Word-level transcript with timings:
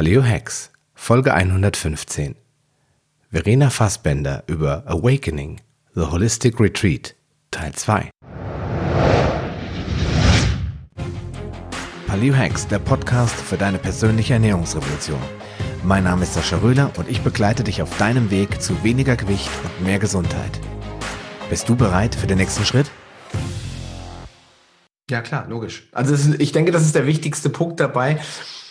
Paleo 0.00 0.24
Hacks, 0.24 0.70
Folge 0.94 1.34
115. 1.34 2.34
Verena 3.30 3.68
Fassbender 3.68 4.42
über 4.46 4.82
Awakening, 4.86 5.60
The 5.94 6.06
Holistic 6.10 6.58
Retreat, 6.58 7.14
Teil 7.50 7.74
2. 7.74 8.08
Paleo 12.06 12.34
Hacks, 12.34 12.66
der 12.66 12.78
Podcast 12.78 13.34
für 13.34 13.58
deine 13.58 13.76
persönliche 13.76 14.32
Ernährungsrevolution. 14.32 15.20
Mein 15.84 16.04
Name 16.04 16.22
ist 16.22 16.32
Sascha 16.32 16.56
Röhler 16.56 16.90
und 16.96 17.06
ich 17.10 17.20
begleite 17.20 17.62
dich 17.62 17.82
auf 17.82 17.94
deinem 17.98 18.30
Weg 18.30 18.62
zu 18.62 18.82
weniger 18.82 19.16
Gewicht 19.16 19.50
und 19.64 19.84
mehr 19.84 19.98
Gesundheit. 19.98 20.60
Bist 21.50 21.68
du 21.68 21.76
bereit 21.76 22.14
für 22.14 22.26
den 22.26 22.38
nächsten 22.38 22.64
Schritt? 22.64 22.90
Ja, 25.10 25.20
klar, 25.20 25.46
logisch. 25.46 25.90
Also 25.92 26.14
ist, 26.14 26.40
ich 26.40 26.52
denke, 26.52 26.72
das 26.72 26.86
ist 26.86 26.94
der 26.94 27.06
wichtigste 27.06 27.50
Punkt 27.50 27.80
dabei 27.80 28.18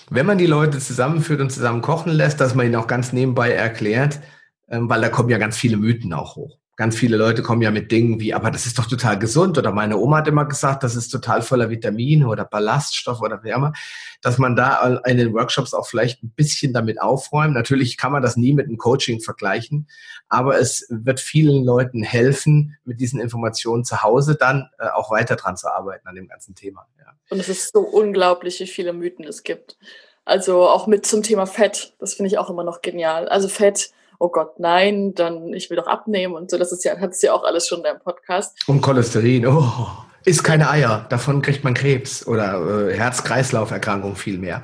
wenn 0.09 0.25
man 0.25 0.37
die 0.37 0.47
Leute 0.47 0.79
zusammenführt 0.79 1.41
und 1.41 1.51
zusammen 1.51 1.81
kochen 1.81 2.11
lässt, 2.11 2.39
dass 2.41 2.55
man 2.55 2.65
ihnen 2.65 2.75
auch 2.75 2.87
ganz 2.87 3.13
nebenbei 3.13 3.51
erklärt, 3.51 4.19
ähm, 4.67 4.89
weil 4.89 5.01
da 5.01 5.09
kommen 5.09 5.29
ja 5.29 5.37
ganz 5.37 5.57
viele 5.57 5.77
Mythen 5.77 6.13
auch 6.13 6.36
hoch. 6.36 6.59
Ganz 6.79 6.96
viele 6.96 7.18
Leute 7.18 7.43
kommen 7.43 7.61
ja 7.61 7.71
mit 7.71 7.92
Dingen 7.92 8.21
wie, 8.21 8.33
aber 8.33 8.51
das 8.51 8.65
ist 8.65 8.79
doch 8.79 8.86
total 8.86 9.20
gesund. 9.20 9.57
Oder 9.57 9.74
meine 9.74 9.97
Oma 9.97 10.20
hat 10.20 10.29
immer 10.29 10.46
gesagt, 10.46 10.82
das 10.82 10.96
ist 10.96 11.10
total 11.10 11.42
voller 11.42 11.70
Vitamine 11.70 12.25
oder 12.25 12.46
Ballaststoff 12.46 13.20
oder 13.21 13.43
Wärme, 13.43 13.74
dass 14.21 14.37
man 14.37 14.56
da 14.56 15.01
in 15.06 15.18
den 15.18 15.34
Workshops 15.34 15.73
auch 15.73 15.86
vielleicht 15.86 16.23
ein 16.23 16.29
bisschen 16.29 16.71
damit 16.71 17.01
aufräumt. 17.01 17.54
Natürlich 17.54 17.97
kann 17.97 18.14
man 18.14 18.21
das 18.21 18.37
nie 18.37 18.54
mit 18.54 18.68
einem 18.68 18.78
Coaching 18.78 19.20
vergleichen, 19.20 19.89
aber 20.29 20.57
es 20.57 20.87
wird 20.89 21.20
vielen 21.20 21.65
Leuten 21.65 22.01
helfen, 22.01 22.78
mit 22.86 23.01
diesen 23.01 23.20
Informationen 23.20 23.84
zu 23.84 24.01
Hause 24.01 24.36
dann 24.36 24.70
äh, 24.79 24.87
auch 24.87 25.11
weiter 25.11 25.36
dran 25.36 25.57
zu 25.57 25.68
arbeiten 25.68 26.07
an 26.07 26.15
dem 26.15 26.29
ganzen 26.29 26.56
Thema. 26.56 26.87
Ja. 26.98 27.07
Und 27.29 27.42
es 27.42 27.50
ist 27.50 27.73
so 27.73 27.82
unglaublich, 27.82 28.57
wie 28.61 28.68
viele 28.68 28.93
Mythen 28.93 29.28
es 29.28 29.43
gibt. 29.43 29.78
Also 30.23 30.65
auch 30.65 30.87
mit 30.87 31.06
zum 31.06 31.23
Thema 31.23 31.46
Fett, 31.46 31.93
das 32.00 32.14
finde 32.14 32.28
ich 32.28 32.38
auch 32.38 32.50
immer 32.50 32.64
noch 32.64 32.81
genial. 32.81 33.28
Also 33.28 33.50
Fett, 33.50 33.92
oh 34.19 34.30
Gott, 34.30 34.59
nein, 34.59 35.14
dann 35.16 35.53
ich 35.53 35.70
will 35.70 35.78
doch 35.78 35.88
abnehmen 35.88 36.36
und 36.36 36.52
so. 36.52 36.58
Das 36.58 36.72
ist 36.72 36.84
ja, 36.84 36.98
hat 37.00 37.12
es 37.12 37.22
ja 37.22 37.34
auch 37.34 37.44
alles 37.44 37.67
schon 37.67 37.80
in 37.80 37.86
deinem 37.86 38.00
Podcast. 38.00 38.58
Und 38.67 38.81
Cholesterin, 38.81 39.48
oh, 39.48 39.88
isst 40.25 40.44
keine 40.44 40.70
Eier, 40.70 41.06
davon 41.09 41.42
kriegt 41.42 41.64
man 41.64 41.73
Krebs 41.73 42.28
oder 42.28 42.90
äh, 42.90 42.94
Herz-Kreislauf-Erkrankung 42.95 44.16
viel 44.16 44.38
mehr. 44.38 44.62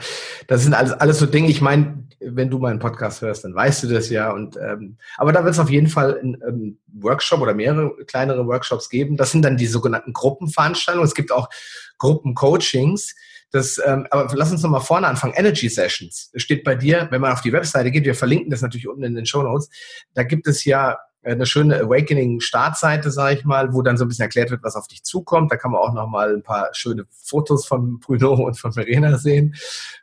Das 0.48 0.64
sind 0.64 0.74
alles, 0.74 0.92
alles 0.92 1.20
so 1.20 1.26
Dinge, 1.26 1.48
ich 1.48 1.62
meine, 1.62 2.06
wenn 2.20 2.50
du 2.50 2.60
meinen 2.60 2.80
Podcast 2.80 3.22
hörst, 3.22 3.44
dann 3.44 3.56
weißt 3.56 3.84
du 3.84 3.88
das 3.88 4.10
ja. 4.10 4.32
Und 4.32 4.58
ähm, 4.58 4.98
aber 5.18 5.32
da 5.32 5.44
wird 5.44 5.54
es 5.54 5.60
auf 5.60 5.70
jeden 5.70 5.88
Fall 5.88 6.20
einen 6.20 6.38
ähm, 6.48 6.78
Workshop 6.94 7.42
oder 7.42 7.54
mehrere 7.54 7.94
kleinere 8.06 8.46
Workshops 8.48 8.90
geben. 8.90 9.18
Das 9.18 9.32
sind 9.32 9.44
dann 9.44 9.58
die 9.58 9.68
sogenannten 9.68 10.14
Gruppenveranstaltungen. 10.14 11.08
Es 11.08 11.16
gibt 11.16 11.32
auch 11.32 11.50
Gruppencoachings. 11.98 13.16
Das, 13.52 13.80
ähm, 13.86 14.08
aber 14.10 14.34
lass 14.36 14.52
uns 14.52 14.64
nochmal 14.64 14.82
vorne 14.82 15.08
anfangen. 15.08 15.34
Energy 15.36 15.70
Sessions 15.70 16.32
steht 16.36 16.64
bei 16.64 16.76
dir, 16.76 17.08
wenn 17.12 17.22
man 17.22 17.32
auf 17.32 17.42
die 17.42 17.54
Webseite 17.54 17.92
geht, 17.92 18.06
wir 18.06 18.16
verlinken 18.16 18.50
das 18.50 18.62
natürlich 18.62 18.88
unten 18.88 19.04
in 19.04 19.16
den 19.16 19.26
Show 19.26 19.44
Notes. 19.44 19.70
Da 20.14 20.24
gibt 20.24 20.48
es 20.48 20.66
ja 20.66 20.98
eine 21.26 21.46
schöne 21.46 21.80
Awakening-Startseite, 21.80 23.10
sage 23.10 23.40
ich 23.40 23.46
mal, 23.46 23.74
wo 23.74 23.82
dann 23.82 23.98
so 23.98 24.06
ein 24.06 24.08
bisschen 24.08 24.24
erklärt 24.24 24.52
wird, 24.52 24.64
was 24.64 24.76
auf 24.76 24.88
dich 24.88 25.04
zukommt. 25.04 25.52
Da 25.52 25.58
kann 25.58 25.72
man 25.72 25.82
auch 25.82 25.94
noch 25.94 26.08
mal 26.08 26.34
ein 26.34 26.44
paar 26.44 26.70
schöne 26.74 27.06
Fotos 27.10 27.66
von 27.66 28.00
Bruno 28.00 28.34
und 28.46 28.60
von 28.60 28.74
Verena 28.74 29.18
sehen, 29.18 29.56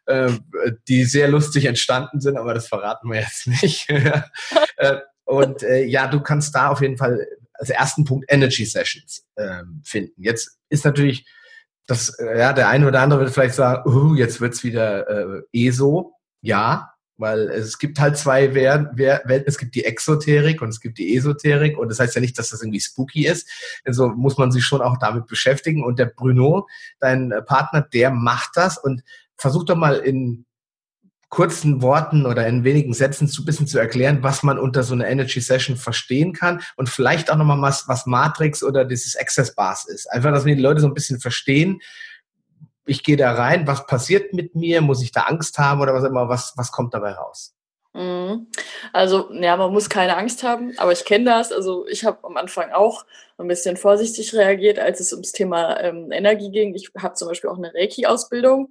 äh, 0.07 0.33
die 0.89 1.05
sehr 1.05 1.29
lustig 1.29 1.67
entstanden 1.67 2.20
sind, 2.20 2.37
aber 2.37 2.55
das 2.55 2.69
verraten 2.69 3.09
wir 3.09 3.20
jetzt 3.20 3.47
nicht. 3.47 3.89
äh, 4.77 4.97
und 5.25 5.63
äh, 5.63 5.85
ja, 5.85 6.09
du 6.09 6.20
kannst 6.20 6.55
da 6.55 6.69
auf 6.69 6.81
jeden 6.81 6.98
Fall 6.98 7.25
als 7.55 7.70
ersten 7.70 8.05
Punkt 8.05 8.27
Energy 8.29 8.65
Sessions 8.65 9.25
ähm, 9.37 9.83
finden. 9.85 10.20
Jetzt 10.23 10.59
ist 10.69 10.85
natürlich 10.85 11.25
das, 11.86 12.11
äh, 12.19 12.38
ja, 12.38 12.52
der 12.52 12.69
eine 12.69 12.86
oder 12.86 13.00
andere 13.00 13.20
wird 13.20 13.33
vielleicht 13.33 13.55
sagen, 13.55 13.88
uh, 13.91 14.14
jetzt 14.14 14.41
wird's 14.41 14.64
wieder 14.64 15.08
äh, 15.08 15.42
ESO. 15.52 16.14
Ja, 16.41 16.92
weil 17.19 17.50
es 17.50 17.78
gibt 17.78 18.00
halt 18.00 18.16
zwei 18.16 18.55
Welten. 18.55 19.44
Es 19.47 19.58
gibt 19.58 19.74
die 19.74 19.84
Exoterik 19.84 20.61
und 20.61 20.70
es 20.70 20.80
gibt 20.80 20.98
die 20.98 21.16
Esoterik. 21.16 21.78
Und 21.78 21.89
das 21.89 22.00
heißt 22.00 22.14
ja 22.14 22.20
nicht, 22.20 22.39
dass 22.39 22.50
das 22.50 22.62
irgendwie 22.62 22.80
spooky 22.80 23.27
ist. 23.27 23.48
Also 23.84 24.08
muss 24.08 24.39
man 24.39 24.50
sich 24.50 24.64
schon 24.64 24.80
auch 24.80 24.98
damit 24.98 25.27
beschäftigen. 25.27 25.84
Und 25.84 25.98
der 25.98 26.07
Bruno, 26.07 26.67
dein 26.98 27.30
äh, 27.30 27.42
Partner, 27.42 27.83
der 27.83 28.11
macht 28.11 28.51
das. 28.57 28.77
Und 28.77 29.02
versuch 29.36 29.64
doch 29.64 29.77
mal 29.77 29.96
in 29.96 30.46
kurzen 31.33 31.81
Worten 31.81 32.27
oder 32.27 32.47
in 32.47 32.63
wenigen 32.63 32.93
Sätzen 32.93 33.27
zu 33.27 33.43
bisschen 33.43 33.67
zu 33.67 33.79
erklären, 33.79 34.23
was 34.23 34.43
man 34.43 34.59
unter 34.59 34.83
so 34.83 34.93
einer 34.93 35.09
Energy 35.09 35.41
Session 35.41 35.77
verstehen 35.77 36.35
kann 36.35 36.61
und 36.77 36.91
vielleicht 36.91 37.33
auch 37.33 37.37
nochmal 37.37 37.63
was, 37.63 37.89
was 37.89 38.05
Matrix 38.05 38.63
oder 38.63 38.85
dieses 38.85 39.17
Access 39.17 39.55
Bars 39.55 39.89
ist. 39.89 40.13
Einfach, 40.13 40.31
dass 40.31 40.45
wir 40.45 40.55
die 40.55 40.61
Leute 40.61 40.83
so 40.83 40.89
ein 40.89 40.93
bisschen 40.93 41.20
verstehen, 41.20 41.81
ich 42.85 43.03
gehe 43.03 43.17
da 43.17 43.33
rein, 43.33 43.67
was 43.67 43.87
passiert 43.87 44.35
mit 44.35 44.55
mir, 44.55 44.83
muss 44.83 45.03
ich 45.03 45.11
da 45.11 45.23
Angst 45.23 45.57
haben 45.57 45.81
oder 45.81 45.95
was 45.95 46.05
immer, 46.05 46.29
was, 46.29 46.53
was 46.57 46.70
kommt 46.70 46.93
dabei 46.93 47.13
raus? 47.13 47.55
Mhm. 47.95 48.49
Also, 48.93 49.33
ja, 49.33 49.57
man 49.57 49.73
muss 49.73 49.89
keine 49.89 50.19
Angst 50.19 50.43
haben, 50.43 50.75
aber 50.77 50.93
ich 50.93 51.07
kenne 51.07 51.25
das. 51.25 51.51
Also, 51.51 51.87
ich 51.87 52.05
habe 52.05 52.19
am 52.25 52.37
Anfang 52.37 52.73
auch 52.73 53.07
ein 53.39 53.49
bisschen 53.49 53.79
vorsichtig 53.79 54.35
reagiert, 54.35 54.79
als 54.79 55.01
es 55.01 55.13
ums 55.13 55.33
Thema 55.33 55.81
ähm, 55.81 56.13
Energie 56.13 56.51
ging. 56.51 56.75
Ich 56.75 56.91
habe 56.99 57.14
zum 57.14 57.29
Beispiel 57.29 57.49
auch 57.49 57.57
eine 57.57 57.73
Reiki-Ausbildung. 57.73 58.69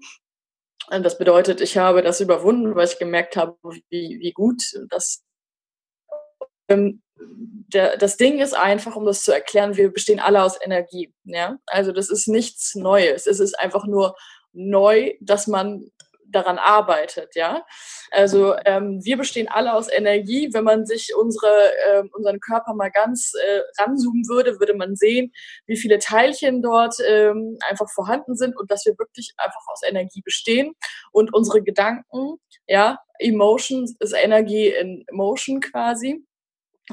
Das 0.89 1.17
bedeutet, 1.17 1.61
ich 1.61 1.77
habe 1.77 2.01
das 2.01 2.19
überwunden, 2.21 2.75
weil 2.75 2.87
ich 2.87 2.99
gemerkt 2.99 3.37
habe, 3.37 3.57
wie, 3.89 4.19
wie 4.19 4.31
gut 4.33 4.61
das 4.89 5.23
ähm, 6.67 7.01
der, 7.17 7.97
das 7.97 8.17
Ding 8.17 8.39
ist 8.39 8.55
einfach, 8.55 8.95
um 8.95 9.05
das 9.05 9.23
zu 9.23 9.31
erklären, 9.31 9.77
wir 9.77 9.91
bestehen 9.91 10.19
alle 10.19 10.43
aus 10.43 10.59
Energie. 10.61 11.13
Ja? 11.23 11.57
Also 11.65 11.91
das 11.91 12.09
ist 12.09 12.27
nichts 12.27 12.75
Neues. 12.75 13.27
Es 13.27 13.39
ist 13.39 13.57
einfach 13.59 13.85
nur 13.85 14.15
neu, 14.53 15.13
dass 15.21 15.47
man 15.47 15.89
daran 16.31 16.57
arbeitet, 16.57 17.35
ja. 17.35 17.65
Also 18.11 18.55
ähm, 18.65 18.99
wir 19.03 19.17
bestehen 19.17 19.47
alle 19.47 19.73
aus 19.73 19.91
Energie. 19.91 20.49
Wenn 20.53 20.63
man 20.63 20.85
sich 20.85 21.13
unsere, 21.15 21.71
äh, 21.85 22.03
unseren 22.13 22.39
Körper 22.39 22.73
mal 22.73 22.91
ganz 22.91 23.33
äh, 23.33 23.81
ranzoomen 23.81 24.27
würde, 24.27 24.59
würde 24.59 24.73
man 24.73 24.95
sehen, 24.95 25.31
wie 25.65 25.77
viele 25.77 25.99
Teilchen 25.99 26.61
dort 26.61 26.95
ähm, 27.05 27.57
einfach 27.69 27.89
vorhanden 27.89 28.35
sind 28.35 28.57
und 28.57 28.71
dass 28.71 28.85
wir 28.85 28.97
wirklich 28.97 29.33
einfach 29.37 29.61
aus 29.71 29.81
Energie 29.87 30.21
bestehen. 30.23 30.73
Und 31.11 31.33
unsere 31.33 31.61
Gedanken, 31.61 32.37
ja, 32.67 32.99
Emotions 33.19 33.95
ist 33.99 34.13
Energie 34.13 34.69
in 34.69 35.05
Motion 35.11 35.59
quasi. 35.59 36.25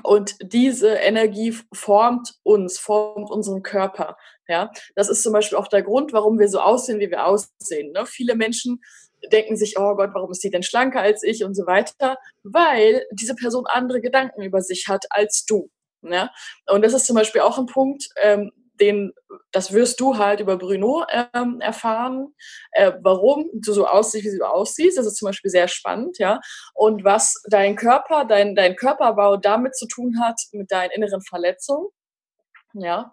Und 0.03 0.37
diese 0.41 0.91
Energie 0.91 1.57
formt 1.73 2.35
uns, 2.43 2.79
formt 2.79 3.31
unseren 3.31 3.63
Körper. 3.63 4.17
Ja, 4.47 4.71
das 4.95 5.09
ist 5.09 5.23
zum 5.23 5.33
Beispiel 5.33 5.59
auch 5.59 5.69
der 5.69 5.83
Grund, 5.83 6.13
warum 6.13 6.39
wir 6.39 6.49
so 6.49 6.61
aussehen, 6.61 7.01
wie 7.01 7.11
wir 7.11 7.27
aussehen. 7.27 7.93
Ne? 7.93 8.07
Viele 8.07 8.35
Menschen 8.35 8.81
denken 9.33 9.57
sich, 9.57 9.79
oh 9.79 9.95
Gott, 9.95 10.11
warum 10.13 10.31
ist 10.31 10.43
die 10.43 10.51
denn 10.51 10.63
schlanker 10.63 11.01
als 11.01 11.23
ich 11.23 11.45
und 11.45 11.55
so 11.55 11.67
weiter, 11.67 12.17
weil 12.43 13.07
diese 13.13 13.35
Person 13.35 13.67
andere 13.67 14.01
Gedanken 14.01 14.43
über 14.43 14.61
sich 14.63 14.87
hat 14.89 15.07
als 15.11 15.45
du. 15.45 15.71
Ja? 16.03 16.31
Und 16.67 16.83
das 16.83 16.95
ist 16.95 17.07
zum 17.07 17.17
Beispiel 17.17 17.41
auch 17.41 17.59
ein 17.59 17.67
Punkt, 17.67 18.09
ähm, 18.23 18.53
den, 18.81 19.13
das 19.53 19.73
wirst 19.73 20.01
du 20.01 20.19
halt 20.19 20.41
über 20.41 20.57
Bruno 20.57 21.05
ähm, 21.35 21.61
erfahren, 21.61 22.35
äh, 22.73 22.93
warum 23.03 23.51
du 23.53 23.73
so 23.73 23.87
aussiehst, 23.87 24.25
wie 24.25 24.39
du 24.39 24.49
aussiehst. 24.49 24.99
Das 24.99 25.07
ist 25.07 25.17
zum 25.17 25.27
Beispiel 25.27 25.51
sehr 25.51 25.69
spannend, 25.69 26.19
ja. 26.19 26.41
Und 26.75 27.05
was 27.05 27.43
dein 27.51 27.77
Körper, 27.77 28.25
dein, 28.25 28.55
dein 28.55 28.77
Körperbau 28.77 29.37
damit 29.37 29.77
zu 29.77 29.87
tun 29.87 30.21
hat, 30.23 30.41
mit 30.53 30.71
deinen 30.71 30.91
inneren 30.91 31.23
Verletzungen, 31.23 31.89
ja. 32.75 33.13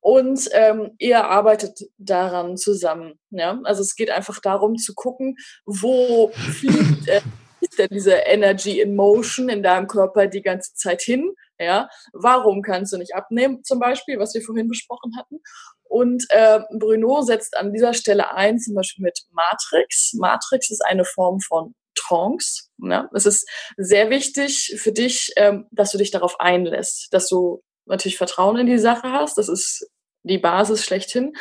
Und 0.00 0.48
ähm, 0.52 0.92
ihr 0.98 1.24
arbeitet 1.24 1.80
daran 1.98 2.56
zusammen, 2.56 3.18
ja. 3.30 3.60
Also 3.64 3.82
es 3.82 3.94
geht 3.94 4.10
einfach 4.10 4.40
darum 4.40 4.76
zu 4.76 4.94
gucken, 4.94 5.36
wo 5.66 6.28
fliegt 6.28 7.08
äh, 7.08 7.20
denn 7.78 7.88
diese 7.92 8.12
Energy 8.12 8.80
in 8.80 8.96
Motion 8.96 9.48
in 9.48 9.62
deinem 9.62 9.86
Körper 9.86 10.26
die 10.26 10.42
ganze 10.42 10.74
Zeit 10.74 11.02
hin? 11.02 11.34
Ja, 11.58 11.90
warum 12.14 12.62
kannst 12.62 12.92
du 12.92 12.96
nicht 12.96 13.14
abnehmen, 13.14 13.62
zum 13.64 13.78
Beispiel, 13.78 14.18
was 14.18 14.32
wir 14.32 14.40
vorhin 14.40 14.68
besprochen 14.68 15.12
hatten? 15.18 15.40
Und 15.84 16.24
äh, 16.30 16.60
Bruno 16.78 17.20
setzt 17.20 17.56
an 17.56 17.72
dieser 17.72 17.92
Stelle 17.92 18.32
ein, 18.34 18.58
zum 18.58 18.74
Beispiel 18.74 19.02
mit 19.02 19.18
Matrix. 19.32 20.14
Matrix 20.14 20.70
ist 20.70 20.84
eine 20.84 21.04
Form 21.04 21.40
von 21.40 21.74
Trance. 21.96 22.68
Ne? 22.78 23.10
Es 23.12 23.26
ist 23.26 23.48
sehr 23.76 24.08
wichtig 24.08 24.76
für 24.78 24.92
dich, 24.92 25.32
ähm, 25.36 25.66
dass 25.70 25.90
du 25.90 25.98
dich 25.98 26.10
darauf 26.10 26.38
einlässt, 26.40 27.08
dass 27.12 27.28
du 27.28 27.62
natürlich 27.86 28.18
Vertrauen 28.18 28.56
in 28.58 28.66
die 28.66 28.78
Sache 28.78 29.10
hast. 29.10 29.38
Das 29.38 29.48
ist 29.48 29.88
die 30.22 30.38
Basis 30.38 30.84
schlechthin. 30.84 31.34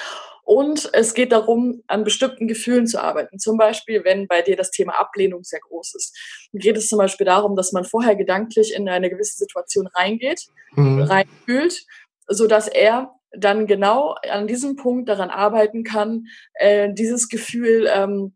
Und 0.43 0.89
es 0.93 1.13
geht 1.13 1.31
darum, 1.31 1.83
an 1.85 2.03
bestimmten 2.03 2.47
Gefühlen 2.47 2.87
zu 2.87 2.99
arbeiten. 2.99 3.37
Zum 3.37 3.57
Beispiel, 3.57 4.03
wenn 4.03 4.27
bei 4.27 4.41
dir 4.41 4.55
das 4.55 4.71
Thema 4.71 4.99
Ablehnung 4.99 5.43
sehr 5.43 5.59
groß 5.59 5.93
ist. 5.93 6.17
Dann 6.51 6.59
geht 6.59 6.75
es 6.75 6.87
zum 6.87 6.97
Beispiel 6.97 7.27
darum, 7.27 7.55
dass 7.55 7.71
man 7.71 7.85
vorher 7.85 8.15
gedanklich 8.15 8.73
in 8.73 8.89
eine 8.89 9.11
gewisse 9.11 9.37
Situation 9.37 9.85
reingeht, 9.85 10.47
mhm. 10.71 11.03
reinfühlt, 11.03 11.85
sodass 12.27 12.67
er 12.67 13.11
dann 13.31 13.67
genau 13.67 14.15
an 14.27 14.47
diesem 14.47 14.75
Punkt 14.75 15.07
daran 15.07 15.29
arbeiten 15.29 15.83
kann, 15.83 16.25
äh, 16.55 16.91
dieses 16.93 17.29
Gefühl 17.29 17.87
ähm, 17.93 18.33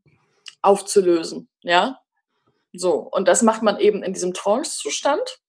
aufzulösen. 0.62 1.50
Ja, 1.62 2.00
so. 2.74 3.08
Und 3.12 3.28
das 3.28 3.42
macht 3.42 3.64
man 3.64 3.80
eben 3.80 4.04
in 4.04 4.14
diesem 4.14 4.34
Trance-Zustand. 4.34 5.40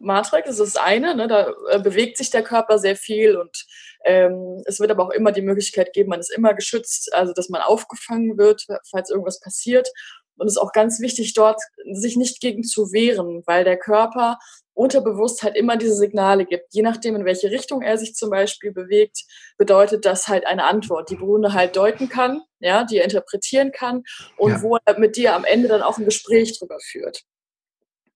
Matrix 0.00 0.48
das 0.48 0.58
ist 0.58 0.76
das 0.76 0.82
eine, 0.82 1.14
ne, 1.14 1.28
da 1.28 1.52
äh, 1.70 1.78
bewegt 1.80 2.16
sich 2.16 2.30
der 2.30 2.42
Körper 2.42 2.78
sehr 2.78 2.96
viel 2.96 3.36
und 3.36 3.66
ähm, 4.04 4.62
es 4.64 4.80
wird 4.80 4.90
aber 4.90 5.04
auch 5.04 5.10
immer 5.10 5.30
die 5.30 5.42
Möglichkeit 5.42 5.92
geben, 5.92 6.10
man 6.10 6.20
ist 6.20 6.32
immer 6.32 6.54
geschützt, 6.54 7.12
also 7.12 7.32
dass 7.32 7.50
man 7.50 7.60
aufgefangen 7.60 8.38
wird, 8.38 8.66
falls 8.90 9.10
irgendwas 9.10 9.40
passiert. 9.40 9.88
Und 10.36 10.46
es 10.46 10.54
ist 10.54 10.62
auch 10.62 10.72
ganz 10.72 11.00
wichtig, 11.00 11.34
dort 11.34 11.60
sich 11.92 12.16
nicht 12.16 12.40
gegen 12.40 12.64
zu 12.64 12.92
wehren, 12.92 13.42
weil 13.44 13.62
der 13.62 13.76
Körper 13.76 14.38
unterbewusst 14.72 15.42
halt 15.42 15.54
immer 15.54 15.76
diese 15.76 15.94
Signale 15.94 16.46
gibt. 16.46 16.72
Je 16.72 16.80
nachdem, 16.80 17.14
in 17.14 17.26
welche 17.26 17.50
Richtung 17.50 17.82
er 17.82 17.98
sich 17.98 18.14
zum 18.14 18.30
Beispiel 18.30 18.72
bewegt, 18.72 19.24
bedeutet 19.58 20.06
das 20.06 20.28
halt 20.28 20.46
eine 20.46 20.64
Antwort, 20.64 21.10
die 21.10 21.16
Brune 21.16 21.52
halt 21.52 21.76
deuten 21.76 22.08
kann, 22.08 22.40
ja, 22.58 22.84
die 22.84 22.96
er 22.96 23.04
interpretieren 23.04 23.70
kann 23.70 24.04
und 24.38 24.52
ja. 24.52 24.62
wo 24.62 24.78
er 24.82 24.98
mit 24.98 25.16
dir 25.16 25.34
am 25.34 25.44
Ende 25.44 25.68
dann 25.68 25.82
auch 25.82 25.98
ein 25.98 26.06
Gespräch 26.06 26.58
drüber 26.58 26.78
führt. 26.80 27.24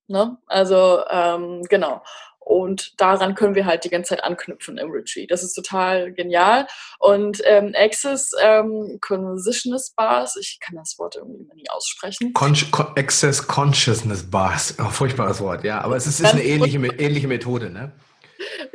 Ne? 0.07 0.37
Also 0.47 1.01
ähm, 1.11 1.63
genau. 1.69 2.03
Und 2.45 3.01
daran 3.01 3.35
können 3.35 3.55
wir 3.55 3.65
halt 3.65 3.85
die 3.85 3.89
ganze 3.89 4.11
Zeit 4.11 4.23
anknüpfen 4.23 4.77
im 4.77 4.91
Retreat. 4.91 5.31
Das 5.31 5.43
ist 5.43 5.55
total 5.55 6.13
genial. 6.13 6.67
Und 6.99 7.41
ähm, 7.47 7.73
Access 7.75 8.33
ähm, 8.39 8.99
Conversationist 9.01 9.97
Bars, 9.97 10.37
ich 10.37 10.59
kann 10.61 10.77
das 10.77 10.99
Wort 10.99 11.17
irgendwie 11.17 11.47
nie 11.55 11.71
aussprechen. 11.71 12.35
Con 12.35 12.55
Access 12.97 13.47
Consciousness 13.47 14.31
Bars, 14.31 14.75
oh, 14.79 14.91
furchtbares 14.91 15.41
Wort, 15.41 15.65
ja. 15.65 15.81
Aber 15.81 15.97
es 15.97 16.07
ist, 16.07 16.21
ist 16.21 16.33
eine 16.33 16.45
ähnliche, 16.45 16.79
ähnliche 16.79 17.29
Methode, 17.29 17.71
ne? 17.71 17.93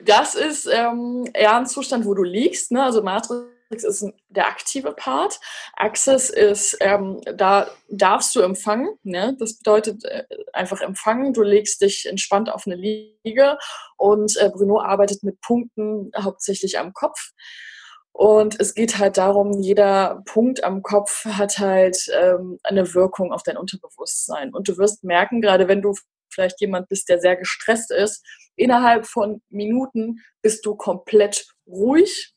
Das 0.04 0.34
ist 0.34 0.66
ähm, 0.66 1.28
eher 1.34 1.56
ein 1.56 1.68
Zustand, 1.68 2.06
wo 2.06 2.16
du 2.16 2.24
liegst. 2.24 2.72
Ne? 2.72 2.84
Also 2.84 3.04
Matrix 3.04 3.59
ist 3.72 4.06
der 4.30 4.48
aktive 4.48 4.94
Part. 4.94 5.40
Access 5.76 6.30
ist, 6.30 6.78
ähm, 6.82 7.22
da 7.36 7.70
darfst 7.90 8.36
du 8.36 8.42
empfangen. 8.42 8.90
Ne? 9.04 9.36
Das 9.40 9.58
bedeutet 9.58 10.04
äh, 10.06 10.24
einfach 10.54 10.82
empfangen. 10.82 11.34
Du 11.34 11.44
legst 11.44 11.82
dich 11.82 12.08
entspannt 12.08 12.52
auf 12.52 12.64
eine 12.66 12.76
Liege 12.76 13.58
und 13.98 14.36
äh, 14.38 14.50
Bruno 14.50 14.82
arbeitet 14.82 15.24
mit 15.24 15.40
Punkten 15.42 16.12
hauptsächlich 16.18 16.80
am 16.80 16.94
Kopf. 16.94 17.32
Und 18.12 18.60
es 18.60 18.74
geht 18.74 18.98
halt 18.98 19.18
darum, 19.18 19.62
jeder 19.62 20.22
Punkt 20.26 20.64
am 20.64 20.82
Kopf 20.82 21.24
hat 21.26 21.60
halt 21.60 21.98
ähm, 22.14 22.60
eine 22.64 22.94
Wirkung 22.94 23.32
auf 23.32 23.44
dein 23.44 23.56
Unterbewusstsein. 23.56 24.54
Und 24.54 24.68
du 24.68 24.78
wirst 24.78 25.04
merken, 25.04 25.42
gerade 25.42 25.68
wenn 25.68 25.82
du 25.82 25.94
vielleicht 26.30 26.60
jemand 26.60 26.90
bist, 26.90 27.08
der 27.08 27.20
sehr 27.20 27.38
gestresst 27.38 27.92
ist, 27.92 28.26
innerhalb 28.56 29.06
von 29.06 29.42
Minuten 29.50 30.18
bist 30.42 30.66
du 30.66 30.76
komplett 30.76 31.48
ruhig 31.66 32.34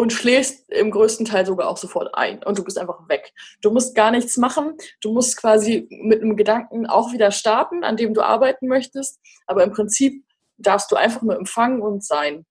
und 0.00 0.14
schläfst 0.14 0.70
im 0.70 0.90
größten 0.90 1.26
Teil 1.26 1.44
sogar 1.44 1.68
auch 1.68 1.76
sofort 1.76 2.14
ein 2.14 2.42
und 2.42 2.56
du 2.58 2.64
bist 2.64 2.78
einfach 2.78 3.06
weg. 3.08 3.34
Du 3.60 3.70
musst 3.70 3.94
gar 3.94 4.10
nichts 4.10 4.38
machen. 4.38 4.78
Du 5.02 5.12
musst 5.12 5.36
quasi 5.36 5.86
mit 5.90 6.22
einem 6.22 6.36
Gedanken 6.36 6.86
auch 6.86 7.12
wieder 7.12 7.30
starten, 7.30 7.84
an 7.84 7.98
dem 7.98 8.14
du 8.14 8.22
arbeiten 8.22 8.66
möchtest. 8.66 9.20
Aber 9.46 9.62
im 9.62 9.72
Prinzip 9.72 10.24
darfst 10.56 10.90
du 10.90 10.96
einfach 10.96 11.20
nur 11.20 11.36
empfangen 11.36 11.82
und 11.82 12.02
sein. 12.02 12.46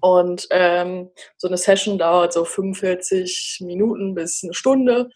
Und 0.00 0.46
ähm, 0.50 1.10
so 1.36 1.48
eine 1.48 1.58
Session 1.58 1.98
dauert 1.98 2.32
so 2.32 2.46
45 2.46 3.60
Minuten 3.64 4.14
bis 4.14 4.42
eine 4.42 4.54
Stunde, 4.54 5.10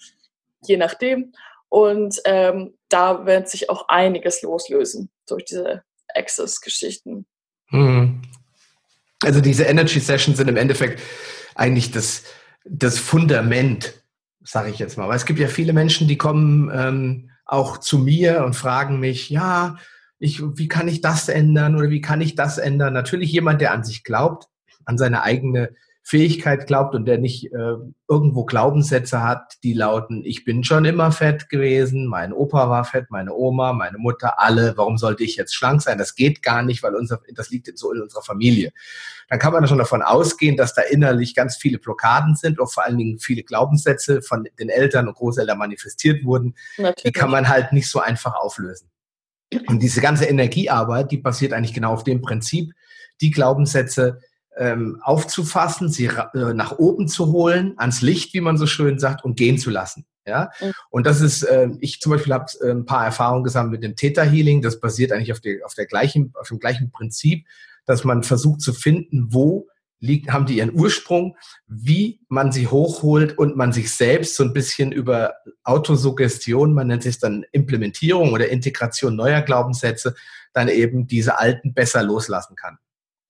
je 0.63 0.77
nachdem. 0.77 1.33
Und 1.71 2.21
ähm, 2.27 2.77
da 2.91 3.25
wird 3.25 3.49
sich 3.49 3.71
auch 3.71 3.89
einiges 3.89 4.43
loslösen 4.43 5.11
durch 5.27 5.47
diese 5.47 5.83
Access-Geschichten. 6.15 7.25
Mhm. 7.71 8.23
Also 9.23 9.41
diese 9.41 9.65
Energy 9.65 10.01
Sessions 10.01 10.39
sind 10.39 10.49
im 10.49 10.57
Endeffekt 10.57 11.01
eigentlich 11.55 11.91
das, 11.91 12.25
das 12.65 12.99
Fundament, 12.99 13.95
sage 14.43 14.71
ich 14.71 14.79
jetzt 14.79 14.97
mal. 14.97 15.09
Weil 15.09 15.17
es 15.17 15.27
gibt 15.27 15.39
ja 15.39 15.49
viele 15.49 15.73
Menschen, 15.73 16.09
die 16.09 16.17
kommen 16.17 16.71
ähm, 16.73 17.31
auch 17.45 17.79
zu 17.79 17.99
mir 17.99 18.45
und 18.45 18.55
fragen 18.55 19.01
mich, 19.01 19.29
ja, 19.29 19.77
ich, 20.19 20.43
wie 20.43 20.69
kann 20.69 20.89
ich 20.89 21.01
das 21.01 21.29
ändern 21.29 21.77
oder 21.77 21.91
wie 21.91 22.01
kann 22.01 22.21
ich 22.21 22.35
das 22.35 22.59
ändern? 22.59 22.93
Natürlich 22.93 23.33
jemand, 23.33 23.61
der 23.61 23.73
an 23.73 23.85
sich 23.85 24.05
glaubt, 24.05 24.49
an 24.85 24.99
seine 24.99 25.23
eigene 25.23 25.75
Fähigkeit 26.03 26.67
glaubt 26.67 26.95
und 26.95 27.05
der 27.05 27.19
nicht 27.19 27.53
äh, 27.53 27.75
irgendwo 28.09 28.45
Glaubenssätze 28.45 29.23
hat, 29.23 29.55
die 29.63 29.75
lauten, 29.75 30.23
ich 30.25 30.45
bin 30.45 30.65
schon 30.65 30.85
immer 30.85 31.13
fett 31.13 31.49
gewesen, 31.49 32.07
mein 32.07 32.33
Opa 32.33 32.69
war 32.71 32.85
fett, 32.85 33.11
meine 33.11 33.35
Oma, 33.35 33.73
meine 33.73 33.99
Mutter, 33.99 34.41
alle, 34.41 34.77
warum 34.77 34.99
sollte 34.99 35.23
ich 35.23 35.37
jetzt 35.37 35.55
schlank 35.55 35.83
sein? 35.83 35.99
Das 35.99 36.15
geht 36.15 36.43
gar 36.43 36.63
nicht, 36.63 36.83
weil 36.83 36.95
unser, 36.95 37.21
das 37.35 37.51
liegt 37.51 37.71
so 37.79 37.93
in 37.93 38.01
unserer 38.01 38.23
Familie. 38.23 38.73
Dann 39.29 39.39
kann 39.39 39.53
man 39.53 39.69
schon 39.69 39.79
davon 39.79 40.03
ausgehen, 40.03 40.57
dass 40.57 40.75
da 40.75 40.83
innerlich 40.83 41.35
ganz 41.35 41.57
viele 41.57 41.79
Blockaden 41.79 42.35
sind 42.35 42.59
und 42.59 42.73
vor 42.73 42.85
allen 42.85 42.99
Dingen 42.99 43.19
viele 43.19 43.43
Glaubenssätze 43.43 44.23
von 44.23 44.49
den 44.59 44.71
Eltern 44.71 45.07
und 45.07 45.15
Großeltern 45.15 45.59
manifestiert 45.59 46.25
wurden. 46.25 46.55
Natürlich. 46.79 47.03
Die 47.05 47.13
kann 47.13 47.31
man 47.31 47.49
halt 47.49 47.73
nicht 47.73 47.89
so 47.89 48.01
einfach 48.01 48.35
auflösen. 48.35 48.91
Und 49.67 49.81
diese 49.83 50.01
ganze 50.01 50.27
Energiearbeit, 50.27 51.11
die 51.11 51.19
basiert 51.19 51.53
eigentlich 51.53 51.75
genau 51.75 51.93
auf 51.93 52.05
dem 52.05 52.23
Prinzip, 52.23 52.73
die 53.21 53.31
Glaubenssätze 53.31 54.21
ähm, 54.61 55.01
aufzufassen, 55.03 55.89
sie 55.89 56.07
äh, 56.07 56.55
nach 56.55 56.79
oben 56.79 57.09
zu 57.09 57.33
holen, 57.33 57.73
ans 57.79 58.03
Licht, 58.03 58.35
wie 58.35 58.43
man 58.43 58.59
so 58.59 58.67
schön 58.67 58.99
sagt, 58.99 59.25
und 59.25 59.37
gehen 59.37 59.59
zu 59.59 59.71
lassen. 59.71 60.05
Ja, 60.27 60.51
mhm. 60.61 60.73
und 60.91 61.07
das 61.07 61.23
ist, 61.23 61.43
äh, 61.43 61.71
ich 61.81 61.99
zum 62.01 62.13
Beispiel 62.13 62.35
habe 62.35 62.45
äh, 62.61 62.71
ein 62.71 62.85
paar 62.85 63.05
Erfahrungen 63.07 63.43
gesammelt 63.43 63.73
mit 63.73 63.83
dem 63.83 63.97
Theta 63.97 64.23
Healing. 64.23 64.61
Das 64.61 64.79
basiert 64.79 65.13
eigentlich 65.13 65.33
auf, 65.33 65.41
der, 65.41 65.65
auf 65.65 65.73
der 65.73 65.87
gleichen, 65.87 66.35
auf 66.39 66.49
dem 66.49 66.59
gleichen 66.59 66.93
Prinzip, 66.93 67.47
dass 67.87 68.05
man 68.05 68.23
versucht 68.23 68.61
zu 68.61 68.75
finden, 68.75 69.29
wo 69.31 69.67
liegt, 69.99 70.31
haben 70.31 70.45
die 70.45 70.59
ihren 70.59 70.79
Ursprung, 70.79 71.37
wie 71.67 72.21
man 72.29 72.53
sie 72.53 72.67
hochholt 72.67 73.39
und 73.39 73.57
man 73.57 73.73
sich 73.73 73.95
selbst 73.95 74.37
so 74.37 74.45
ein 74.45 74.53
bisschen 74.53 74.93
über 74.93 75.35
Autosuggestion, 75.65 76.75
man 76.75 76.89
nennt 76.89 77.07
es 77.07 77.19
dann 77.19 77.47
Implementierung 77.53 78.33
oder 78.33 78.49
Integration 78.49 79.17
neuer 79.17 79.41
Glaubenssätze, 79.41 80.15
dann 80.53 80.69
eben 80.69 81.07
diese 81.07 81.39
alten 81.39 81.73
besser 81.73 82.03
loslassen 82.03 82.57
kann. 82.57 82.79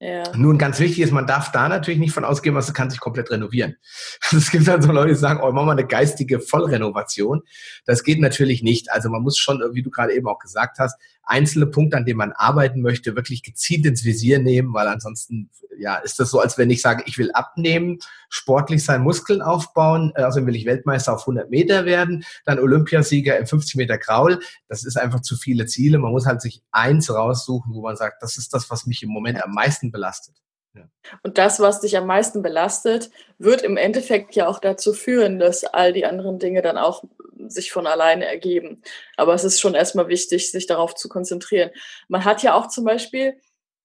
Ja. 0.02 0.34
Nun, 0.34 0.56
ganz 0.56 0.80
wichtig 0.80 1.00
ist, 1.00 1.12
man 1.12 1.26
darf 1.26 1.52
da 1.52 1.68
natürlich 1.68 2.00
nicht 2.00 2.14
von 2.14 2.24
ausgehen, 2.24 2.54
was 2.54 2.72
kann 2.72 2.88
sich 2.88 3.00
komplett 3.00 3.30
renovieren. 3.30 3.76
Es 4.32 4.50
gibt 4.50 4.66
dann 4.66 4.80
so 4.80 4.92
Leute, 4.92 5.10
die 5.10 5.14
sagen, 5.14 5.40
oh, 5.42 5.52
machen 5.52 5.66
wir 5.66 5.72
eine 5.72 5.86
geistige 5.86 6.40
Vollrenovation. 6.40 7.42
Das 7.84 8.02
geht 8.02 8.18
natürlich 8.18 8.62
nicht. 8.62 8.90
Also 8.90 9.10
man 9.10 9.22
muss 9.22 9.36
schon, 9.36 9.62
wie 9.72 9.82
du 9.82 9.90
gerade 9.90 10.14
eben 10.14 10.26
auch 10.26 10.38
gesagt 10.38 10.78
hast, 10.78 10.98
einzelne 11.22 11.66
Punkte, 11.66 11.98
an 11.98 12.06
denen 12.06 12.16
man 12.16 12.32
arbeiten 12.32 12.80
möchte, 12.80 13.14
wirklich 13.14 13.42
gezielt 13.42 13.84
ins 13.84 14.04
Visier 14.04 14.38
nehmen, 14.38 14.72
weil 14.72 14.88
ansonsten 14.88 15.50
ja, 15.78 15.96
ist 15.96 16.20
das 16.20 16.30
so, 16.30 16.40
als 16.40 16.58
wenn 16.58 16.70
ich 16.70 16.82
sage, 16.82 17.04
ich 17.06 17.18
will 17.18 17.30
abnehmen, 17.32 17.98
sportlich 18.28 18.84
sein, 18.84 19.02
Muskeln 19.02 19.42
aufbauen, 19.42 20.12
also 20.14 20.44
will 20.46 20.56
ich 20.56 20.66
Weltmeister 20.66 21.14
auf 21.14 21.22
100 21.22 21.50
Meter 21.50 21.84
werden, 21.84 22.24
dann 22.44 22.58
Olympiasieger 22.58 23.38
im 23.38 23.46
50 23.46 23.76
Meter 23.76 23.98
Graul. 23.98 24.40
Das 24.68 24.84
ist 24.84 24.96
einfach 24.96 25.20
zu 25.20 25.36
viele 25.36 25.66
Ziele. 25.66 25.98
Man 25.98 26.12
muss 26.12 26.26
halt 26.26 26.40
sich 26.42 26.62
eins 26.70 27.12
raussuchen, 27.12 27.74
wo 27.74 27.82
man 27.82 27.96
sagt, 27.96 28.22
das 28.22 28.38
ist 28.38 28.52
das, 28.54 28.70
was 28.70 28.86
mich 28.86 29.02
im 29.02 29.10
Moment 29.10 29.42
am 29.42 29.52
meisten 29.52 29.90
belastet. 29.90 30.36
Ja. 30.74 30.88
Und 31.22 31.38
das, 31.38 31.58
was 31.58 31.80
dich 31.80 31.96
am 31.96 32.06
meisten 32.06 32.42
belastet, 32.42 33.10
wird 33.38 33.62
im 33.62 33.76
Endeffekt 33.76 34.36
ja 34.36 34.46
auch 34.46 34.60
dazu 34.60 34.92
führen, 34.92 35.38
dass 35.38 35.64
all 35.64 35.92
die 35.92 36.06
anderen 36.06 36.38
Dinge 36.38 36.62
dann 36.62 36.78
auch 36.78 37.02
sich 37.48 37.72
von 37.72 37.86
alleine 37.86 38.26
ergeben. 38.26 38.82
Aber 39.16 39.34
es 39.34 39.44
ist 39.44 39.60
schon 39.60 39.74
erstmal 39.74 40.08
wichtig, 40.08 40.50
sich 40.50 40.66
darauf 40.66 40.94
zu 40.94 41.08
konzentrieren. 41.08 41.70
Man 42.08 42.24
hat 42.24 42.42
ja 42.42 42.54
auch 42.54 42.68
zum 42.68 42.84
Beispiel 42.84 43.40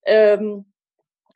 ähm, 0.06 0.65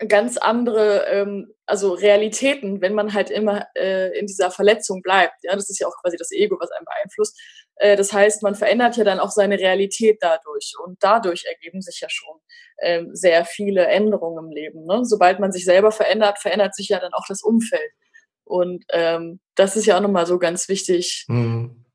ganz 0.08 0.38
andere, 0.38 1.06
ähm, 1.08 1.53
also 1.65 1.94
Realitäten, 1.94 2.82
wenn 2.82 2.94
man 2.94 3.13
halt 3.13 3.29
immer 3.29 3.68
äh, 3.75 4.18
in 4.18 4.27
dieser 4.27 4.50
Verletzung 4.50 5.01
bleibt. 5.01 5.36
Ja, 5.44 5.56
das 5.56 5.70
ist 5.70 5.79
ja 5.79 5.88
auch 5.88 6.01
quasi 6.01 6.15
das 6.15 6.32
Ego, 6.32 6.58
was 6.60 6.72
einen 6.72 6.86
beeinflusst. 6.86 7.38
Äh, 7.75 7.98
das 7.98 8.13
heißt, 8.13 8.41
man 8.41 8.56
verändert 8.56 8.96
ja 8.96 9.03
dann 9.03 9.20
auch 9.20 9.32
seine 9.32 9.60
Realität 9.60 10.20
dadurch 10.22 10.74
und 10.84 10.98
dadurch 11.01 11.46
ergeben 11.46 11.82
sich 11.82 12.00
ja 12.01 12.10
schon 12.10 12.39
ähm, 12.82 13.10
sehr 13.13 13.44
viele 13.44 13.88
Änderungen 13.88 14.46
im 14.46 14.51
Leben. 14.51 14.86
Ne? 14.86 15.03
Sobald 15.03 15.39
man 15.39 15.51
sich 15.51 15.65
selber 15.65 15.91
verändert, 15.91 16.39
verändert 16.39 16.75
sich 16.75 16.89
ja 16.89 17.00
dann 17.00 17.13
auch 17.13 17.25
das 17.27 17.44
Umfeld. 17.44 17.91
Und 18.46 18.86
ähm, 18.89 19.41
das 19.56 19.75
ist 19.75 19.86
ja 19.86 19.98
auch 19.98 20.01
nochmal 20.01 20.25
so 20.25 20.39
ganz 20.39 20.70
wichtig 20.70 21.25
mhm. 21.27 21.86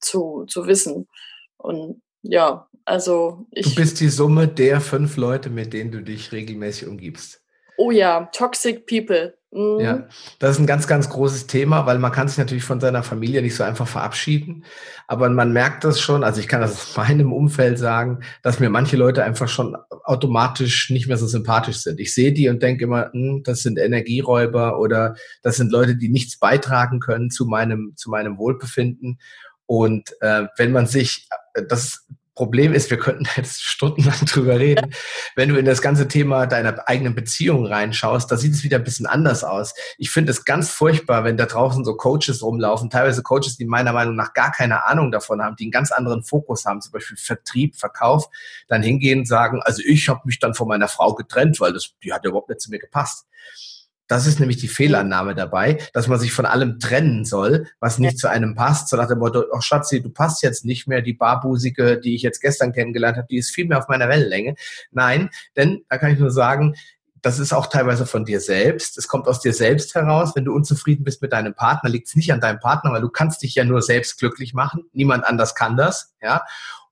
zu, 0.00 0.44
zu 0.46 0.66
wissen. 0.66 1.08
Und 1.56 2.02
ja, 2.28 2.66
also 2.84 3.46
ich. 3.50 3.68
Du 3.68 3.74
bist 3.74 4.00
die 4.00 4.08
Summe 4.08 4.48
der 4.48 4.80
fünf 4.80 5.16
Leute, 5.16 5.50
mit 5.50 5.72
denen 5.72 5.90
du 5.90 6.02
dich 6.02 6.32
regelmäßig 6.32 6.88
umgibst. 6.88 7.42
Oh 7.78 7.90
ja, 7.90 8.28
Toxic 8.32 8.86
People. 8.86 9.34
Mhm. 9.52 9.80
Ja, 9.80 10.08
das 10.38 10.52
ist 10.52 10.58
ein 10.58 10.66
ganz, 10.66 10.86
ganz 10.86 11.08
großes 11.08 11.46
Thema, 11.46 11.86
weil 11.86 11.98
man 11.98 12.12
kann 12.12 12.28
sich 12.28 12.36
natürlich 12.36 12.64
von 12.64 12.80
seiner 12.80 13.02
Familie 13.02 13.40
nicht 13.42 13.54
so 13.54 13.64
einfach 13.64 13.88
verabschieden. 13.88 14.64
Aber 15.06 15.28
man 15.30 15.52
merkt 15.52 15.84
das 15.84 16.00
schon, 16.00 16.24
also 16.24 16.40
ich 16.40 16.48
kann 16.48 16.60
das 16.60 16.72
aus 16.72 16.96
meinem 16.96 17.32
Umfeld 17.32 17.78
sagen, 17.78 18.20
dass 18.42 18.60
mir 18.60 18.70
manche 18.70 18.96
Leute 18.96 19.24
einfach 19.24 19.48
schon 19.48 19.76
automatisch 20.04 20.90
nicht 20.90 21.06
mehr 21.06 21.16
so 21.16 21.26
sympathisch 21.26 21.78
sind. 21.78 22.00
Ich 22.00 22.12
sehe 22.12 22.32
die 22.32 22.48
und 22.48 22.62
denke 22.62 22.84
immer, 22.84 23.10
hm, 23.12 23.42
das 23.44 23.62
sind 23.62 23.78
Energieräuber 23.78 24.78
oder 24.78 25.16
das 25.42 25.56
sind 25.56 25.72
Leute, 25.72 25.96
die 25.96 26.08
nichts 26.08 26.38
beitragen 26.38 27.00
können 27.00 27.30
zu 27.30 27.46
meinem, 27.46 27.94
zu 27.96 28.10
meinem 28.10 28.38
Wohlbefinden. 28.38 29.18
Und 29.66 30.10
äh, 30.20 30.46
wenn 30.56 30.72
man 30.72 30.86
sich, 30.86 31.28
äh, 31.54 31.62
das 31.68 32.06
Problem 32.36 32.74
ist, 32.74 32.90
wir 32.90 32.98
könnten 32.98 33.26
jetzt 33.36 33.64
stundenlang 33.64 34.24
drüber 34.26 34.60
reden. 34.60 34.94
Wenn 35.34 35.48
du 35.48 35.56
in 35.56 35.64
das 35.64 35.82
ganze 35.82 36.06
Thema 36.06 36.46
deiner 36.46 36.86
eigenen 36.86 37.14
Beziehung 37.14 37.66
reinschaust, 37.66 38.30
da 38.30 38.36
sieht 38.36 38.52
es 38.52 38.62
wieder 38.62 38.76
ein 38.76 38.84
bisschen 38.84 39.06
anders 39.06 39.42
aus. 39.42 39.74
Ich 39.96 40.10
finde 40.10 40.30
es 40.30 40.44
ganz 40.44 40.70
furchtbar, 40.70 41.24
wenn 41.24 41.38
da 41.38 41.46
draußen 41.46 41.84
so 41.84 41.96
Coaches 41.96 42.42
rumlaufen, 42.42 42.90
teilweise 42.90 43.22
Coaches, 43.22 43.56
die 43.56 43.64
meiner 43.64 43.94
Meinung 43.94 44.14
nach 44.14 44.34
gar 44.34 44.52
keine 44.52 44.84
Ahnung 44.84 45.10
davon 45.10 45.42
haben, 45.42 45.56
die 45.56 45.64
einen 45.64 45.72
ganz 45.72 45.90
anderen 45.90 46.22
Fokus 46.22 46.66
haben, 46.66 46.82
zum 46.82 46.92
Beispiel 46.92 47.16
Vertrieb, 47.16 47.74
Verkauf, 47.74 48.28
dann 48.68 48.82
hingehen 48.82 49.20
und 49.20 49.26
sagen, 49.26 49.62
also 49.62 49.82
ich 49.84 50.08
habe 50.10 50.20
mich 50.26 50.38
dann 50.38 50.54
von 50.54 50.68
meiner 50.68 50.88
Frau 50.88 51.14
getrennt, 51.14 51.58
weil 51.60 51.72
das, 51.72 51.94
die 52.04 52.12
hat 52.12 52.22
ja 52.24 52.28
überhaupt 52.28 52.50
nicht 52.50 52.60
zu 52.60 52.70
mir 52.70 52.78
gepasst. 52.78 53.26
Das 54.08 54.26
ist 54.26 54.40
nämlich 54.40 54.58
die 54.58 54.68
Fehlannahme 54.68 55.34
dabei, 55.34 55.78
dass 55.92 56.08
man 56.08 56.18
sich 56.18 56.32
von 56.32 56.46
allem 56.46 56.78
trennen 56.78 57.24
soll, 57.24 57.66
was 57.80 57.98
nicht 57.98 58.12
ja. 58.12 58.18
zu 58.18 58.28
einem 58.28 58.54
passt. 58.54 58.88
So 58.88 58.96
nach 58.96 59.08
dem 59.08 59.18
Motto, 59.18 59.44
ach 59.54 59.62
Schatzi, 59.62 60.02
du 60.02 60.10
passt 60.10 60.42
jetzt 60.42 60.64
nicht 60.64 60.86
mehr, 60.86 61.02
die 61.02 61.14
Barbusige, 61.14 61.98
die 61.98 62.14
ich 62.14 62.22
jetzt 62.22 62.40
gestern 62.40 62.72
kennengelernt 62.72 63.16
habe, 63.16 63.26
die 63.28 63.38
ist 63.38 63.50
viel 63.50 63.66
mehr 63.66 63.78
auf 63.78 63.88
meiner 63.88 64.08
Wellenlänge. 64.08 64.54
Nein, 64.90 65.30
denn 65.56 65.84
da 65.88 65.98
kann 65.98 66.12
ich 66.12 66.18
nur 66.18 66.30
sagen, 66.30 66.74
das 67.26 67.40
ist 67.40 67.52
auch 67.52 67.66
teilweise 67.66 68.06
von 68.06 68.24
dir 68.24 68.40
selbst. 68.40 68.96
Es 68.98 69.08
kommt 69.08 69.26
aus 69.26 69.40
dir 69.40 69.52
selbst 69.52 69.96
heraus. 69.96 70.36
Wenn 70.36 70.44
du 70.44 70.54
unzufrieden 70.54 71.02
bist 71.02 71.22
mit 71.22 71.32
deinem 71.32 71.54
Partner, 71.54 71.90
liegt 71.90 72.06
es 72.06 72.14
nicht 72.14 72.32
an 72.32 72.40
deinem 72.40 72.60
Partner, 72.60 72.92
weil 72.92 73.00
du 73.00 73.08
kannst 73.08 73.42
dich 73.42 73.56
ja 73.56 73.64
nur 73.64 73.82
selbst 73.82 74.20
glücklich 74.20 74.54
machen. 74.54 74.84
Niemand 74.92 75.24
anders 75.24 75.56
kann 75.56 75.76
das, 75.76 76.14
ja. 76.22 76.44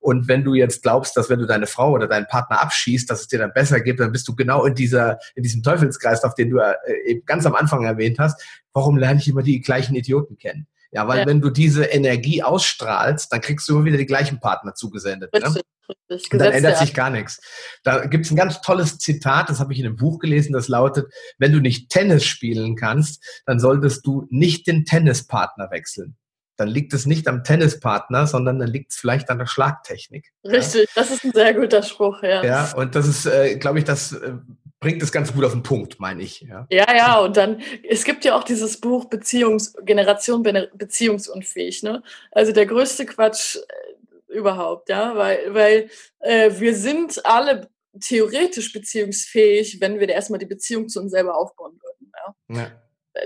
Und 0.05 0.29
wenn 0.29 0.45
du 0.45 0.53
jetzt 0.53 0.83
glaubst, 0.83 1.17
dass 1.17 1.31
wenn 1.31 1.39
du 1.39 1.47
deine 1.47 1.67
Frau 1.67 1.93
oder 1.93 2.07
deinen 2.07 2.27
Partner 2.27 2.61
abschießt, 2.61 3.09
dass 3.09 3.23
es 3.23 3.29
dir 3.29 3.39
dann 3.39 3.55
besser 3.55 3.81
geht, 3.81 3.99
dann 3.99 4.13
bist 4.13 4.29
du 4.29 4.37
genau 4.37 4.67
in 4.67 4.75
dieser, 4.75 5.19
in 5.35 5.43
diesem 5.43 5.63
Teufelskreis, 5.63 6.25
auf 6.25 6.35
den 6.35 6.51
du 6.51 6.59
äh, 6.59 6.75
eben 7.07 7.25
ganz 7.25 7.47
am 7.47 7.55
Anfang 7.55 7.85
erwähnt 7.85 8.19
hast. 8.19 8.45
Warum 8.75 8.99
lerne 8.99 9.19
ich 9.19 9.29
immer 9.29 9.43
die 9.43 9.63
gleichen 9.63 9.95
Idioten 9.95 10.37
kennen? 10.37 10.67
Ja, 10.93 11.09
weil 11.09 11.21
ja. 11.21 11.27
wenn 11.27 11.41
du 11.41 11.49
diese 11.49 11.85
Energie 11.85 12.43
ausstrahlst, 12.43 13.33
dann 13.33 13.41
kriegst 13.41 13.67
du 13.67 13.77
immer 13.77 13.87
wieder 13.87 13.97
die 13.97 14.05
gleichen 14.05 14.41
Partner 14.41 14.75
zugesendet. 14.75 15.33
Ne? 15.33 15.41
Richtig, 15.41 15.63
ne? 16.11 16.21
Und 16.33 16.39
dann 16.39 16.53
ändert 16.53 16.77
sich 16.77 16.93
gar 16.93 17.09
nichts. 17.09 17.41
Da 17.83 18.05
gibt 18.05 18.27
es 18.27 18.31
ein 18.31 18.37
ganz 18.37 18.61
tolles 18.61 18.99
Zitat, 18.99 19.49
das 19.49 19.59
habe 19.59 19.73
ich 19.73 19.79
in 19.79 19.87
einem 19.87 19.97
Buch 19.97 20.19
gelesen, 20.19 20.53
das 20.53 20.69
lautet, 20.69 21.11
wenn 21.39 21.53
du 21.53 21.61
nicht 21.61 21.89
Tennis 21.89 22.27
spielen 22.27 22.77
kannst, 22.77 23.43
dann 23.47 23.59
solltest 23.59 24.07
du 24.07 24.27
nicht 24.29 24.67
den 24.67 24.85
Tennispartner 24.85 25.71
wechseln 25.71 26.15
dann 26.57 26.69
liegt 26.69 26.95
es 26.95 27.07
nicht 27.07 27.27
am 27.29 27.43
Tennispartner, 27.43 28.27
sondern 28.27 28.59
dann 28.59 28.69
liegt 28.69 28.93
es 28.93 28.99
vielleicht 28.99 29.31
an 29.31 29.39
der 29.39 29.47
Schlagtechnik. 29.47 30.33
Richtig, 30.45 30.83
ja? 30.83 30.93
das 30.95 31.11
ist 31.11 31.25
ein 31.25 31.33
sehr 31.33 31.55
guter 31.55 31.83
Spruch, 31.83 32.23
ja. 32.23 32.45
Ja, 32.45 32.73
und 32.75 32.95
das 32.95 33.09
ist, 33.09 33.27
äh, 33.27 33.57
glaube 33.57 33.79
ich, 33.79 33.85
das 33.85 34.13
äh, 34.13 34.35
bringt 34.81 35.03
es 35.03 35.13
ganz 35.13 35.33
gut 35.33 35.45
auf 35.45 35.53
den 35.53 35.63
Punkt, 35.63 35.99
meine 35.99 36.23
ich. 36.23 36.43
Ja. 36.43 36.67
ja, 36.71 36.95
ja, 36.95 37.19
und 37.19 37.37
dann, 37.37 37.61
es 37.89 38.05
gibt 38.05 38.25
ja 38.25 38.37
auch 38.37 38.45
dieses 38.45 38.81
Buch 38.81 39.07
Beziehungs, 39.07 39.75
Generation 39.85 40.43
beziehungsunfähig, 40.43 41.83
ne? 41.83 42.03
Also 42.31 42.53
der 42.53 42.67
größte 42.67 43.07
Quatsch 43.07 43.57
äh, 43.57 44.33
überhaupt, 44.35 44.89
ja, 44.91 45.17
weil, 45.17 45.55
weil 45.55 45.91
äh, 46.21 46.51
wir 46.59 46.77
sind 46.77 47.25
alle 47.25 47.69
theoretisch 48.01 48.73
beziehungsfähig, 48.73 49.81
wenn 49.81 49.99
wir 49.99 50.09
erstmal 50.09 50.39
die 50.39 50.47
Beziehung 50.47 50.89
zu 50.89 51.01
uns 51.01 51.13
selber 51.13 51.37
aufbauen 51.37 51.81
würden. 51.81 52.13
Ja. 52.49 52.57
ja 52.57 52.71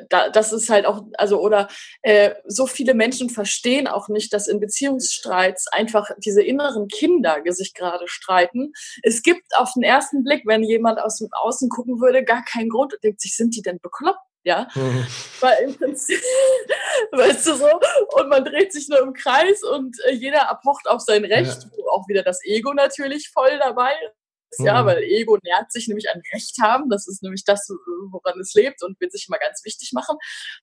da, 0.08 0.28
das 0.28 0.52
ist 0.52 0.68
halt 0.68 0.86
auch, 0.86 1.02
also 1.16 1.40
oder 1.40 1.68
äh, 2.02 2.34
so 2.46 2.66
viele 2.66 2.94
Menschen 2.94 3.30
verstehen 3.30 3.86
auch 3.86 4.08
nicht, 4.08 4.32
dass 4.32 4.48
in 4.48 4.60
Beziehungsstreits 4.60 5.68
einfach 5.68 6.10
diese 6.18 6.42
inneren 6.42 6.88
Kinder 6.88 7.42
sich 7.48 7.74
gerade 7.74 8.06
streiten. 8.08 8.72
Es 9.02 9.22
gibt 9.22 9.56
auf 9.56 9.72
den 9.74 9.82
ersten 9.82 10.24
Blick, 10.24 10.42
wenn 10.46 10.62
jemand 10.62 11.00
aus 11.00 11.18
dem 11.18 11.28
Außen 11.32 11.68
gucken 11.68 12.00
würde, 12.00 12.24
gar 12.24 12.44
keinen 12.44 12.68
Grund 12.68 12.94
und 12.94 13.02
denkt 13.02 13.20
sich, 13.20 13.36
sind 13.36 13.56
die 13.56 13.62
denn 13.62 13.80
bekloppt? 13.80 14.18
Ja, 14.44 14.68
mhm. 14.74 15.06
weil 15.40 15.64
im 15.64 15.74
Prinzip, 15.74 16.20
weißt 17.12 17.46
du 17.48 17.54
so, 17.54 17.68
und 18.12 18.28
man 18.28 18.44
dreht 18.44 18.72
sich 18.72 18.88
nur 18.88 19.00
im 19.00 19.12
Kreis 19.12 19.62
und 19.62 19.96
äh, 20.06 20.12
jeder 20.12 20.48
abhocht 20.48 20.88
auf 20.88 21.00
sein 21.00 21.24
Recht, 21.24 21.64
ja. 21.64 21.70
wo 21.76 21.90
auch 21.90 22.08
wieder 22.08 22.22
das 22.22 22.40
Ego 22.44 22.72
natürlich 22.72 23.30
voll 23.30 23.58
dabei 23.58 23.92
ja, 24.58 24.82
mhm. 24.82 24.86
weil 24.86 25.02
Ego 25.02 25.38
nährt 25.42 25.70
sich 25.70 25.88
nämlich 25.88 26.08
an 26.10 26.22
Recht 26.32 26.56
haben. 26.60 26.88
Das 26.90 27.06
ist 27.06 27.22
nämlich 27.22 27.44
das, 27.44 27.68
woran 28.10 28.40
es 28.40 28.54
lebt 28.54 28.82
und 28.82 29.00
will 29.00 29.10
sich 29.10 29.26
immer 29.28 29.38
ganz 29.38 29.64
wichtig 29.64 29.92
machen. 29.92 30.16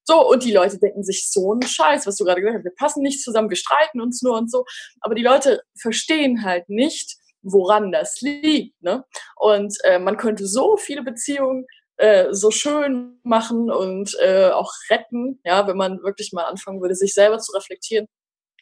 So, 0.03 0.27
und 0.27 0.43
die 0.43 0.51
Leute 0.53 0.79
denken 0.79 1.03
sich 1.03 1.29
so 1.31 1.51
einen 1.51 1.61
Scheiß, 1.61 2.07
was 2.07 2.15
du 2.15 2.25
gerade 2.25 2.41
gesagt 2.41 2.57
hast. 2.57 2.65
Wir 2.65 2.75
passen 2.75 3.03
nicht 3.03 3.21
zusammen, 3.21 3.49
wir 3.49 3.57
streiten 3.57 4.01
uns 4.01 4.21
nur 4.21 4.37
und 4.37 4.51
so. 4.51 4.65
Aber 5.01 5.15
die 5.15 5.23
Leute 5.23 5.61
verstehen 5.79 6.43
halt 6.43 6.69
nicht, 6.69 7.17
woran 7.41 7.91
das 7.91 8.21
liegt. 8.21 8.81
Ne? 8.81 9.05
Und 9.35 9.77
äh, 9.83 9.99
man 9.99 10.17
könnte 10.17 10.47
so 10.47 10.77
viele 10.77 11.03
Beziehungen 11.03 11.65
äh, 11.97 12.33
so 12.33 12.51
schön 12.51 13.19
machen 13.23 13.71
und 13.71 14.17
äh, 14.19 14.49
auch 14.49 14.71
retten, 14.89 15.39
ja, 15.45 15.67
wenn 15.67 15.77
man 15.77 16.01
wirklich 16.03 16.33
mal 16.33 16.43
anfangen 16.43 16.81
würde, 16.81 16.95
sich 16.95 17.13
selber 17.13 17.39
zu 17.39 17.53
reflektieren 17.53 18.07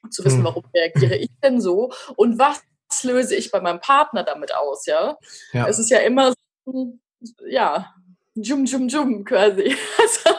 und 0.04 0.14
zu 0.14 0.24
wissen, 0.24 0.42
mhm. 0.42 0.46
warum 0.46 0.64
reagiere 0.76 1.16
ich 1.16 1.30
denn 1.42 1.60
so 1.60 1.92
und 2.16 2.38
was 2.38 2.62
löse 3.02 3.36
ich 3.36 3.50
bei 3.50 3.60
meinem 3.60 3.80
Partner 3.80 4.24
damit 4.24 4.54
aus, 4.54 4.86
ja? 4.86 5.18
ja. 5.54 5.68
Es 5.68 5.80
ist 5.80 5.90
ja 5.90 6.00
immer 6.00 6.34
so, 6.66 7.00
ja, 7.48 7.94
jum, 8.36 8.66
jum, 8.66 8.88
jum 8.88 9.26
quasi. 9.26 9.76
Also, 9.98 10.38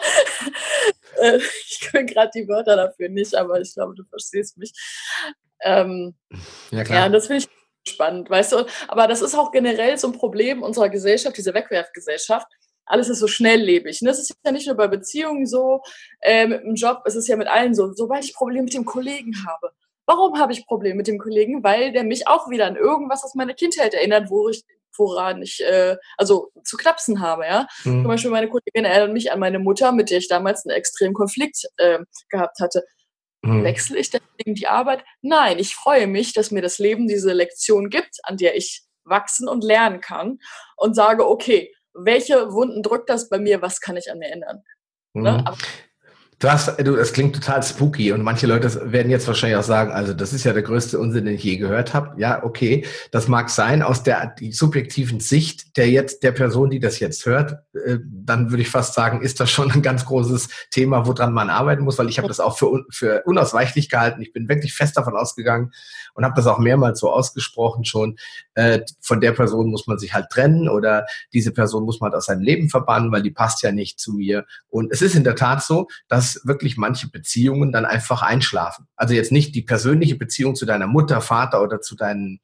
äh, 1.17 1.39
ich 1.39 1.81
kann 1.81 2.07
gerade 2.07 2.31
die 2.35 2.49
Wörter 2.49 2.77
dafür 2.77 3.09
nicht, 3.09 3.35
aber 3.35 3.61
ich 3.61 3.75
glaube, 3.75 3.95
du 3.95 4.05
verstehst 4.05 4.59
mich. 4.59 4.73
Ähm, 5.63 6.15
ja, 6.71 6.85
klar. 6.85 6.99
Ja, 7.01 7.09
das 7.09 7.27
finde 7.27 7.45
ich 7.45 7.91
spannend, 7.91 8.31
weißt 8.31 8.53
du? 8.53 8.67
Aber 8.89 9.07
das 9.07 9.23
ist 9.23 9.35
auch 9.35 9.53
generell 9.53 9.97
so 9.99 10.09
ein 10.09 10.13
Problem 10.13 10.63
unserer 10.63 10.89
Gesellschaft, 10.89 11.37
diese 11.37 11.55
Wegwerfgesellschaft. 11.55 12.47
Alles 12.87 13.09
ist 13.09 13.21
so 13.21 13.29
schnelllebig. 13.29 14.01
Und 14.03 14.09
das 14.09 14.19
ist 14.19 14.35
ja 14.45 14.53
nicht 14.53 14.67
nur 14.67 14.77
bei 14.77 14.89
Beziehungen 14.89 15.47
so, 15.47 15.81
äh, 16.21 16.47
mit 16.47 16.63
dem 16.63 16.75
Job, 16.75 17.03
es 17.07 17.15
ist 17.15 17.29
ja 17.29 17.37
mit 17.37 17.49
allen 17.49 17.75
so. 17.75 17.93
Sobald 17.95 18.25
ich 18.25 18.35
Probleme 18.35 18.65
mit 18.65 18.75
dem 18.75 18.85
Kollegen 18.85 19.35
habe, 19.47 19.73
Warum 20.07 20.39
habe 20.39 20.53
ich 20.53 20.67
Probleme 20.67 20.97
mit 20.97 21.07
dem 21.07 21.19
Kollegen? 21.19 21.63
Weil 21.63 21.93
der 21.93 22.05
mich 22.05 22.29
auch 22.29 22.51
wieder 22.51 22.67
an 22.67 22.77
irgendwas 22.77 23.25
aus 23.25 23.35
meiner 23.35 23.55
Kindheit 23.55 23.95
erinnert, 23.95 24.31
wo 24.31 24.49
ich, 24.49 24.63
woran 24.97 25.43
ich, 25.43 25.63
äh, 25.65 25.97
also 26.17 26.51
zu 26.63 26.77
knapsen 26.77 27.21
habe, 27.21 27.47
ja. 27.47 27.67
Mhm. 27.85 28.03
Zum 28.03 28.05
Beispiel 28.05 28.31
meine 28.31 28.49
Kollegin 28.49 28.85
erinnert 28.85 29.13
mich 29.13 29.33
an 29.33 29.41
meine 29.41 29.59
Mutter, 29.59 29.93
mit 29.93 30.11
der 30.11 30.19
ich 30.19 30.29
damals 30.29 30.65
einen 30.65 30.77
extremen 30.77 31.15
Konflikt 31.15 31.65
äh, 31.77 31.99
gehabt 32.29 32.61
hatte. 32.61 32.85
Mhm. 33.43 33.65
Wechsle 33.65 33.99
ich 33.99 34.11
deswegen 34.11 34.55
die 34.55 34.69
Arbeit? 34.69 35.05
Nein, 35.21 35.59
ich 35.59 35.75
freue 35.75 36.07
mich, 36.07 36.33
dass 36.33 36.51
mir 36.51 36.63
das 36.63 36.79
Leben 36.79 37.09
diese 37.09 37.33
Lektion 37.33 37.91
gibt, 37.91 38.19
an 38.23 38.37
der 38.37 38.57
ich 38.57 38.85
wachsen 39.05 39.49
und 39.49 39.65
lernen 39.65 40.01
kann 40.01 40.39
und 40.77 40.95
sage, 40.95 41.29
okay, 41.29 41.73
welche 41.93 42.53
Wunden 42.53 42.83
drückt 42.83 43.09
das 43.09 43.29
bei 43.29 43.39
mir, 43.39 43.63
was 43.63 43.81
kann 43.81 43.97
ich 43.97 44.11
an 44.11 44.19
mir 44.19 44.31
ändern? 44.31 44.63
Ne? 45.13 45.21
Mhm. 45.21 45.23
Ne? 45.23 45.47
Aber 45.47 45.59
Du 46.45 46.53
hast, 46.53 46.79
du, 46.79 46.95
das 46.95 47.15
klingt 47.15 47.35
total 47.35 47.63
spooky 47.63 48.13
und 48.13 48.21
manche 48.21 48.47
Leute 48.47 48.93
werden 48.93 49.11
jetzt 49.11 49.27
wahrscheinlich 49.27 49.57
auch 49.57 49.63
sagen, 49.63 49.93
also 49.93 50.13
das 50.13 50.35
ist 50.35 50.45
ja 50.45 50.53
der 50.53 50.61
größte 50.61 50.99
Unsinn, 50.99 51.25
den 51.25 51.37
ich 51.37 51.43
je 51.43 51.57
gehört 51.57 51.95
habe. 51.95 52.21
Ja, 52.21 52.45
okay, 52.45 52.85
das 53.13 53.29
mag 53.29 53.49
sein 53.49 53.81
aus 53.81 54.03
der 54.03 54.35
subjektiven 54.51 55.21
Sicht 55.21 55.79
der 55.79 55.89
jetzt 55.89 56.23
der 56.23 56.33
Person, 56.33 56.69
die 56.69 56.81
das 56.81 57.01
jetzt 57.01 57.25
hört. 57.25 57.63
Äh, 57.73 57.97
dann 58.05 58.51
würde 58.51 58.61
ich 58.61 58.69
fast 58.69 58.93
sagen, 58.93 59.23
ist 59.23 59.41
das 59.41 59.51
schon 59.51 59.73
ein 59.73 59.81
ganz 59.81 60.05
großes 60.05 60.51
Thema, 60.71 61.07
woran 61.07 61.33
man 61.33 61.49
arbeiten 61.49 61.83
muss, 61.83 61.97
weil 61.97 62.11
ich 62.11 62.19
habe 62.19 62.29
das 62.29 62.41
auch 62.41 62.59
für, 62.59 62.85
für 62.91 63.23
unausweichlich 63.25 63.89
gehalten. 63.89 64.21
Ich 64.21 64.35
bin 64.35 64.47
wirklich 64.47 64.75
fest 64.75 64.99
davon 64.99 65.17
ausgegangen 65.17 65.73
und 66.15 66.25
habe 66.25 66.35
das 66.37 66.47
auch 66.47 66.59
mehrmals 66.59 67.01
so 67.01 67.11
ausgesprochen 67.11 67.85
schon. 67.85 68.17
Äh, 68.55 68.81
von 69.01 69.21
der 69.21 69.33
Person 69.33 69.71
muss 69.71 69.87
man 69.87 69.99
sich 69.99 70.15
halt 70.15 70.31
trennen 70.31 70.69
oder 70.69 71.07
diese 71.33 71.53
Person 71.53 71.85
muss 71.85 72.01
man 72.01 72.11
halt 72.11 72.19
aus 72.19 72.27
seinem 72.27 72.43
Leben 72.43 72.71
verbannen, 72.71 73.13
weil 73.13 73.23
die 73.23 73.31
passt 73.31 73.63
ja 73.63 73.73
nicht 73.73 74.01
zu 74.01 74.13
mir. 74.15 74.47
Und 74.69 74.93
es 74.93 75.03
ist 75.03 75.15
in 75.15 75.25
der 75.25 75.37
Tat 75.37 75.63
so, 75.63 75.89
dass 76.09 76.41
wirklich 76.45 76.77
manche 76.77 77.09
Beziehungen 77.09 77.73
dann 77.73 77.85
einfach 77.85 78.23
einschlafen. 78.23 78.87
Also 78.97 79.15
jetzt 79.15 79.33
nicht 79.33 79.55
die 79.55 79.63
persönliche 79.63 80.17
Beziehung 80.17 80.55
zu 80.55 80.67
deiner 80.67 80.87
Mutter, 80.87 81.21
Vater 81.21 81.63
oder 81.63 81.81
zu 81.81 81.97
deinen 81.97 82.41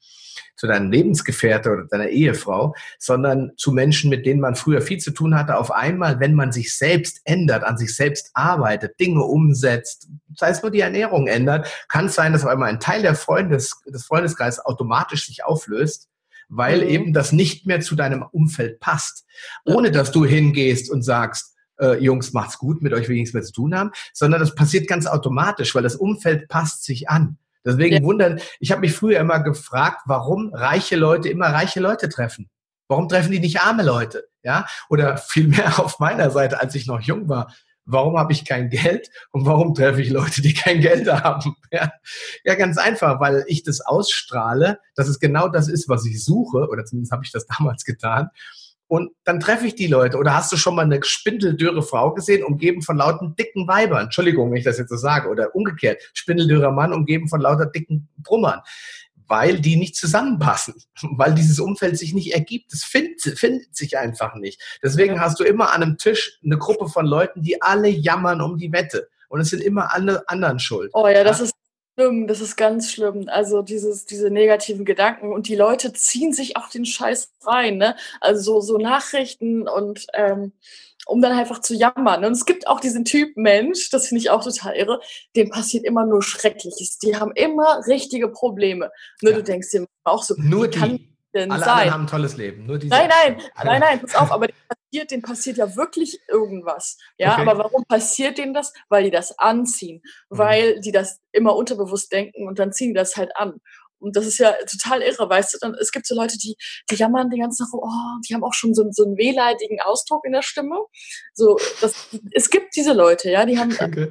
zu 0.57 0.67
deinem 0.67 0.91
Lebensgefährte 0.91 1.71
oder 1.71 1.85
deiner 1.85 2.09
Ehefrau, 2.09 2.75
sondern 2.99 3.53
zu 3.57 3.73
Menschen, 3.73 4.11
mit 4.11 4.27
denen 4.27 4.41
man 4.41 4.57
früher 4.57 4.83
viel 4.83 4.99
zu 4.99 5.11
tun 5.11 5.35
hatte. 5.35 5.57
Auf 5.57 5.71
einmal, 5.71 6.21
wenn 6.21 6.35
man 6.35 6.53
sich 6.53 6.77
selbst 6.77 7.21
ändert, 7.25 7.65
an 7.65 7.79
sich 7.79 7.95
selbst 7.95 8.31
arbeitet, 8.35 8.99
Dinge 9.01 9.23
umsetzt, 9.23 10.09
sei 10.37 10.51
es 10.51 10.63
nur 10.63 10.71
die 10.71 10.81
Ernährung 10.81 11.27
ändert, 11.27 11.69
kann 11.89 12.07
es 12.07 12.15
sein, 12.15 12.33
dass 12.33 12.45
auf 12.45 12.51
einmal 12.51 12.69
ein 12.69 12.81
Teil 12.81 13.03
der 13.03 13.15
Freundes, 13.15 13.81
des 13.87 14.05
Freundeskreises 14.05 14.65
automatisch 14.65 15.27
sich 15.27 15.45
auflöst, 15.45 16.09
weil 16.49 16.83
mhm. 16.83 16.89
eben 16.89 17.13
das 17.13 17.33
nicht 17.33 17.67
mehr 17.67 17.81
zu 17.81 17.97
deinem 17.97 18.23
Umfeld 18.23 18.81
passt. 18.81 19.25
Ohne 19.65 19.91
dass 19.91 20.11
du 20.13 20.25
hingehst 20.25 20.91
und 20.91 21.03
sagst, 21.03 21.55
äh, 21.81 22.03
Jungs, 22.03 22.33
macht's 22.33 22.59
gut, 22.59 22.83
mit 22.83 22.93
euch 22.93 23.09
will 23.09 23.17
ich 23.17 23.23
nichts 23.23 23.35
mehr 23.35 23.43
zu 23.43 23.53
tun 23.53 23.75
haben, 23.75 23.91
sondern 24.13 24.41
das 24.41 24.55
passiert 24.55 24.87
ganz 24.87 25.07
automatisch, 25.07 25.75
weil 25.75 25.83
das 25.83 25.97
Umfeld 25.97 26.49
passt 26.49 26.85
sich 26.85 27.09
an. 27.09 27.39
Deswegen 27.65 27.97
ja. 27.97 28.03
wundern, 28.03 28.41
ich 28.59 28.71
habe 28.71 28.81
mich 28.81 28.93
früher 28.93 29.21
immer 29.21 29.41
gefragt, 29.41 30.03
warum 30.07 30.53
reiche 30.55 30.97
Leute 30.97 31.29
immer 31.29 31.47
reiche 31.47 31.81
Leute 31.81 32.09
treffen. 32.09 32.51
Warum 32.89 33.09
treffen 33.09 33.33
die 33.33 33.41
nicht 33.41 33.61
arme 33.61 33.83
Leute? 33.83 34.29
Ja? 34.43 34.67
Oder 34.89 35.17
vielmehr 35.17 35.79
auf 35.85 35.99
meiner 35.99 36.31
Seite, 36.31 36.61
als 36.61 36.75
ich 36.75 36.87
noch 36.87 37.01
jung 37.01 37.29
war, 37.29 37.55
warum 37.85 38.19
habe 38.19 38.33
ich 38.33 38.45
kein 38.45 38.71
Geld 38.71 39.11
und 39.33 39.47
warum 39.47 39.75
treffe 39.75 40.03
ich 40.03 40.11
Leute, 40.11 40.43
die 40.43 40.55
kein 40.55 40.81
Geld 40.81 41.11
haben? 41.11 41.55
Ja, 41.73 41.93
ja, 42.43 42.57
ganz 42.57 42.79
einfach, 42.79 43.21
weil 43.21 43.45
ich 43.47 43.63
das 43.63 43.81
ausstrahle, 43.81 44.81
dass 44.97 45.07
es 45.07 45.21
genau 45.21 45.47
das 45.47 45.69
ist, 45.69 45.89
was 45.89 46.05
ich 46.05 46.25
suche, 46.25 46.69
oder 46.69 46.85
zumindest 46.85 47.13
habe 47.13 47.23
ich 47.25 47.31
das 47.31 47.47
damals 47.47 47.85
getan 47.85 48.31
und 48.91 49.13
dann 49.23 49.39
treffe 49.39 49.69
ich 49.69 49.77
die 49.77 49.87
Leute. 49.87 50.19
Oder 50.19 50.35
hast 50.35 50.51
du 50.51 50.57
schon 50.57 50.75
mal 50.75 50.83
eine 50.83 50.99
spindeldürre 51.05 51.81
Frau 51.81 52.13
gesehen, 52.13 52.43
umgeben 52.43 52.83
von 52.83 52.97
lauten 52.97 53.37
dicken 53.37 53.69
Weibern? 53.69 54.07
Entschuldigung, 54.07 54.51
wenn 54.51 54.59
ich 54.59 54.65
das 54.65 54.79
jetzt 54.79 54.89
so 54.89 54.97
sage. 54.97 55.29
Oder 55.29 55.55
umgekehrt, 55.55 56.03
spindeldürrer 56.13 56.73
Mann, 56.73 56.93
umgeben 56.93 57.29
von 57.29 57.41
lauter 57.41 57.67
dicken 57.67 58.09
Brummern. 58.19 58.63
Weil 59.29 59.61
die 59.61 59.77
nicht 59.77 59.95
zusammenpassen, 59.95 60.75
weil 61.13 61.35
dieses 61.35 61.61
Umfeld 61.61 61.99
sich 61.99 62.15
nicht 62.15 62.35
ergibt. 62.35 62.73
Es 62.73 62.83
findet, 62.83 63.39
findet 63.39 63.77
sich 63.77 63.97
einfach 63.97 64.35
nicht. 64.35 64.61
Deswegen 64.83 65.21
hast 65.21 65.39
du 65.39 65.45
immer 65.45 65.71
an 65.71 65.85
einem 65.85 65.97
Tisch 65.97 66.41
eine 66.45 66.59
Gruppe 66.59 66.89
von 66.89 67.07
Leuten, 67.07 67.43
die 67.43 67.63
alle 67.63 67.89
jammern 67.89 68.41
um 68.41 68.59
die 68.59 68.73
Wette. 68.73 69.09
Und 69.29 69.41
es 69.41 69.51
sind 69.51 69.63
immer 69.63 69.95
alle 69.95 70.29
anderen 70.29 70.59
schuld. 70.59 70.91
Oh 70.95 71.07
ja, 71.07 71.23
das 71.23 71.41
ist 71.41 71.55
schlimm, 72.01 72.27
das 72.27 72.41
ist 72.41 72.57
ganz 72.57 72.93
schlimm. 72.93 73.29
Also 73.29 73.63
dieses, 73.63 74.07
diese 74.07 74.31
negativen 74.31 74.85
Gedanken 74.85 75.33
und 75.33 75.49
die 75.49 75.57
Leute 75.57 75.93
ziehen 75.93 76.33
sich 76.33 76.57
auch 76.57 76.69
den 76.69 76.85
Scheiß 76.85 77.33
rein, 77.43 77.77
ne? 77.77 77.97
Also 78.21 78.61
so, 78.61 78.61
so 78.61 78.79
Nachrichten 78.79 79.69
und 79.69 80.07
ähm, 80.15 80.53
um 81.07 81.21
dann 81.21 81.33
einfach 81.33 81.61
zu 81.61 81.75
jammern. 81.75 82.25
Und 82.25 82.33
es 82.33 82.47
gibt 82.47 82.69
auch 82.69 82.81
diesen 82.81 83.05
Typ 83.05 83.37
Mensch, 83.37 83.91
das 83.91 84.09
finde 84.09 84.21
ich 84.21 84.31
auch 84.31 84.45
total 84.45 84.75
irre, 84.75 85.01
dem 85.35 85.51
passiert 85.51 85.85
immer 85.85 86.07
nur 86.07 86.23
Schreckliches. 86.23 86.99
Die 86.99 87.17
haben 87.17 87.33
immer 87.35 87.81
richtige 87.87 88.29
Probleme. 88.29 88.91
Nur 89.23 89.33
ja. 89.33 89.39
du 89.39 89.45
denkst 89.45 89.71
dir 89.71 89.87
auch 90.05 90.23
so, 90.23 90.35
nur 90.37 90.69
die 90.69 90.79
Alle 91.35 91.65
sein? 91.65 91.91
haben 91.91 92.05
ein 92.05 92.07
tolles 92.07 92.37
Leben. 92.37 92.67
Nur 92.67 92.79
diese 92.79 92.95
nein, 92.95 93.09
nein, 93.09 93.37
nein, 93.65 93.81
nein, 93.81 94.01
pass 94.01 94.15
auf, 94.15 94.31
aber 94.31 94.47
passiert, 94.91 95.11
denen 95.11 95.23
passiert 95.23 95.57
ja 95.57 95.77
wirklich 95.77 96.21
irgendwas. 96.29 96.99
Ja, 97.19 97.35
okay. 97.35 97.43
aber 97.43 97.59
warum 97.59 97.85
passiert 97.85 98.39
denen 98.39 98.55
das? 98.55 98.73
Weil 98.89 99.05
die 99.05 99.11
das 99.11 99.39
anziehen, 99.39 100.03
mhm. 100.31 100.39
weil 100.39 100.81
die 100.81 100.93
das 100.93 101.21
immer 101.33 101.57
unterbewusst 101.57 102.13
denken 102.13 102.47
und 102.47 102.59
dann 102.59 102.73
ziehen 102.73 102.89
die 102.89 102.99
das 102.99 103.17
halt 103.17 103.37
an. 103.37 103.61
Und 104.03 104.17
das 104.17 104.27
ist 104.27 104.39
ja 104.39 104.55
total 104.65 105.03
irre, 105.03 105.29
weißt 105.29 105.55
du? 105.55 105.59
Dann, 105.61 105.75
es 105.75 105.93
gibt 105.93 106.07
so 106.07 106.15
Leute, 106.15 106.39
die, 106.39 106.57
die 106.91 106.95
jammern 106.95 107.29
die 107.29 107.39
ganze 107.39 107.65
Tag, 107.65 107.75
oh, 107.75 107.89
die 108.27 108.35
haben 108.35 108.45
auch 108.45 108.55
schon 108.55 108.73
so, 108.73 108.87
so 108.91 109.05
einen 109.05 109.19
wehleidigen 109.19 109.79
Ausdruck 109.83 110.25
in 110.25 110.33
der 110.33 110.41
Stimme. 110.41 110.79
So, 111.35 111.59
das, 111.83 112.09
es 112.33 112.49
gibt 112.49 112.75
diese 112.75 112.95
Leute, 112.95 113.31
ja, 113.31 113.45
die 113.45 113.59
haben, 113.59 113.73
okay. 113.73 114.11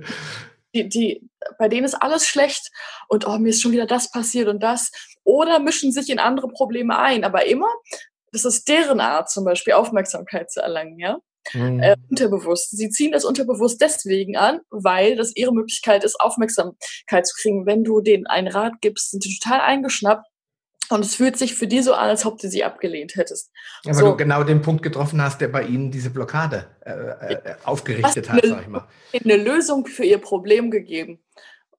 die, 0.75 0.87
die, 0.87 1.29
bei 1.57 1.69
denen 1.69 1.85
ist 1.85 1.95
alles 1.95 2.27
schlecht 2.27 2.69
und 3.07 3.25
oh, 3.25 3.39
mir 3.39 3.49
ist 3.49 3.63
schon 3.63 3.71
wieder 3.71 3.87
das 3.87 4.11
passiert 4.11 4.47
und 4.47 4.61
das 4.61 4.91
oder 5.23 5.57
mischen 5.57 5.91
sich 5.91 6.11
in 6.11 6.19
andere 6.19 6.49
Probleme 6.49 6.99
ein. 6.99 7.23
Aber 7.23 7.47
immer, 7.47 7.73
das 8.31 8.45
ist 8.45 8.67
deren 8.67 8.99
Art 8.99 9.29
zum 9.29 9.45
Beispiel, 9.45 9.73
Aufmerksamkeit 9.73 10.51
zu 10.51 10.61
erlangen, 10.61 10.99
ja. 10.99 11.19
Mhm. 11.53 11.79
Äh, 11.79 11.95
unterbewusst. 12.09 12.75
Sie 12.77 12.89
ziehen 12.89 13.11
das 13.11 13.25
unterbewusst 13.25 13.81
deswegen 13.81 14.37
an, 14.37 14.59
weil 14.69 15.15
das 15.15 15.35
ihre 15.35 15.53
Möglichkeit 15.53 16.03
ist, 16.03 16.19
Aufmerksamkeit 16.19 17.25
zu 17.25 17.35
kriegen. 17.41 17.65
Wenn 17.65 17.83
du 17.83 18.01
denen 18.01 18.27
einen 18.27 18.47
Rat 18.49 18.73
gibst, 18.81 19.11
sind 19.11 19.23
die 19.25 19.37
total 19.39 19.61
eingeschnappt 19.61 20.27
und 20.89 21.05
es 21.05 21.15
fühlt 21.15 21.37
sich 21.37 21.55
für 21.55 21.67
die 21.67 21.81
so 21.81 21.93
an, 21.93 22.09
als 22.09 22.25
ob 22.25 22.39
du 22.39 22.49
sie 22.49 22.63
abgelehnt 22.63 23.15
hättest. 23.15 23.51
Ja, 23.83 23.93
weil 23.93 23.99
so. 23.99 24.11
du 24.11 24.17
genau 24.17 24.43
den 24.43 24.61
Punkt 24.61 24.83
getroffen 24.83 25.21
hast, 25.21 25.39
der 25.39 25.47
bei 25.47 25.63
ihnen 25.63 25.91
diese 25.91 26.09
Blockade 26.09 26.67
äh, 26.81 26.91
äh, 26.91 27.55
aufgerichtet 27.63 28.29
hat, 28.29 28.43
sag 28.43 28.61
ich 28.61 28.67
mal. 28.67 28.87
Eine 29.13 29.37
Lösung 29.37 29.85
für 29.85 30.03
ihr 30.03 30.17
Problem 30.17 30.71
gegeben. 30.71 31.19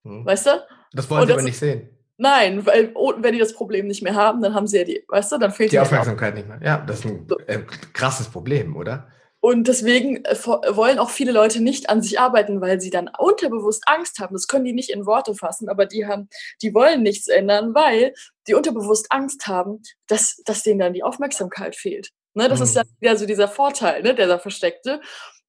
Hm. 0.04 0.25
Weißt 0.25 0.47
du? 0.47 0.50
Das 0.92 1.11
wollen 1.11 1.26
sie 1.26 1.33
aber 1.33 1.42
nicht 1.42 1.59
sehen. 1.59 1.88
Nein, 2.23 2.67
weil 2.67 2.91
oh, 2.97 3.15
wenn 3.17 3.33
die 3.33 3.39
das 3.39 3.55
Problem 3.55 3.87
nicht 3.87 4.03
mehr 4.03 4.15
haben, 4.15 4.43
dann 4.43 4.53
haben 4.53 4.67
sie 4.67 4.77
ja 4.77 4.85
die, 4.85 5.03
weißt 5.09 5.33
du, 5.33 5.39
dann 5.39 5.53
fehlt 5.53 5.73
die 5.73 5.79
Aufmerksamkeit 5.79 6.35
nicht 6.35 6.47
mehr. 6.47 6.61
Ja, 6.62 6.85
das 6.87 6.99
ist 6.99 7.07
ein 7.07 7.27
äh, 7.47 7.61
krasses 7.95 8.29
Problem, 8.29 8.77
oder? 8.77 9.09
Und 9.41 9.69
deswegen 9.69 10.23
äh, 10.27 10.37
wollen 10.45 10.99
auch 10.99 11.09
viele 11.09 11.33
Leute 11.33 11.62
nicht 11.62 11.89
an 11.89 12.03
sich 12.03 12.21
arbeiten, 12.21 12.61
weil 12.61 12.79
sie 12.79 12.91
dann 12.91 13.11
unterbewusst 13.17 13.85
Angst 13.87 14.19
haben. 14.19 14.35
Das 14.35 14.49
können 14.49 14.67
die 14.67 14.75
nicht 14.75 14.91
in 14.91 15.07
Worte 15.07 15.35
fassen, 15.35 15.71
aber 15.71 15.87
die 15.87 16.07
haben, 16.07 16.29
die 16.61 16.75
wollen 16.75 17.03
nichts 17.03 17.27
ändern, 17.27 17.75
weil 17.75 18.12
die 18.47 18.53
unterbewusst 18.53 19.07
Angst 19.09 19.47
haben, 19.47 19.81
dass, 20.07 20.43
dass 20.45 20.62
denen 20.62 20.81
dann 20.81 20.93
die 20.93 21.03
Aufmerksamkeit 21.03 21.75
fehlt. 21.75 22.11
Ne, 22.35 22.50
das 22.50 22.59
mhm. 22.59 22.65
ist 22.67 22.77
dann 22.77 22.87
wieder 23.00 23.17
so 23.17 23.25
dieser 23.25 23.49
Vorteil, 23.49 24.03
ne, 24.03 24.15
der 24.15 24.27
da 24.27 24.39
versteckte. 24.39 25.00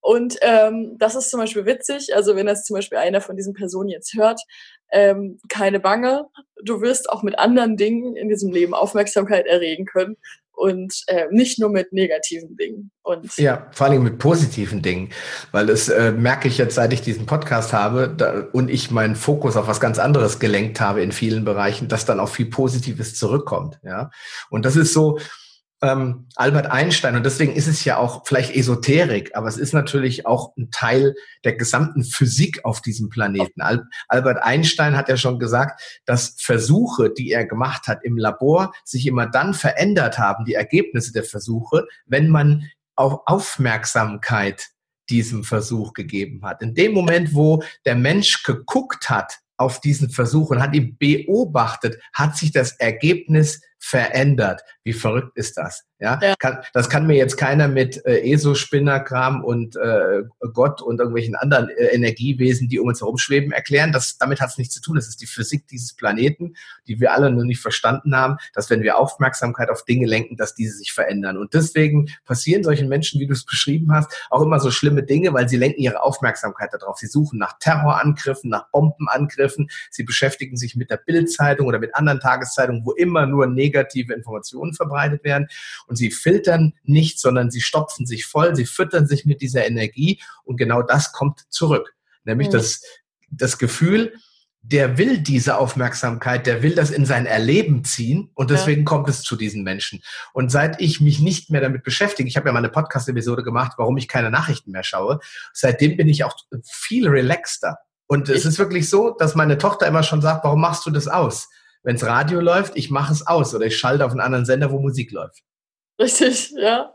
Und 0.02 0.38
ähm, 0.42 0.96
das 0.98 1.16
ist 1.16 1.30
zum 1.30 1.40
Beispiel 1.40 1.66
witzig. 1.66 2.16
Also 2.16 2.36
wenn 2.36 2.48
das 2.48 2.66
zum 2.66 2.76
Beispiel 2.76 2.98
einer 2.98 3.22
von 3.22 3.38
diesen 3.38 3.54
Personen 3.54 3.90
jetzt 3.90 4.14
hört, 4.16 4.42
ähm, 4.92 5.40
keine 5.48 5.80
Bange, 5.80 6.26
du 6.64 6.82
wirst 6.82 7.10
auch 7.10 7.24
mit 7.24 7.38
anderen 7.40 7.78
Dingen 7.78 8.16
in 8.16 8.28
diesem 8.28 8.52
Leben 8.52 8.74
Aufmerksamkeit 8.74 9.46
erregen 9.46 9.86
können 9.86 10.18
und 10.54 11.04
äh, 11.08 11.26
nicht 11.32 11.60
nur 11.60 11.70
mit 11.70 11.94
negativen 11.94 12.56
Dingen. 12.58 12.92
Und 13.04 13.36
ja, 13.38 13.68
vor 13.72 13.88
allem 13.88 14.04
mit 14.04 14.20
positiven 14.20 14.82
Dingen, 14.82 15.10
weil 15.52 15.66
das 15.66 15.90
äh, 15.90 16.12
merke 16.12 16.48
ich 16.48 16.58
jetzt, 16.58 16.76
seit 16.76 16.94
ich 16.94 17.02
diesen 17.02 17.26
Podcast 17.26 17.74
habe 17.74 18.14
da, 18.16 18.48
und 18.52 18.70
ich 18.70 18.92
meinen 18.92 19.16
Fokus 19.16 19.56
auf 19.56 19.68
was 19.68 19.80
ganz 19.80 19.98
anderes 19.98 20.40
gelenkt 20.40 20.80
habe 20.82 21.02
in 21.02 21.12
vielen 21.12 21.46
Bereichen, 21.46 21.88
dass 21.88 22.06
dann 22.06 22.20
auch 22.20 22.30
viel 22.30 22.48
Positives 22.48 23.16
zurückkommt. 23.16 23.80
Ja, 23.84 24.12
und 24.50 24.66
das 24.66 24.76
ist 24.76 24.94
so, 24.94 25.20
ähm, 25.82 26.28
Albert 26.36 26.68
Einstein, 26.68 27.16
und 27.16 27.26
deswegen 27.26 27.54
ist 27.54 27.68
es 27.68 27.84
ja 27.86 27.98
auch 27.98 28.24
vielleicht 28.26 28.56
Esoterik, 28.56 29.36
aber 29.36 29.48
es 29.48 29.58
ist 29.58 29.74
natürlich 29.74 30.26
auch 30.28 30.56
ein 30.56 30.70
Teil 30.70 31.16
der 31.44 31.56
gesamten 31.56 32.04
Physik 32.04 32.64
auf 32.64 32.82
diesem 32.82 33.10
Planeten. 33.10 33.62
Al 33.62 33.88
Albert 34.08 34.44
Einstein 34.44 34.96
hat 34.96 35.10
ja 35.10 35.18
schon 35.18 35.40
gesagt, 35.40 35.82
dass 36.06 36.36
Versuche, 36.40 37.10
die 37.10 37.32
er 37.32 37.46
gemacht 37.46 37.88
hat 37.88 38.04
im 38.04 38.18
Labor, 38.18 38.74
sich 38.86 39.08
immer 39.08 39.26
dann 39.26 39.54
verändert 39.54 40.20
haben, 40.20 40.46
die 40.46 40.54
Ergebnisse 40.54 41.14
der 41.14 41.24
Versuche, 41.24 41.88
wenn 42.06 42.30
man 42.30 42.70
auch 42.96 43.24
Aufmerksamkeit 43.26 44.68
diesem 45.10 45.44
Versuch 45.44 45.94
gegeben 45.94 46.46
hat. 46.46 46.62
In 46.62 46.76
dem 46.76 46.94
Moment, 46.94 47.34
wo 47.34 47.64
der 47.86 47.96
Mensch 47.96 48.44
geguckt 48.44 49.10
hat 49.10 49.40
auf 49.58 49.82
diesen 49.82 50.10
Versuch 50.10 50.52
und 50.52 50.62
hat 50.62 50.76
ihn 50.76 50.98
beobachtet, 50.98 52.00
hat 52.14 52.38
sich 52.38 52.52
das 52.52 52.74
Ergebnis 52.74 53.62
verändert. 53.82 54.62
Wie 54.84 54.94
verrückt 54.94 55.36
ist 55.36 55.58
das? 55.58 55.84
Ja, 56.00 56.20
ja. 56.22 56.34
Kann, 56.40 56.60
das 56.74 56.90
kann 56.90 57.06
mir 57.06 57.16
jetzt 57.16 57.38
keiner 57.38 57.68
mit 57.68 58.04
äh, 58.06 58.32
ESO-Spinnerkram 58.32 59.44
und 59.44 59.76
äh, 59.76 60.24
Gott 60.54 60.82
und 60.82 61.00
irgendwelchen 61.00 61.36
anderen 61.36 61.70
äh, 61.70 61.88
Energiewesen, 61.94 62.70
die 62.70 62.80
um 62.80 62.88
uns 62.88 63.02
herum 63.02 63.20
schweben, 63.20 63.52
erklären. 63.52 63.92
Das, 63.92 64.18
damit 64.18 64.42
hat 64.42 64.50
es 64.50 64.58
nichts 64.58 64.74
zu 64.74 64.82
tun. 64.82 64.96
Das 64.96 65.08
ist 65.08 65.22
die 65.22 65.28
Physik 65.28 65.68
dieses 65.68 65.96
Planeten, 65.96 66.56
die 66.88 67.00
wir 67.00 67.14
alle 67.14 67.32
noch 67.32 67.44
nicht 67.44 67.60
verstanden 67.60 68.16
haben, 68.16 68.38
dass 68.54 68.72
wenn 68.72 68.82
wir 68.82 68.98
Aufmerksamkeit 68.98 69.70
auf 69.70 69.86
Dinge 69.86 70.08
lenken, 70.08 70.38
dass 70.38 70.56
diese 70.56 70.76
sich 70.76 70.92
verändern. 70.92 71.38
Und 71.38 71.54
deswegen 71.54 72.10
passieren 72.26 72.64
solchen 72.64 72.90
Menschen, 72.90 73.20
wie 73.20 73.28
du 73.28 73.34
es 73.34 73.46
beschrieben 73.46 73.94
hast, 73.94 74.12
auch 74.32 74.42
immer 74.42 74.60
so 74.60 74.72
schlimme 74.72 75.04
Dinge, 75.04 75.34
weil 75.34 75.50
sie 75.50 75.58
lenken 75.58 75.82
ihre 75.82 76.02
Aufmerksamkeit 76.02 76.70
darauf. 76.74 76.98
Sie 76.98 77.08
suchen 77.08 77.38
nach 77.38 77.60
Terrorangriffen, 77.60 78.50
nach 78.50 78.70
Bombenangriffen. 78.72 79.70
Sie 79.92 80.04
beschäftigen 80.04 80.58
sich 80.58 80.76
mit 80.76 80.90
der 80.90 80.98
Bildzeitung 80.98 81.68
oder 81.68 81.78
mit 81.78 81.94
anderen 81.94 82.20
Tageszeitungen, 82.20 82.86
wo 82.86 82.94
immer 82.94 83.28
nur 83.28 83.46
negative 83.46 83.71
Informationen 83.72 84.74
verbreitet 84.74 85.24
werden 85.24 85.48
und 85.88 85.96
sie 85.96 86.12
filtern 86.12 86.74
nicht, 86.84 87.20
sondern 87.20 87.52
sie 87.52 87.62
stopfen 87.62 88.06
sich 88.06 88.26
voll, 88.26 88.56
sie 88.56 88.66
füttern 88.66 89.08
sich 89.08 89.26
mit 89.26 89.42
dieser 89.42 89.66
Energie 89.66 90.22
und 90.44 90.58
genau 90.58 90.82
das 90.82 91.12
kommt 91.12 91.42
zurück. 91.50 91.96
Nämlich 92.24 92.50
mhm. 92.50 92.54
das, 92.54 92.82
das 93.30 93.58
Gefühl, 93.58 94.14
der 94.64 94.98
will 94.98 95.18
diese 95.18 95.58
Aufmerksamkeit, 95.58 96.46
der 96.46 96.62
will 96.62 96.76
das 96.76 96.92
in 96.92 97.06
sein 97.06 97.26
Erleben 97.26 97.84
ziehen 97.84 98.30
und 98.36 98.52
deswegen 98.52 98.82
ja. 98.82 98.86
kommt 98.86 99.10
es 99.10 99.24
zu 99.24 99.36
diesen 99.36 99.64
Menschen. 99.64 100.04
Und 100.34 100.52
seit 100.52 100.80
ich 100.80 101.02
mich 101.02 101.20
nicht 101.20 101.50
mehr 101.50 101.62
damit 101.62 101.84
beschäftige, 101.84 102.30
ich 102.30 102.38
habe 102.38 102.50
ja 102.50 102.54
mal 102.54 102.60
eine 102.60 102.70
Podcast-Episode 102.70 103.44
gemacht, 103.44 103.74
warum 103.78 103.98
ich 103.98 104.08
keine 104.08 104.30
Nachrichten 104.30 104.72
mehr 104.72 104.84
schaue, 104.84 105.20
seitdem 105.52 105.98
bin 105.98 106.08
ich 106.08 106.24
auch 106.24 106.36
viel 106.64 107.08
relaxter. 107.08 107.78
Und 108.06 108.30
es 108.30 108.46
ist 108.46 108.60
wirklich 108.60 108.90
so, 108.90 109.16
dass 109.18 109.36
meine 109.36 109.58
Tochter 109.58 109.88
immer 109.88 110.04
schon 110.04 110.22
sagt, 110.22 110.44
warum 110.44 110.62
machst 110.62 110.86
du 110.86 110.92
das 110.92 111.08
aus? 111.08 111.50
Wenns 111.84 112.06
Radio 112.06 112.40
läuft, 112.40 112.76
ich 112.76 112.92
mache 112.92 113.12
es 113.12 113.26
aus 113.26 113.56
oder 113.56 113.66
ich 113.66 113.78
schalte 113.78 114.06
auf 114.06 114.12
einen 114.12 114.22
anderen 114.22 114.46
Sender, 114.46 114.72
wo 114.72 114.80
Musik 114.80 115.12
läuft. 115.12 115.44
Richtig, 116.00 116.52
ja. 116.52 116.94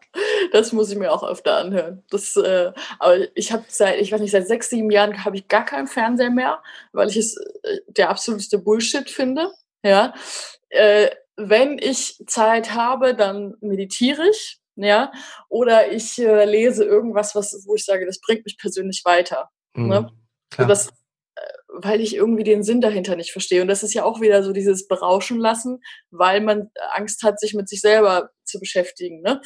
Das 0.53 0.73
muss 0.73 0.91
ich 0.91 0.99
mir 0.99 1.13
auch 1.13 1.23
öfter 1.23 1.59
anhören. 1.59 2.03
Das, 2.11 2.37
äh, 2.37 2.73
aber 2.99 3.37
ich 3.37 3.53
habe 3.53 3.65
seit, 3.69 4.01
ich 4.01 4.11
weiß 4.11 4.21
nicht, 4.21 4.33
seit 4.33 4.49
sechs, 4.49 4.71
sieben 4.71 4.91
Jahren 4.91 5.25
habe 5.25 5.37
ich 5.37 5.49
gar 5.49 5.65
keinen 5.65 5.87
Fernseher 5.87 6.31
mehr, 6.31 6.63
weil 6.93 7.09
ich 7.09 7.17
es 7.17 7.37
äh, 7.37 7.79
der 7.89 8.11
absolute 8.11 8.59
Bullshit 8.59 9.09
finde. 9.09 9.53
Ja. 9.85 10.15
Äh, 10.71 11.11
wenn 11.37 11.79
ich 11.79 12.23
Zeit 12.27 12.75
habe, 12.75 13.15
dann 13.15 13.55
meditiere 13.61 14.29
ich, 14.29 14.59
ja, 14.77 15.13
oder 15.49 15.93
ich 15.93 16.19
äh, 16.19 16.45
lese 16.45 16.85
irgendwas, 16.85 17.35
was, 17.35 17.65
wo 17.67 17.75
ich 17.75 17.85
sage, 17.85 18.07
das 18.07 18.21
bringt 18.21 18.45
mich 18.45 18.59
persönlich 18.59 19.03
weiter. 19.05 19.51
Mhm, 19.75 19.89
ne? 19.89 20.11
So, 20.57 20.65
das 20.65 20.91
weil 21.83 22.01
ich 22.01 22.15
irgendwie 22.15 22.45
den 22.45 22.63
Sinn 22.63 22.81
dahinter 22.81 23.17
nicht 23.17 23.33
verstehe. 23.33 23.63
Und 23.63 23.69
das 23.69 23.83
ist 23.83 23.95
ja 23.95 24.05
auch 24.05 24.21
wieder 24.21 24.43
so 24.43 24.53
dieses 24.53 24.89
Berauschen 24.89 25.39
lassen, 25.39 25.83
weil 26.11 26.41
man 26.41 26.71
Angst 26.93 27.23
hat, 27.23 27.41
sich 27.41 27.55
mit 27.55 27.69
sich 27.69 27.81
selber 27.81 28.31
zu 28.45 28.59
beschäftigen. 28.59 29.23
Ne? 29.23 29.41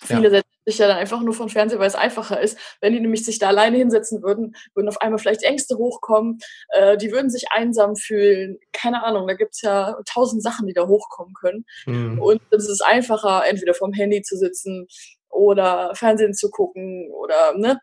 Viele 0.00 0.24
ja. 0.24 0.30
setzen 0.30 0.48
sich 0.66 0.78
ja 0.78 0.86
dann 0.86 0.98
einfach 0.98 1.20
nur 1.22 1.34
von 1.34 1.48
Fernseher, 1.48 1.78
weil 1.78 1.88
es 1.88 1.94
einfacher 1.94 2.40
ist. 2.40 2.58
Wenn 2.80 2.92
die 2.92 3.00
nämlich 3.00 3.24
sich 3.24 3.38
da 3.38 3.48
alleine 3.48 3.78
hinsetzen 3.78 4.22
würden, 4.22 4.54
würden 4.74 4.88
auf 4.88 5.00
einmal 5.00 5.18
vielleicht 5.18 5.42
Ängste 5.42 5.76
hochkommen, 5.76 6.38
äh, 6.70 6.96
die 6.96 7.10
würden 7.10 7.30
sich 7.30 7.46
einsam 7.50 7.96
fühlen. 7.96 8.58
Keine 8.72 9.02
Ahnung, 9.02 9.26
da 9.26 9.34
gibt 9.34 9.54
es 9.54 9.62
ja 9.62 9.96
tausend 10.06 10.42
Sachen, 10.42 10.66
die 10.66 10.74
da 10.74 10.86
hochkommen 10.86 11.34
können. 11.34 11.64
Mhm. 11.86 12.20
Und 12.20 12.40
es 12.50 12.68
ist 12.68 12.82
einfacher, 12.82 13.44
entweder 13.46 13.74
vom 13.74 13.92
Handy 13.92 14.22
zu 14.22 14.36
sitzen 14.36 14.86
oder 15.30 15.94
Fernsehen 15.94 16.34
zu 16.34 16.50
gucken 16.50 17.10
oder 17.12 17.54
ne, 17.56 17.80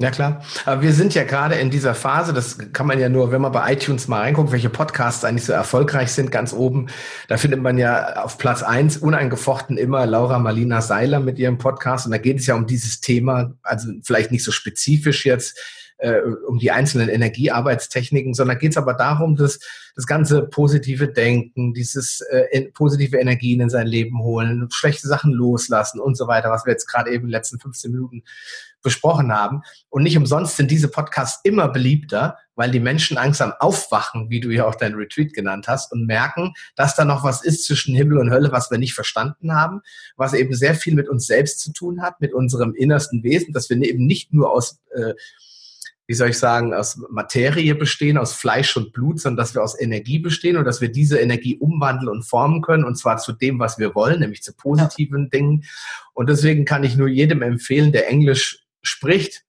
ja 0.00 0.10
klar, 0.10 0.44
aber 0.64 0.82
wir 0.82 0.92
sind 0.92 1.14
ja 1.14 1.22
gerade 1.22 1.54
in 1.54 1.70
dieser 1.70 1.94
Phase, 1.94 2.32
das 2.32 2.58
kann 2.72 2.86
man 2.86 2.98
ja 2.98 3.08
nur, 3.08 3.30
wenn 3.30 3.40
man 3.40 3.52
bei 3.52 3.72
iTunes 3.72 4.08
mal 4.08 4.20
reinguckt, 4.20 4.50
welche 4.50 4.68
Podcasts 4.68 5.24
eigentlich 5.24 5.44
so 5.44 5.52
erfolgreich 5.52 6.10
sind, 6.10 6.32
ganz 6.32 6.52
oben, 6.52 6.88
da 7.28 7.36
findet 7.36 7.62
man 7.62 7.78
ja 7.78 8.24
auf 8.24 8.36
Platz 8.36 8.62
eins 8.62 8.96
uneingefochten 8.96 9.76
immer 9.76 10.04
Laura 10.06 10.38
Marlina 10.40 10.80
Seiler 10.80 11.20
mit 11.20 11.38
ihrem 11.38 11.58
Podcast. 11.58 12.06
Und 12.06 12.12
da 12.12 12.18
geht 12.18 12.40
es 12.40 12.46
ja 12.46 12.56
um 12.56 12.66
dieses 12.66 13.00
Thema, 13.00 13.54
also 13.62 13.92
vielleicht 14.02 14.32
nicht 14.32 14.42
so 14.42 14.50
spezifisch 14.50 15.24
jetzt, 15.24 15.56
äh, 15.98 16.20
um 16.48 16.58
die 16.58 16.72
einzelnen 16.72 17.08
Energiearbeitstechniken, 17.08 18.34
sondern 18.34 18.58
geht 18.58 18.72
es 18.72 18.76
aber 18.76 18.94
darum, 18.94 19.36
dass 19.36 19.60
das 19.94 20.06
ganze 20.06 20.42
positive 20.42 21.08
Denken, 21.08 21.72
dieses 21.72 22.20
äh, 22.30 22.62
positive 22.72 23.16
Energien 23.18 23.60
in 23.60 23.70
sein 23.70 23.86
Leben 23.86 24.20
holen, 24.22 24.68
schlechte 24.72 25.06
Sachen 25.06 25.32
loslassen 25.32 26.00
und 26.00 26.16
so 26.16 26.26
weiter, 26.26 26.50
was 26.50 26.66
wir 26.66 26.72
jetzt 26.72 26.86
gerade 26.86 27.10
eben 27.10 27.24
in 27.24 27.28
den 27.28 27.30
letzten 27.30 27.60
15 27.60 27.92
Minuten 27.92 28.24
besprochen 28.84 29.32
haben. 29.32 29.62
Und 29.88 30.04
nicht 30.04 30.16
umsonst 30.16 30.56
sind 30.56 30.70
diese 30.70 30.88
Podcasts 30.88 31.40
immer 31.42 31.68
beliebter, 31.68 32.38
weil 32.54 32.70
die 32.70 32.78
Menschen 32.78 33.16
langsam 33.16 33.52
aufwachen, 33.58 34.30
wie 34.30 34.38
du 34.38 34.50
ja 34.50 34.66
auch 34.66 34.76
dein 34.76 34.94
Retreat 34.94 35.32
genannt 35.32 35.66
hast, 35.66 35.90
und 35.90 36.06
merken, 36.06 36.52
dass 36.76 36.94
da 36.94 37.04
noch 37.04 37.24
was 37.24 37.42
ist 37.42 37.64
zwischen 37.64 37.96
Himmel 37.96 38.18
und 38.18 38.30
Hölle, 38.30 38.52
was 38.52 38.70
wir 38.70 38.78
nicht 38.78 38.94
verstanden 38.94 39.54
haben, 39.54 39.80
was 40.16 40.34
eben 40.34 40.54
sehr 40.54 40.76
viel 40.76 40.94
mit 40.94 41.08
uns 41.08 41.26
selbst 41.26 41.58
zu 41.58 41.72
tun 41.72 42.02
hat, 42.02 42.20
mit 42.20 42.32
unserem 42.32 42.74
innersten 42.74 43.24
Wesen, 43.24 43.52
dass 43.52 43.68
wir 43.70 43.76
eben 43.82 44.06
nicht 44.06 44.32
nur 44.32 44.52
aus 44.52 44.78
äh, 44.94 45.14
wie 46.06 46.14
soll 46.14 46.30
ich 46.30 46.38
sagen, 46.38 46.74
aus 46.74 47.00
Materie 47.08 47.74
bestehen, 47.74 48.18
aus 48.18 48.34
Fleisch 48.34 48.76
und 48.76 48.92
Blut, 48.92 49.20
sondern 49.20 49.38
dass 49.38 49.54
wir 49.54 49.62
aus 49.62 49.78
Energie 49.80 50.18
bestehen 50.18 50.56
und 50.56 50.64
dass 50.64 50.80
wir 50.80 50.90
diese 50.90 51.18
Energie 51.18 51.56
umwandeln 51.56 52.10
und 52.10 52.24
formen 52.24 52.60
können 52.60 52.84
und 52.84 52.96
zwar 52.96 53.16
zu 53.16 53.32
dem, 53.32 53.58
was 53.58 53.78
wir 53.78 53.94
wollen, 53.94 54.20
nämlich 54.20 54.42
zu 54.42 54.54
positiven 54.54 55.24
ja. 55.24 55.28
Dingen. 55.30 55.64
Und 56.12 56.28
deswegen 56.28 56.66
kann 56.66 56.84
ich 56.84 56.96
nur 56.96 57.08
jedem 57.08 57.40
empfehlen, 57.40 57.90
der 57.92 58.08
Englisch 58.08 58.63
spricht. 58.84 59.44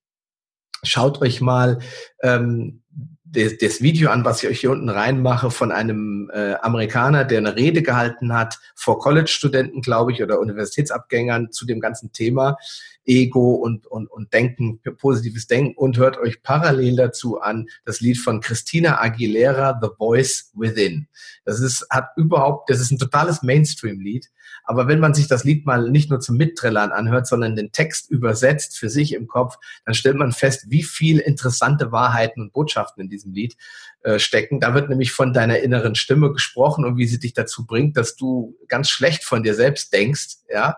Schaut 0.83 1.21
euch 1.21 1.41
mal 1.41 1.79
ähm, 2.21 2.81
das, 3.23 3.57
das 3.57 3.81
Video 3.81 4.09
an, 4.09 4.25
was 4.25 4.43
ich 4.43 4.49
euch 4.49 4.59
hier 4.61 4.71
unten 4.71 4.89
reinmache, 4.89 5.51
von 5.51 5.71
einem 5.71 6.31
äh, 6.33 6.53
Amerikaner, 6.55 7.25
der 7.25 7.39
eine 7.39 7.55
Rede 7.55 7.81
gehalten 7.81 8.33
hat 8.33 8.59
vor 8.75 8.99
College-Studenten, 8.99 9.81
glaube 9.81 10.11
ich, 10.11 10.23
oder 10.23 10.39
Universitätsabgängern 10.39 11.51
zu 11.51 11.65
dem 11.65 11.79
ganzen 11.79 12.11
Thema 12.11 12.57
Ego 13.05 13.53
und, 13.55 13.87
und, 13.87 14.07
und 14.07 14.33
Denken, 14.33 14.81
positives 14.97 15.47
Denken 15.47 15.75
und 15.77 15.97
hört 15.97 16.17
euch 16.17 16.41
parallel 16.41 16.95
dazu 16.95 17.39
an 17.39 17.67
das 17.85 18.01
Lied 18.01 18.17
von 18.17 18.41
Christina 18.41 19.01
Aguilera, 19.01 19.79
The 19.81 19.89
Voice 19.97 20.51
Within. 20.55 21.07
Das 21.45 21.59
ist, 21.59 21.85
hat 21.89 22.09
überhaupt, 22.17 22.69
das 22.69 22.79
ist 22.79 22.91
ein 22.91 22.97
totales 22.97 23.43
Mainstream-Lied. 23.43 24.29
Aber 24.63 24.87
wenn 24.87 24.99
man 24.99 25.13
sich 25.13 25.27
das 25.27 25.43
Lied 25.43 25.65
mal 25.65 25.89
nicht 25.89 26.09
nur 26.09 26.19
zum 26.19 26.37
Mittrillern 26.37 26.91
anhört, 26.91 27.27
sondern 27.27 27.55
den 27.55 27.71
Text 27.71 28.09
übersetzt 28.09 28.77
für 28.77 28.89
sich 28.89 29.13
im 29.13 29.27
Kopf, 29.27 29.57
dann 29.85 29.93
stellt 29.93 30.15
man 30.15 30.31
fest, 30.31 30.65
wie 30.69 30.83
viel 30.83 31.19
interessante 31.19 31.91
Wahrheiten 31.91 32.41
und 32.41 32.53
Botschaften 32.53 33.03
in 33.03 33.09
diesem 33.09 33.33
Lied 33.33 33.55
äh, 34.01 34.17
stecken. 34.17 34.59
Da 34.59 34.73
wird 34.73 34.89
nämlich 34.89 35.11
von 35.11 35.33
deiner 35.33 35.59
inneren 35.59 35.93
Stimme 35.95 36.31
gesprochen 36.31 36.83
und 36.85 36.97
wie 36.97 37.05
sie 37.07 37.19
dich 37.19 37.33
dazu 37.33 37.65
bringt, 37.65 37.95
dass 37.97 38.15
du 38.15 38.57
ganz 38.67 38.89
schlecht 38.89 39.23
von 39.23 39.43
dir 39.43 39.53
selbst 39.53 39.93
denkst, 39.93 40.37
ja. 40.49 40.77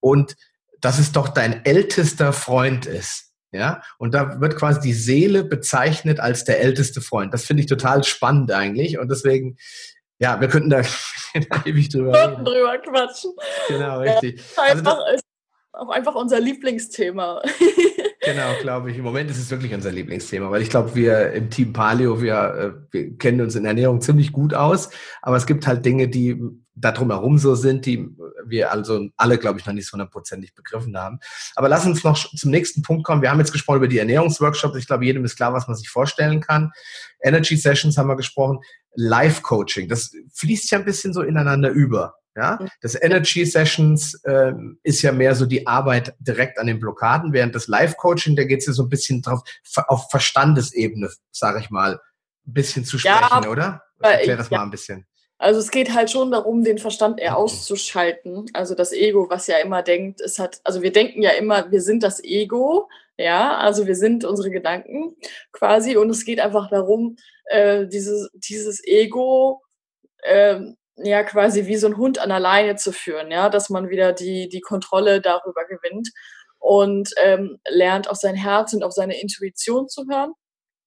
Und 0.00 0.36
dass 0.80 0.98
es 0.98 1.12
doch 1.12 1.28
dein 1.28 1.64
ältester 1.64 2.32
Freund 2.32 2.86
ist. 2.86 3.26
Ja, 3.52 3.80
und 3.98 4.12
da 4.12 4.40
wird 4.40 4.56
quasi 4.56 4.80
die 4.80 4.92
Seele 4.92 5.44
bezeichnet 5.44 6.20
als 6.20 6.44
der 6.44 6.60
älteste 6.60 7.00
Freund. 7.00 7.32
Das 7.32 7.44
finde 7.44 7.62
ich 7.62 7.68
total 7.68 8.04
spannend 8.04 8.52
eigentlich. 8.52 8.98
Und 8.98 9.08
deswegen, 9.08 9.56
ja, 10.18 10.40
wir 10.40 10.48
könnten 10.48 10.70
da 10.70 10.82
ewig 11.64 11.88
drüber 11.88 12.12
reden. 12.12 12.44
drüber 12.44 12.78
quatschen. 12.78 13.32
Genau, 13.68 14.00
richtig. 14.00 14.42
Ja, 14.56 14.64
einfach, 14.64 14.98
also 14.98 15.22
auch 15.72 15.90
einfach 15.90 16.14
unser 16.14 16.40
Lieblingsthema. 16.40 17.42
genau, 18.20 18.54
glaube 18.60 18.90
ich. 18.90 18.98
Im 18.98 19.04
Moment 19.04 19.30
ist 19.30 19.38
es 19.38 19.50
wirklich 19.50 19.72
unser 19.72 19.92
Lieblingsthema, 19.92 20.50
weil 20.50 20.62
ich 20.62 20.70
glaube, 20.70 20.94
wir 20.94 21.32
im 21.32 21.48
Team 21.48 21.72
Paleo, 21.72 22.20
wir, 22.20 22.34
äh, 22.34 22.92
wir 22.92 23.16
kennen 23.16 23.40
uns 23.40 23.54
in 23.54 23.64
Ernährung 23.64 24.00
ziemlich 24.00 24.32
gut 24.32 24.54
aus, 24.54 24.90
aber 25.22 25.36
es 25.36 25.46
gibt 25.46 25.66
halt 25.66 25.86
Dinge, 25.86 26.08
die 26.08 26.40
da 26.76 26.92
drumherum 26.92 27.38
so 27.38 27.54
sind, 27.54 27.86
die 27.86 28.06
wir 28.44 28.70
also 28.70 29.08
alle, 29.16 29.38
glaube 29.38 29.58
ich, 29.58 29.66
noch 29.66 29.72
nicht 29.72 29.86
so 29.88 29.92
hundertprozentig 29.92 30.54
begriffen 30.54 30.96
haben. 30.96 31.18
Aber 31.54 31.68
lass 31.68 31.86
uns 31.86 32.04
noch 32.04 32.16
zum 32.16 32.50
nächsten 32.50 32.82
Punkt 32.82 33.04
kommen. 33.04 33.22
Wir 33.22 33.30
haben 33.30 33.38
jetzt 33.38 33.52
gesprochen 33.52 33.78
über 33.78 33.88
die 33.88 33.98
Ernährungsworkshops. 33.98 34.76
Ich 34.76 34.86
glaube, 34.86 35.06
jedem 35.06 35.24
ist 35.24 35.36
klar, 35.36 35.54
was 35.54 35.66
man 35.66 35.76
sich 35.76 35.88
vorstellen 35.88 36.40
kann. 36.40 36.70
Energy 37.22 37.56
Sessions 37.56 37.96
haben 37.96 38.08
wir 38.08 38.16
gesprochen. 38.16 38.58
Life 38.94 39.42
Coaching, 39.42 39.88
das 39.88 40.12
fließt 40.34 40.70
ja 40.70 40.78
ein 40.78 40.84
bisschen 40.84 41.12
so 41.12 41.22
ineinander 41.22 41.70
über. 41.70 42.14
Ja, 42.34 42.58
das 42.82 43.00
Energy 43.00 43.46
Sessions 43.46 44.12
äh, 44.24 44.52
ist 44.82 45.00
ja 45.00 45.10
mehr 45.10 45.34
so 45.34 45.46
die 45.46 45.66
Arbeit 45.66 46.14
direkt 46.18 46.58
an 46.58 46.66
den 46.66 46.78
Blockaden, 46.78 47.32
während 47.32 47.54
das 47.54 47.66
Life 47.66 47.94
Coaching, 47.96 48.36
da 48.36 48.44
geht 48.44 48.60
es 48.60 48.66
ja 48.66 48.74
so 48.74 48.82
ein 48.82 48.90
bisschen 48.90 49.22
drauf, 49.22 49.40
auf 49.86 50.10
Verstandesebene, 50.10 51.08
sage 51.30 51.60
ich 51.60 51.70
mal, 51.70 51.94
ein 51.94 52.52
bisschen 52.52 52.84
zu 52.84 52.98
sprechen, 52.98 53.42
ja, 53.42 53.48
oder? 53.48 53.82
Erklär 54.00 54.36
das 54.36 54.50
ja. 54.50 54.58
mal 54.58 54.64
ein 54.64 54.70
bisschen. 54.70 55.06
Also 55.38 55.60
es 55.60 55.70
geht 55.70 55.92
halt 55.94 56.10
schon 56.10 56.30
darum, 56.30 56.64
den 56.64 56.78
Verstand 56.78 57.20
eher 57.20 57.36
auszuschalten. 57.36 58.46
Also 58.54 58.74
das 58.74 58.92
Ego, 58.92 59.28
was 59.28 59.46
ja 59.46 59.58
immer 59.58 59.82
denkt, 59.82 60.20
es 60.20 60.38
hat, 60.38 60.60
also 60.64 60.82
wir 60.82 60.92
denken 60.92 61.22
ja 61.22 61.30
immer, 61.30 61.70
wir 61.70 61.82
sind 61.82 62.02
das 62.02 62.24
Ego, 62.24 62.88
ja, 63.18 63.56
also 63.58 63.86
wir 63.86 63.96
sind 63.96 64.24
unsere 64.24 64.50
Gedanken 64.50 65.16
quasi 65.52 65.96
und 65.96 66.10
es 66.10 66.24
geht 66.24 66.40
einfach 66.40 66.70
darum, 66.70 67.16
äh, 67.46 67.86
dieses, 67.86 68.30
dieses 68.34 68.82
Ego 68.84 69.62
äh, 70.22 70.60
ja 70.96 71.22
quasi 71.24 71.66
wie 71.66 71.76
so 71.76 71.86
ein 71.86 71.96
Hund 71.96 72.18
an 72.18 72.30
der 72.30 72.40
Leine 72.40 72.76
zu 72.76 72.92
führen, 72.92 73.30
ja, 73.30 73.50
dass 73.50 73.70
man 73.70 73.90
wieder 73.90 74.12
die, 74.12 74.48
die 74.48 74.60
Kontrolle 74.60 75.20
darüber 75.20 75.66
gewinnt 75.66 76.10
und 76.58 77.10
ähm, 77.22 77.58
lernt 77.68 78.08
auf 78.08 78.16
sein 78.16 78.34
Herz 78.34 78.72
und 78.72 78.82
auf 78.82 78.92
seine 78.92 79.20
Intuition 79.20 79.88
zu 79.88 80.06
hören. 80.10 80.32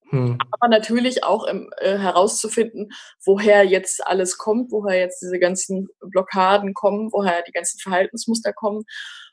Hm. 0.09 0.37
Aber 0.51 0.67
natürlich 0.67 1.23
auch 1.23 1.45
im, 1.45 1.69
äh, 1.77 1.97
herauszufinden, 1.97 2.91
woher 3.23 3.63
jetzt 3.63 4.05
alles 4.05 4.37
kommt, 4.37 4.71
woher 4.71 4.99
jetzt 4.99 5.21
diese 5.21 5.39
ganzen 5.39 5.87
Blockaden 6.01 6.73
kommen, 6.73 7.11
woher 7.11 7.43
die 7.43 7.51
ganzen 7.51 7.79
Verhaltensmuster 7.79 8.53
kommen, 8.53 8.83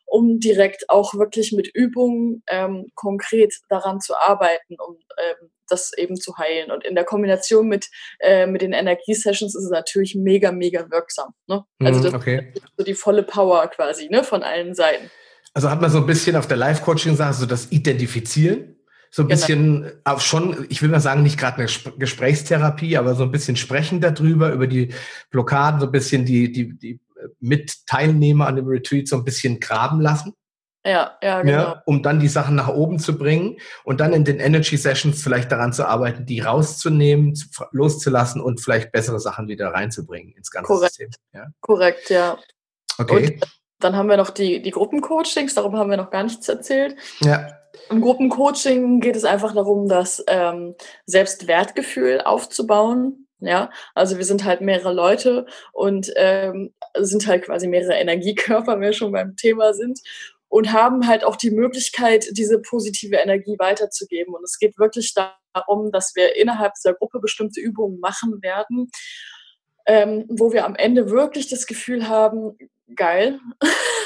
um 0.04 0.38
direkt 0.38 0.88
auch 0.88 1.14
wirklich 1.14 1.52
mit 1.52 1.68
Übungen 1.74 2.42
ähm, 2.48 2.86
konkret 2.94 3.54
daran 3.68 4.00
zu 4.00 4.14
arbeiten, 4.16 4.76
um 4.78 4.98
ähm, 5.18 5.50
das 5.68 5.92
eben 5.96 6.16
zu 6.16 6.36
heilen. 6.36 6.70
Und 6.70 6.84
in 6.84 6.94
der 6.94 7.04
Kombination 7.04 7.66
mit, 7.66 7.88
äh, 8.20 8.46
mit 8.46 8.62
den 8.62 8.72
Energiesessions 8.72 9.54
ist 9.54 9.64
es 9.64 9.70
natürlich 9.70 10.14
mega, 10.14 10.52
mega 10.52 10.90
wirksam. 10.90 11.32
Ne? 11.48 11.64
Also 11.80 11.98
hm, 11.98 12.04
das 12.04 12.14
okay. 12.14 12.52
ist 12.54 12.62
so 12.76 12.84
die 12.84 12.94
volle 12.94 13.22
Power 13.22 13.66
quasi 13.68 14.08
ne, 14.08 14.22
von 14.22 14.42
allen 14.42 14.74
Seiten. 14.74 15.10
Also 15.54 15.70
hat 15.70 15.80
man 15.80 15.90
so 15.90 15.98
ein 15.98 16.06
bisschen 16.06 16.36
auf 16.36 16.46
der 16.46 16.58
Live-Coaching-Sache 16.58 17.32
so 17.32 17.46
das 17.46 17.72
Identifizieren 17.72 18.75
so 19.16 19.22
ein 19.22 19.28
genau. 19.28 19.40
bisschen 19.40 19.92
auch 20.04 20.20
schon, 20.20 20.66
ich 20.68 20.82
will 20.82 20.90
mal 20.90 21.00
sagen, 21.00 21.22
nicht 21.22 21.38
gerade 21.38 21.56
eine 21.56 21.68
Gesprächstherapie, 21.96 22.98
aber 22.98 23.14
so 23.14 23.22
ein 23.22 23.30
bisschen 23.30 23.56
sprechen 23.56 24.02
darüber, 24.02 24.52
über 24.52 24.66
die 24.66 24.92
Blockaden, 25.30 25.80
so 25.80 25.86
ein 25.86 25.92
bisschen 25.92 26.26
die, 26.26 26.52
die, 26.52 26.76
die 26.76 27.00
Mitteilnehmer 27.40 28.46
an 28.46 28.56
dem 28.56 28.66
Retreat 28.66 29.08
so 29.08 29.16
ein 29.16 29.24
bisschen 29.24 29.58
graben 29.58 30.02
lassen. 30.02 30.34
Ja, 30.84 31.16
ja, 31.22 31.40
genau. 31.40 31.52
Ja, 31.56 31.82
um 31.86 32.02
dann 32.02 32.20
die 32.20 32.28
Sachen 32.28 32.56
nach 32.56 32.68
oben 32.68 32.98
zu 32.98 33.16
bringen 33.16 33.56
und 33.84 34.00
dann 34.00 34.12
in 34.12 34.26
den 34.26 34.38
Energy 34.38 34.76
Sessions 34.76 35.22
vielleicht 35.22 35.50
daran 35.50 35.72
zu 35.72 35.88
arbeiten, 35.88 36.26
die 36.26 36.40
rauszunehmen, 36.40 37.32
loszulassen 37.70 38.42
und 38.42 38.60
vielleicht 38.60 38.92
bessere 38.92 39.18
Sachen 39.18 39.48
wieder 39.48 39.68
reinzubringen 39.68 40.34
ins 40.34 40.50
ganze 40.50 40.66
Korrekt. 40.66 40.92
System. 40.92 41.10
Ja? 41.32 41.46
Korrekt, 41.60 42.10
ja. 42.10 42.36
Okay. 42.98 43.40
Und 43.40 43.46
dann 43.78 43.96
haben 43.96 44.10
wir 44.10 44.18
noch 44.18 44.28
die, 44.28 44.60
die 44.60 44.72
Gruppencoachings, 44.72 45.54
darüber 45.54 45.78
haben 45.78 45.88
wir 45.88 45.96
noch 45.96 46.10
gar 46.10 46.22
nichts 46.22 46.46
erzählt. 46.50 46.96
Ja. 47.20 47.48
Im 47.90 48.00
Gruppencoaching 48.00 49.00
geht 49.00 49.16
es 49.16 49.24
einfach 49.24 49.54
darum, 49.54 49.88
das 49.88 50.24
ähm, 50.26 50.74
Selbstwertgefühl 51.06 52.20
aufzubauen. 52.20 53.26
Ja, 53.40 53.70
also 53.94 54.16
wir 54.16 54.24
sind 54.24 54.44
halt 54.44 54.62
mehrere 54.62 54.94
Leute 54.94 55.44
und 55.72 56.10
ähm, 56.16 56.72
sind 56.98 57.26
halt 57.26 57.44
quasi 57.44 57.68
mehrere 57.68 57.94
Energiekörper, 57.94 58.72
wenn 58.72 58.80
wir 58.80 58.92
schon 58.94 59.12
beim 59.12 59.36
Thema 59.36 59.74
sind 59.74 60.00
und 60.48 60.72
haben 60.72 61.06
halt 61.06 61.24
auch 61.24 61.36
die 61.36 61.50
Möglichkeit, 61.50 62.26
diese 62.32 62.60
positive 62.60 63.16
Energie 63.16 63.56
weiterzugeben. 63.58 64.34
Und 64.34 64.44
es 64.44 64.58
geht 64.58 64.78
wirklich 64.78 65.14
darum, 65.14 65.92
dass 65.92 66.14
wir 66.14 66.36
innerhalb 66.36 66.74
dieser 66.74 66.94
Gruppe 66.94 67.20
bestimmte 67.20 67.60
Übungen 67.60 68.00
machen 68.00 68.42
werden, 68.42 68.90
ähm, 69.86 70.24
wo 70.28 70.52
wir 70.52 70.64
am 70.64 70.74
Ende 70.76 71.10
wirklich 71.10 71.48
das 71.48 71.66
Gefühl 71.66 72.08
haben, 72.08 72.56
geil. 72.94 73.40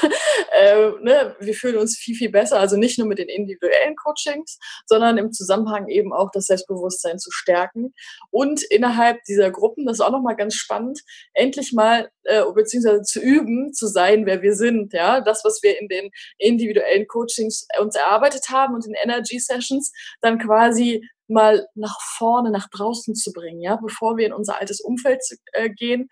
äh, 0.51 0.91
ne, 1.01 1.35
wir 1.39 1.53
fühlen 1.53 1.77
uns 1.77 1.97
viel, 1.97 2.15
viel 2.15 2.29
besser. 2.29 2.59
Also 2.59 2.77
nicht 2.77 2.97
nur 2.97 3.07
mit 3.07 3.19
den 3.19 3.29
individuellen 3.29 3.95
Coachings, 3.95 4.59
sondern 4.85 5.17
im 5.17 5.31
Zusammenhang 5.31 5.87
eben 5.87 6.13
auch 6.13 6.31
das 6.31 6.45
Selbstbewusstsein 6.45 7.19
zu 7.19 7.31
stärken. 7.31 7.93
Und 8.29 8.63
innerhalb 8.63 9.23
dieser 9.23 9.51
Gruppen, 9.51 9.85
das 9.85 9.97
ist 9.97 10.01
auch 10.01 10.11
nochmal 10.11 10.35
ganz 10.35 10.55
spannend, 10.55 11.01
endlich 11.33 11.73
mal, 11.73 12.09
äh, 12.23 12.43
beziehungsweise 12.53 13.01
zu 13.03 13.19
üben, 13.19 13.73
zu 13.73 13.87
sein, 13.87 14.25
wer 14.25 14.41
wir 14.41 14.55
sind. 14.55 14.93
Ja, 14.93 15.21
das, 15.21 15.43
was 15.43 15.61
wir 15.63 15.79
in 15.79 15.87
den 15.87 16.11
individuellen 16.37 17.07
Coachings 17.07 17.67
uns 17.79 17.95
erarbeitet 17.95 18.49
haben 18.49 18.75
und 18.75 18.85
in 18.85 18.93
Energy 18.93 19.39
Sessions, 19.39 19.91
dann 20.21 20.39
quasi 20.39 21.01
mal 21.31 21.67
nach 21.75 21.97
vorne, 22.17 22.51
nach 22.51 22.69
draußen 22.69 23.15
zu 23.15 23.31
bringen, 23.31 23.61
ja, 23.61 23.77
bevor 23.77 24.17
wir 24.17 24.27
in 24.27 24.33
unser 24.33 24.59
altes 24.59 24.81
Umfeld 24.81 25.23
zu, 25.23 25.35
äh, 25.53 25.69
gehen, 25.69 26.09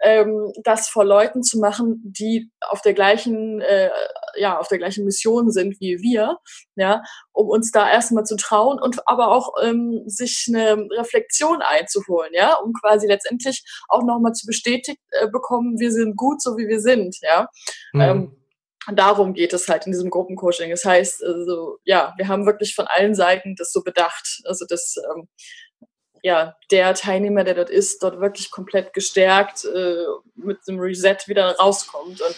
ähm, 0.00 0.52
das 0.62 0.88
vor 0.88 1.04
Leuten 1.04 1.42
zu 1.42 1.58
machen, 1.58 2.00
die 2.04 2.50
auf 2.60 2.80
der 2.80 2.94
gleichen, 2.94 3.29
äh, 3.60 3.90
ja, 4.36 4.58
auf 4.58 4.68
der 4.68 4.78
gleichen 4.78 5.04
Mission 5.04 5.50
sind 5.50 5.80
wie 5.80 6.00
wir, 6.00 6.38
ja, 6.76 7.02
um 7.32 7.48
uns 7.48 7.70
da 7.72 7.90
erstmal 7.90 8.24
zu 8.24 8.36
trauen 8.36 8.80
und 8.80 9.06
aber 9.06 9.28
auch 9.28 9.54
ähm, 9.62 10.02
sich 10.06 10.46
eine 10.48 10.86
Reflexion 10.98 11.62
einzuholen, 11.62 12.32
ja, 12.32 12.54
um 12.54 12.72
quasi 12.72 13.06
letztendlich 13.06 13.64
auch 13.88 14.02
nochmal 14.02 14.32
zu 14.32 14.46
bestätigt 14.46 15.00
äh, 15.10 15.28
bekommen, 15.28 15.78
wir 15.78 15.92
sind 15.92 16.16
gut, 16.16 16.42
so 16.42 16.56
wie 16.56 16.68
wir 16.68 16.80
sind, 16.80 17.16
ja. 17.22 17.48
Mhm. 17.92 18.00
Ähm, 18.00 18.36
darum 18.94 19.34
geht 19.34 19.52
es 19.52 19.68
halt 19.68 19.86
in 19.86 19.92
diesem 19.92 20.10
Gruppencoaching. 20.10 20.70
Das 20.70 20.84
heißt, 20.84 21.22
also, 21.22 21.78
ja, 21.84 22.14
wir 22.16 22.28
haben 22.28 22.46
wirklich 22.46 22.74
von 22.74 22.86
allen 22.86 23.14
Seiten 23.14 23.54
das 23.56 23.72
so 23.72 23.82
bedacht. 23.82 24.40
Also, 24.44 24.64
dass 24.66 24.96
ähm, 25.14 25.28
ja, 26.22 26.56
der 26.70 26.94
Teilnehmer, 26.94 27.44
der 27.44 27.54
dort 27.54 27.70
ist, 27.70 28.02
dort 28.02 28.20
wirklich 28.20 28.50
komplett 28.50 28.92
gestärkt 28.92 29.64
äh, 29.64 30.04
mit 30.34 30.58
einem 30.68 30.80
Reset 30.80 31.16
wieder 31.26 31.56
rauskommt. 31.56 32.20
Und 32.20 32.36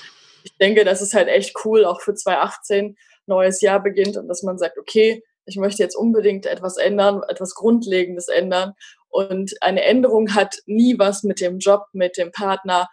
denke, 0.62 0.84
das 0.84 1.02
ist 1.02 1.14
halt 1.14 1.28
echt 1.28 1.54
cool, 1.64 1.84
auch 1.84 2.00
für 2.00 2.14
2018 2.14 2.96
neues 3.26 3.60
Jahr 3.60 3.82
beginnt 3.82 4.16
und 4.16 4.28
dass 4.28 4.42
man 4.42 4.58
sagt, 4.58 4.78
okay, 4.78 5.22
ich 5.44 5.56
möchte 5.56 5.82
jetzt 5.82 5.96
unbedingt 5.96 6.46
etwas 6.46 6.76
ändern, 6.76 7.22
etwas 7.28 7.54
Grundlegendes 7.54 8.28
ändern. 8.28 8.74
Und 9.08 9.52
eine 9.60 9.82
Änderung 9.82 10.34
hat 10.34 10.58
nie 10.66 10.98
was 10.98 11.24
mit 11.24 11.40
dem 11.40 11.58
Job, 11.58 11.86
mit 11.92 12.16
dem 12.16 12.30
Partner, 12.30 12.88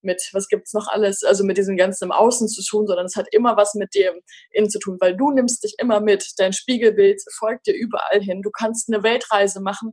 mit 0.00 0.22
was 0.32 0.48
gibt's 0.48 0.72
noch 0.72 0.88
alles, 0.88 1.24
also 1.24 1.44
mit 1.44 1.58
diesem 1.58 1.76
ganzen 1.76 2.04
im 2.04 2.12
Außen 2.12 2.48
zu 2.48 2.62
tun, 2.62 2.86
sondern 2.86 3.06
es 3.06 3.16
hat 3.16 3.26
immer 3.32 3.56
was 3.56 3.74
mit 3.74 3.94
dir 3.94 4.14
innen 4.50 4.70
zu 4.70 4.78
tun, 4.78 4.96
weil 5.00 5.16
du 5.16 5.30
nimmst 5.30 5.62
dich 5.62 5.74
immer 5.78 6.00
mit. 6.00 6.32
Dein 6.38 6.52
Spiegelbild 6.52 7.22
folgt 7.38 7.66
dir 7.66 7.74
überall 7.74 8.20
hin. 8.20 8.42
Du 8.42 8.50
kannst 8.50 8.92
eine 8.92 9.02
Weltreise 9.02 9.60
machen, 9.60 9.92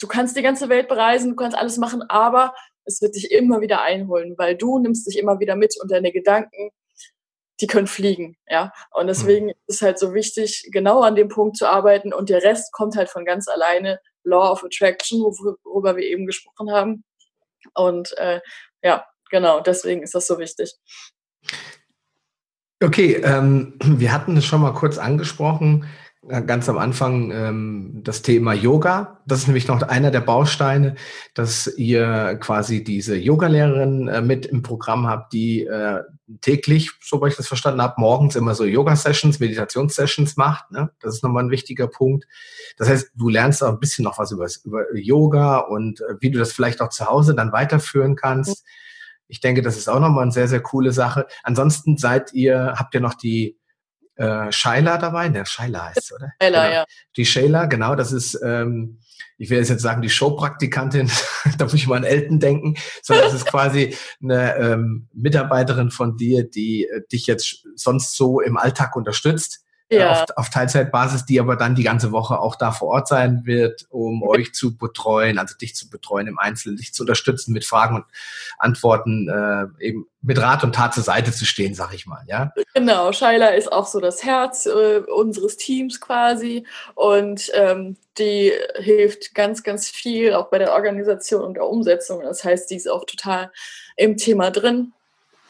du 0.00 0.06
kannst 0.06 0.36
die 0.36 0.42
ganze 0.42 0.68
Welt 0.68 0.88
bereisen, 0.88 1.30
du 1.30 1.36
kannst 1.36 1.56
alles 1.56 1.76
machen, 1.78 2.02
aber 2.08 2.54
es 2.84 3.00
wird 3.02 3.14
dich 3.14 3.30
immer 3.30 3.60
wieder 3.60 3.82
einholen, 3.82 4.34
weil 4.36 4.56
du 4.56 4.78
nimmst 4.78 5.06
dich 5.06 5.18
immer 5.18 5.40
wieder 5.40 5.56
mit 5.56 5.76
und 5.80 5.90
deine 5.90 6.12
Gedanken, 6.12 6.70
die 7.60 7.66
können 7.66 7.86
fliegen, 7.86 8.36
ja. 8.48 8.72
Und 8.90 9.06
deswegen 9.06 9.46
mhm. 9.46 9.52
ist 9.66 9.76
es 9.76 9.82
halt 9.82 9.98
so 9.98 10.14
wichtig, 10.14 10.68
genau 10.72 11.02
an 11.02 11.14
dem 11.14 11.28
Punkt 11.28 11.56
zu 11.56 11.66
arbeiten 11.66 12.12
und 12.12 12.28
der 12.28 12.42
Rest 12.42 12.72
kommt 12.72 12.96
halt 12.96 13.08
von 13.08 13.24
ganz 13.24 13.48
alleine. 13.48 14.00
Law 14.24 14.52
of 14.52 14.64
Attraction, 14.64 15.20
worüber 15.20 15.96
wir 15.96 16.04
eben 16.04 16.26
gesprochen 16.26 16.70
haben. 16.70 17.04
Und 17.74 18.16
äh, 18.18 18.40
ja, 18.82 19.04
genau, 19.30 19.60
deswegen 19.60 20.02
ist 20.02 20.14
das 20.14 20.26
so 20.26 20.38
wichtig. 20.38 20.74
Okay, 22.82 23.14
ähm, 23.14 23.78
wir 23.84 24.12
hatten 24.12 24.36
es 24.36 24.44
schon 24.44 24.60
mal 24.60 24.74
kurz 24.74 24.98
angesprochen, 24.98 25.86
ganz 26.28 26.68
am 26.68 26.78
Anfang 26.78 27.32
ähm, 27.32 28.00
das 28.04 28.22
Thema 28.22 28.52
Yoga. 28.52 29.20
Das 29.26 29.40
ist 29.40 29.48
nämlich 29.48 29.66
noch 29.66 29.82
einer 29.82 30.12
der 30.12 30.20
Bausteine, 30.20 30.94
dass 31.34 31.66
ihr 31.66 32.38
quasi 32.40 32.84
diese 32.84 33.16
Yogalehrerin 33.16 34.06
äh, 34.06 34.22
mit 34.22 34.46
im 34.46 34.62
Programm 34.62 35.08
habt, 35.08 35.32
die 35.32 35.64
äh, 35.66 36.00
täglich, 36.40 36.92
so 37.00 37.20
wie 37.20 37.28
ich 37.28 37.36
das 37.36 37.48
verstanden 37.48 37.82
habe, 37.82 37.94
morgens 37.98 38.36
immer 38.36 38.54
so 38.54 38.64
Yoga-Sessions, 38.64 39.40
Meditations-Sessions 39.40 40.36
macht. 40.36 40.70
Ne? 40.70 40.90
Das 41.00 41.14
ist 41.14 41.24
nochmal 41.24 41.42
ein 41.42 41.50
wichtiger 41.50 41.88
Punkt. 41.88 42.26
Das 42.76 42.88
heißt, 42.88 43.10
du 43.16 43.28
lernst 43.28 43.64
auch 43.64 43.72
ein 43.72 43.80
bisschen 43.80 44.04
noch 44.04 44.18
was 44.18 44.30
über, 44.30 44.46
über 44.64 44.96
Yoga 44.96 45.58
und 45.58 46.02
äh, 46.02 46.14
wie 46.20 46.30
du 46.30 46.38
das 46.38 46.52
vielleicht 46.52 46.80
auch 46.80 46.90
zu 46.90 47.06
Hause 47.06 47.34
dann 47.34 47.52
weiterführen 47.52 48.14
kannst. 48.14 48.64
Ich 49.26 49.40
denke, 49.40 49.62
das 49.62 49.76
ist 49.76 49.88
auch 49.88 49.98
nochmal 49.98 50.22
eine 50.22 50.32
sehr, 50.32 50.46
sehr 50.46 50.60
coole 50.60 50.92
Sache. 50.92 51.26
Ansonsten 51.42 51.96
seid 51.96 52.32
ihr, 52.32 52.74
habt 52.76 52.94
ihr 52.94 53.00
noch 53.00 53.14
die 53.14 53.58
äh, 54.16 54.50
Shaila 54.50 54.98
dabei? 54.98 55.28
Der 55.28 55.44
Shaila 55.44 55.86
heißt 55.86 56.12
oder? 56.12 56.32
Shaila, 56.42 56.64
genau. 56.64 56.74
ja. 56.74 56.84
Die 57.16 57.26
Shaila, 57.26 57.66
genau, 57.66 57.94
das 57.94 58.12
ist, 58.12 58.38
ähm, 58.44 59.00
ich 59.38 59.50
will 59.50 59.58
jetzt 59.58 59.80
sagen, 59.80 60.02
die 60.02 60.10
Showpraktikantin, 60.10 61.10
da 61.58 61.64
muss 61.64 61.74
ich 61.74 61.86
mal 61.86 61.96
an 61.96 62.04
Elton 62.04 62.38
denken, 62.38 62.74
sondern 63.02 63.26
das 63.26 63.34
ist 63.34 63.46
quasi 63.46 63.96
eine 64.22 64.56
ähm, 64.56 65.08
Mitarbeiterin 65.12 65.90
von 65.90 66.16
dir, 66.16 66.48
die 66.48 66.84
äh, 66.84 67.02
dich 67.10 67.26
jetzt 67.26 67.66
sonst 67.74 68.16
so 68.16 68.40
im 68.40 68.56
Alltag 68.56 68.96
unterstützt 68.96 69.61
ja. 69.98 70.22
auf, 70.22 70.24
auf, 70.36 70.50
Teilzeitbasis, 70.50 71.24
die 71.24 71.40
aber 71.40 71.56
dann 71.56 71.74
die 71.74 71.82
ganze 71.82 72.12
Woche 72.12 72.38
auch 72.38 72.56
da 72.56 72.72
vor 72.72 72.88
Ort 72.88 73.08
sein 73.08 73.42
wird, 73.44 73.86
um 73.90 74.22
euch 74.22 74.52
zu 74.52 74.76
betreuen, 74.76 75.38
also 75.38 75.56
dich 75.56 75.74
zu 75.74 75.90
betreuen 75.90 76.26
im 76.26 76.38
Einzelnen, 76.38 76.76
dich 76.76 76.94
zu 76.94 77.02
unterstützen 77.02 77.52
mit 77.52 77.64
Fragen 77.64 77.96
und 77.96 78.04
Antworten, 78.58 79.28
äh, 79.28 79.84
eben 79.84 80.06
mit 80.20 80.40
Rat 80.40 80.62
und 80.62 80.74
Tat 80.74 80.94
zur 80.94 81.02
Seite 81.02 81.32
zu 81.32 81.44
stehen, 81.44 81.74
sag 81.74 81.92
ich 81.94 82.06
mal, 82.06 82.22
ja. 82.26 82.52
Genau, 82.74 83.12
Shaila 83.12 83.48
ist 83.48 83.72
auch 83.72 83.86
so 83.86 84.00
das 84.00 84.22
Herz 84.22 84.66
äh, 84.66 84.98
unseres 84.98 85.56
Teams 85.56 86.00
quasi 86.00 86.66
und 86.94 87.50
ähm, 87.54 87.96
die 88.18 88.52
hilft 88.76 89.34
ganz, 89.34 89.62
ganz 89.62 89.88
viel 89.88 90.34
auch 90.34 90.48
bei 90.48 90.58
der 90.58 90.72
Organisation 90.72 91.42
und 91.42 91.54
der 91.54 91.66
Umsetzung. 91.66 92.22
Das 92.22 92.44
heißt, 92.44 92.70
die 92.70 92.76
ist 92.76 92.88
auch 92.88 93.04
total 93.04 93.50
im 93.96 94.16
Thema 94.16 94.50
drin 94.50 94.92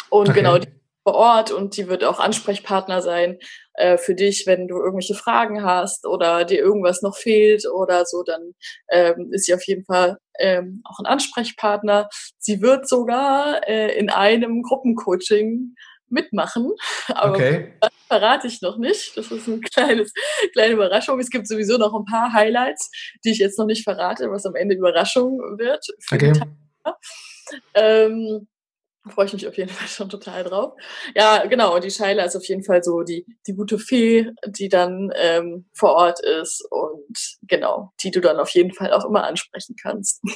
und 0.09 0.31
okay. 0.31 0.40
genau 0.40 0.59
die 0.59 0.68
vor 1.02 1.14
Ort 1.14 1.50
und 1.50 1.76
die 1.76 1.88
wird 1.88 2.05
auch 2.05 2.20
Ansprechpartner 2.20 3.02
sein 3.02 3.38
äh, 3.75 3.97
für 3.97 4.15
dich, 4.15 4.47
wenn 4.47 4.69
du 4.69 4.77
irgendwelche 4.77 5.15
Fragen 5.15 5.65
hast 5.65 6.07
oder 6.07 6.45
dir 6.45 6.59
irgendwas 6.59 7.03
noch 7.03 7.17
fehlt 7.17 7.67
oder 7.67 8.05
so, 8.05 8.23
dann 8.23 8.53
ähm, 8.91 9.31
ist 9.33 9.47
sie 9.47 9.55
auf 9.55 9.67
jeden 9.67 9.85
Fall 9.85 10.19
ähm, 10.39 10.83
auch 10.85 10.99
ein 10.99 11.07
Ansprechpartner. 11.07 12.09
Sie 12.39 12.61
wird 12.61 12.89
sogar 12.89 13.67
äh, 13.69 13.97
in 13.97 14.11
einem 14.11 14.63
Gruppencoaching 14.63 15.75
mitmachen, 16.09 16.71
aber 17.09 17.35
okay. 17.35 17.73
das 17.81 17.91
verrate 18.07 18.47
ich 18.47 18.61
noch 18.61 18.77
nicht. 18.77 19.17
Das 19.17 19.31
ist 19.31 19.49
eine 19.49 19.61
kleines, 19.61 20.13
kleine 20.53 20.75
Überraschung. 20.75 21.19
Es 21.19 21.31
gibt 21.31 21.49
sowieso 21.49 21.79
noch 21.79 21.95
ein 21.95 22.05
paar 22.05 22.33
Highlights, 22.33 22.91
die 23.25 23.31
ich 23.31 23.39
jetzt 23.39 23.59
noch 23.59 23.67
nicht 23.67 23.85
verrate, 23.85 24.31
was 24.31 24.45
am 24.45 24.55
Ende 24.55 24.75
Überraschung 24.75 25.39
wird. 25.59 25.85
okay. 26.13 26.33
Ähm, 27.75 28.47
freue 29.11 29.27
ich 29.27 29.33
mich 29.33 29.49
auf 29.49 29.57
jeden 29.57 29.71
Fall 29.71 29.88
schon 29.88 30.09
total 30.09 30.45
drauf. 30.45 30.75
Ja, 31.15 31.47
genau. 31.47 31.75
Und 31.75 31.85
die 31.85 31.91
Scheile 31.91 32.25
ist 32.25 32.37
auf 32.37 32.45
jeden 32.47 32.62
Fall 32.62 32.83
so 32.83 33.03
die, 33.03 33.27
die 33.47 33.55
gute 33.55 33.79
Fee, 33.79 34.31
die 34.47 34.69
dann 34.69 35.12
ähm, 35.17 35.67
vor 35.73 35.93
Ort 35.93 36.21
ist 36.21 36.65
und 36.71 37.38
genau, 37.43 37.93
die 38.03 38.11
du 38.11 38.21
dann 38.21 38.38
auf 38.38 38.51
jeden 38.51 38.73
Fall 38.73 38.93
auch 38.93 39.05
immer 39.05 39.25
ansprechen 39.25 39.77
kannst. 39.81 40.23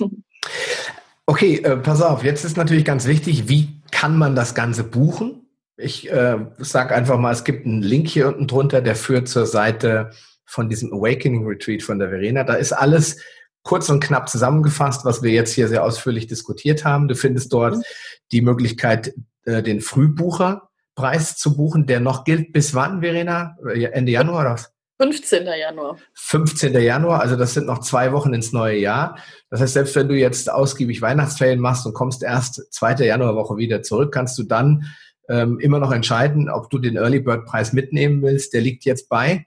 Okay, 1.29 1.57
äh, 1.57 1.77
pass 1.77 2.03
auf. 2.03 2.23
Jetzt 2.23 2.45
ist 2.45 2.57
natürlich 2.57 2.85
ganz 2.85 3.05
wichtig, 3.09 3.49
wie 3.49 3.81
kann 3.91 4.17
man 4.17 4.37
das 4.37 4.55
Ganze 4.55 4.85
buchen? 4.85 5.49
Ich 5.77 6.09
äh, 6.09 6.39
sage 6.59 6.95
einfach 6.95 7.19
mal, 7.19 7.33
es 7.33 7.43
gibt 7.43 7.67
einen 7.67 7.83
Link 7.83 8.07
hier 8.07 8.29
unten 8.29 8.47
drunter, 8.47 8.81
der 8.81 8.95
führt 8.95 9.27
zur 9.27 9.45
Seite 9.45 10.11
von 10.45 10.69
diesem 10.69 10.93
Awakening 10.93 11.45
Retreat 11.45 11.83
von 11.83 11.99
der 11.99 12.11
Verena. 12.11 12.45
Da 12.45 12.55
ist 12.55 12.73
alles 12.73 13.21
kurz 13.67 13.91
und 13.91 14.01
knapp 14.01 14.29
zusammengefasst, 14.29 15.05
was 15.05 15.23
wir 15.23 15.33
jetzt 15.33 15.53
hier 15.53 15.69
sehr 15.69 15.85
ausführlich 15.85 16.29
diskutiert 16.29 16.85
haben. 16.85 17.09
Du 17.09 17.17
findest 17.17 17.53
dort 17.53 17.77
mhm. 17.77 17.83
die 18.31 18.41
Möglichkeit, 18.41 19.13
äh, 19.45 19.63
den 19.63 19.81
Frühbucherpreis 19.81 21.37
zu 21.37 21.57
buchen, 21.57 21.87
der 21.87 22.01
noch 22.01 22.25
gilt 22.25 22.53
bis 22.53 22.75
wann, 22.75 23.01
Verena? 23.01 23.57
Äh, 23.69 23.85
Ende 23.87 24.13
Januar 24.13 24.41
oder 24.43 24.53
was? 24.53 24.73
15. 24.99 25.47
Januar. 25.47 25.99
15. 26.15 26.73
Januar, 26.81 27.21
also 27.21 27.37
das 27.37 27.55
sind 27.55 27.67
noch 27.67 27.81
zwei 27.81 28.13
Wochen 28.13 28.33
ins 28.33 28.53
neue 28.53 28.79
Jahr. 28.79 29.19
Das 29.51 29.61
heißt, 29.61 29.75
selbst 29.75 29.97
wenn 29.97 30.09
du 30.09 30.15
jetzt 30.15 30.51
ausgiebig 30.51 31.03
Weihnachtsferien 31.03 31.61
machst 31.61 31.85
und 31.87 31.93
kommst 31.93 32.23
erst 32.23 32.73
2. 32.73 33.05
Januarwoche 33.05 33.57
wieder 33.57 33.83
zurück, 33.83 34.13
kannst 34.13 34.39
du 34.39 34.45
dann 34.45 34.87
ähm, 35.29 35.59
immer 35.59 35.81
noch 35.81 35.93
entscheiden, 35.93 36.49
ob 36.49 36.71
du 36.71 36.79
den 36.79 36.97
Early 36.97 37.21
Bird 37.21 37.45
Preis 37.45 37.73
mitnehmen 37.73 38.23
willst. 38.23 38.55
Der 38.55 38.63
liegt 38.63 38.85
jetzt 38.85 39.09
bei 39.09 39.47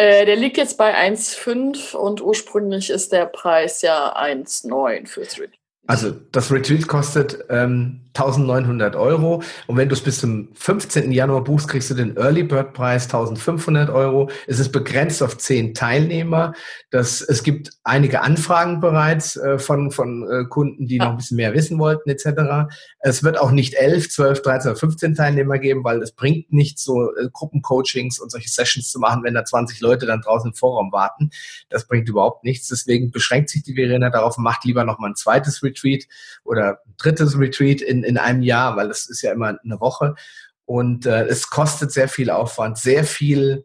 äh, 0.00 0.24
der 0.24 0.36
liegt 0.36 0.56
jetzt 0.56 0.78
bei 0.78 0.96
1,5 0.96 1.94
und 1.94 2.22
ursprünglich 2.22 2.88
ist 2.88 3.12
der 3.12 3.26
Preis 3.26 3.82
ja 3.82 4.16
1,9 4.16 5.06
fürs 5.06 5.38
Retreat. 5.38 5.59
Also 5.90 6.12
das 6.30 6.52
Retreat 6.52 6.86
kostet 6.86 7.46
ähm, 7.48 8.02
1900 8.14 8.94
Euro 8.94 9.42
und 9.66 9.76
wenn 9.76 9.88
du 9.88 9.94
es 9.94 10.00
bis 10.00 10.20
zum 10.20 10.48
15. 10.54 11.10
Januar 11.10 11.42
buchst, 11.42 11.68
kriegst 11.68 11.90
du 11.90 11.94
den 11.94 12.16
Early 12.16 12.44
Bird 12.44 12.74
Preis 12.74 13.04
1500 13.04 13.90
Euro. 13.90 14.30
Es 14.46 14.58
ist 14.60 14.70
begrenzt 14.70 15.22
auf 15.22 15.38
zehn 15.38 15.74
Teilnehmer. 15.74 16.54
Das, 16.90 17.22
es 17.22 17.42
gibt 17.42 17.70
einige 17.84 18.22
Anfragen 18.22 18.80
bereits 18.80 19.36
äh, 19.36 19.58
von, 19.58 19.90
von 19.90 20.28
äh, 20.30 20.44
Kunden, 20.48 20.86
die 20.86 20.98
noch 20.98 21.10
ein 21.10 21.16
bisschen 21.16 21.36
mehr 21.36 21.54
wissen 21.54 21.78
wollten 21.78 22.08
etc. 22.10 22.72
Es 23.00 23.24
wird 23.24 23.38
auch 23.38 23.50
nicht 23.50 23.74
11, 23.74 24.10
12, 24.10 24.42
13 24.42 24.70
oder 24.70 24.78
15 24.78 25.14
Teilnehmer 25.14 25.58
geben, 25.58 25.82
weil 25.82 26.02
es 26.02 26.12
bringt 26.12 26.52
nichts, 26.52 26.84
so 26.84 27.10
äh, 27.16 27.28
Gruppencoachings 27.32 28.20
und 28.20 28.30
solche 28.30 28.48
Sessions 28.48 28.90
zu 28.90 28.98
machen, 28.98 29.22
wenn 29.24 29.34
da 29.34 29.44
20 29.44 29.80
Leute 29.80 30.06
dann 30.06 30.20
draußen 30.20 30.50
im 30.50 30.54
Vorraum 30.54 30.92
warten. 30.92 31.30
Das 31.68 31.86
bringt 31.86 32.08
überhaupt 32.08 32.44
nichts. 32.44 32.68
Deswegen 32.68 33.10
beschränkt 33.10 33.50
sich 33.50 33.62
die 33.62 33.74
Verena 33.74 34.10
darauf, 34.10 34.36
macht 34.36 34.64
lieber 34.64 34.84
noch 34.84 34.98
mal 34.98 35.10
ein 35.10 35.16
zweites 35.16 35.62
Retreat 35.62 35.79
oder 36.44 36.80
ein 36.86 36.94
drittes 36.98 37.38
Retreat 37.38 37.80
in 37.80 38.04
in, 38.04 38.18
einem 38.18 38.42
Jahr, 38.42 38.76
weil 38.76 38.88
das 38.88 39.08
ist 39.08 39.22
ja 39.22 39.32
immer 39.32 39.58
eine 39.62 39.80
Woche. 39.80 40.14
Und 40.64 41.06
äh, 41.06 41.24
es 41.26 41.50
kostet 41.50 41.92
sehr 41.92 42.08
viel 42.08 42.30
Aufwand, 42.30 42.78
sehr 42.78 43.04
viel 43.04 43.64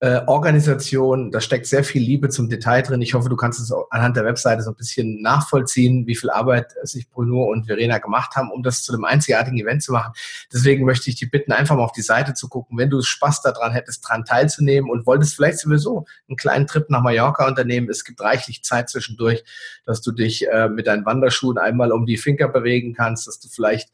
äh, 0.00 0.20
Organisation, 0.26 1.30
da 1.30 1.40
steckt 1.40 1.66
sehr 1.66 1.82
viel 1.82 2.02
Liebe 2.02 2.28
zum 2.28 2.50
Detail 2.50 2.82
drin. 2.82 3.00
Ich 3.00 3.14
hoffe, 3.14 3.30
du 3.30 3.36
kannst 3.36 3.60
es 3.60 3.72
anhand 3.88 4.14
der 4.16 4.26
Webseite 4.26 4.62
so 4.62 4.70
ein 4.70 4.76
bisschen 4.76 5.22
nachvollziehen, 5.22 6.06
wie 6.06 6.14
viel 6.14 6.28
Arbeit 6.28 6.74
sich 6.82 7.08
Bruno 7.08 7.44
und 7.44 7.64
Verena 7.64 7.96
gemacht 7.96 8.36
haben, 8.36 8.50
um 8.50 8.62
das 8.62 8.82
zu 8.82 8.92
einem 8.92 9.06
einzigartigen 9.06 9.58
Event 9.58 9.82
zu 9.82 9.92
machen. 9.92 10.12
Deswegen 10.52 10.84
möchte 10.84 11.08
ich 11.08 11.16
dich 11.16 11.30
bitten, 11.30 11.52
einfach 11.52 11.76
mal 11.76 11.84
auf 11.84 11.92
die 11.92 12.02
Seite 12.02 12.34
zu 12.34 12.48
gucken, 12.48 12.76
wenn 12.76 12.90
du 12.90 13.00
Spaß 13.00 13.40
daran 13.40 13.72
hättest, 13.72 14.04
daran 14.04 14.26
teilzunehmen 14.26 14.90
und 14.90 15.06
wolltest 15.06 15.34
vielleicht 15.34 15.60
sowieso 15.60 16.04
einen 16.28 16.36
kleinen 16.36 16.66
Trip 16.66 16.90
nach 16.90 17.00
Mallorca 17.00 17.46
unternehmen. 17.46 17.88
Es 17.88 18.04
gibt 18.04 18.20
reichlich 18.20 18.62
Zeit 18.64 18.90
zwischendurch, 18.90 19.44
dass 19.86 20.02
du 20.02 20.12
dich 20.12 20.46
äh, 20.46 20.68
mit 20.68 20.88
deinen 20.88 21.06
Wanderschuhen 21.06 21.56
einmal 21.56 21.90
um 21.90 22.04
die 22.04 22.18
Finger 22.18 22.48
bewegen 22.48 22.92
kannst, 22.92 23.26
dass 23.28 23.40
du 23.40 23.48
vielleicht 23.48 23.90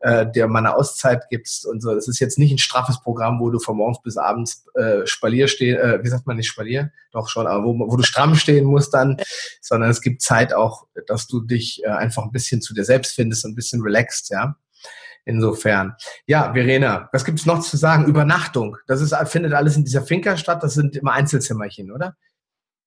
äh, 0.00 0.26
dir 0.30 0.46
mal 0.46 0.58
eine 0.58 0.74
Auszeit 0.74 1.28
gibst 1.30 1.66
und 1.66 1.80
so. 1.80 1.94
Das 1.94 2.08
ist 2.08 2.20
jetzt 2.20 2.38
nicht 2.38 2.52
ein 2.52 2.58
straffes 2.58 3.00
Programm, 3.00 3.40
wo 3.40 3.50
du 3.50 3.58
von 3.58 3.76
morgens 3.76 4.02
bis 4.02 4.16
abends 4.16 4.66
äh, 4.74 5.06
Spalier 5.06 5.48
stehen, 5.56 5.76
äh, 5.76 6.02
wie 6.02 6.08
sagt 6.08 6.26
man 6.26 6.36
nicht 6.36 6.48
Spalier? 6.48 6.92
Doch 7.12 7.28
schon, 7.28 7.46
aber 7.46 7.64
wo, 7.64 7.78
wo 7.78 7.96
du 7.96 8.02
stramm 8.02 8.36
stehen 8.36 8.64
musst 8.64 8.94
dann, 8.94 9.16
sondern 9.60 9.90
es 9.90 10.00
gibt 10.00 10.22
Zeit 10.22 10.54
auch, 10.54 10.86
dass 11.06 11.26
du 11.26 11.40
dich 11.40 11.82
äh, 11.84 11.88
einfach 11.88 12.22
ein 12.22 12.32
bisschen 12.32 12.62
zu 12.62 12.74
dir 12.74 12.84
selbst 12.84 13.14
findest 13.14 13.44
und 13.44 13.52
ein 13.52 13.56
bisschen 13.56 13.82
relaxed, 13.82 14.30
ja. 14.30 14.56
Insofern. 15.24 15.96
Ja, 16.26 16.52
Verena, 16.52 17.08
was 17.12 17.24
gibt's 17.24 17.46
noch 17.46 17.60
zu 17.60 17.76
sagen? 17.76 18.06
Übernachtung. 18.06 18.76
Das 18.86 19.00
ist, 19.00 19.12
findet 19.26 19.54
alles 19.54 19.76
in 19.76 19.84
dieser 19.84 20.02
Finca 20.02 20.36
statt. 20.36 20.62
Das 20.62 20.74
sind 20.74 20.94
immer 20.94 21.12
Einzelzimmerchen, 21.12 21.90
oder? 21.90 22.16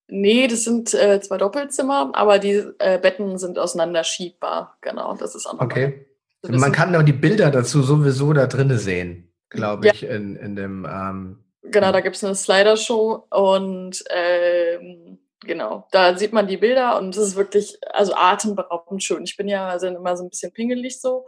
Nee, 0.07 0.47
das 0.47 0.63
sind 0.63 0.93
äh, 0.93 1.19
zwei 1.21 1.37
Doppelzimmer, 1.37 2.11
aber 2.13 2.39
die 2.39 2.63
äh, 2.79 2.97
Betten 2.97 3.37
sind 3.37 3.59
auseinanderschiebbar. 3.59 4.77
Genau, 4.81 5.15
das 5.15 5.35
ist 5.35 5.45
auch 5.45 5.59
Okay. 5.59 6.05
Man 6.47 6.71
kann 6.71 6.95
auch 6.95 7.03
die 7.03 7.13
Bilder 7.13 7.51
dazu 7.51 7.81
sowieso 7.83 8.31
da 8.31 8.47
drinnen 8.47 8.77
sehen, 8.77 9.33
glaube 9.49 9.89
ich, 9.89 10.01
ja. 10.01 10.15
in, 10.15 10.37
in 10.37 10.55
dem. 10.55 10.87
Ähm, 10.89 11.43
genau, 11.63 11.91
da 11.91 12.01
gibt 12.01 12.15
es 12.15 12.23
eine 12.23 12.35
Slider-Show 12.35 13.27
und 13.29 14.03
ähm, 14.09 15.19
genau, 15.41 15.87
da 15.91 16.17
sieht 16.17 16.33
man 16.33 16.47
die 16.47 16.57
Bilder 16.57 16.97
und 16.97 17.15
es 17.15 17.29
ist 17.29 17.35
wirklich, 17.35 17.77
also 17.91 18.13
atemberaubend 18.13 19.03
schön. 19.03 19.23
Ich 19.23 19.37
bin 19.37 19.47
ja 19.47 19.67
also 19.67 19.87
immer 19.87 20.17
so 20.17 20.23
ein 20.23 20.29
bisschen 20.29 20.51
pingelig 20.51 20.99
so 21.01 21.25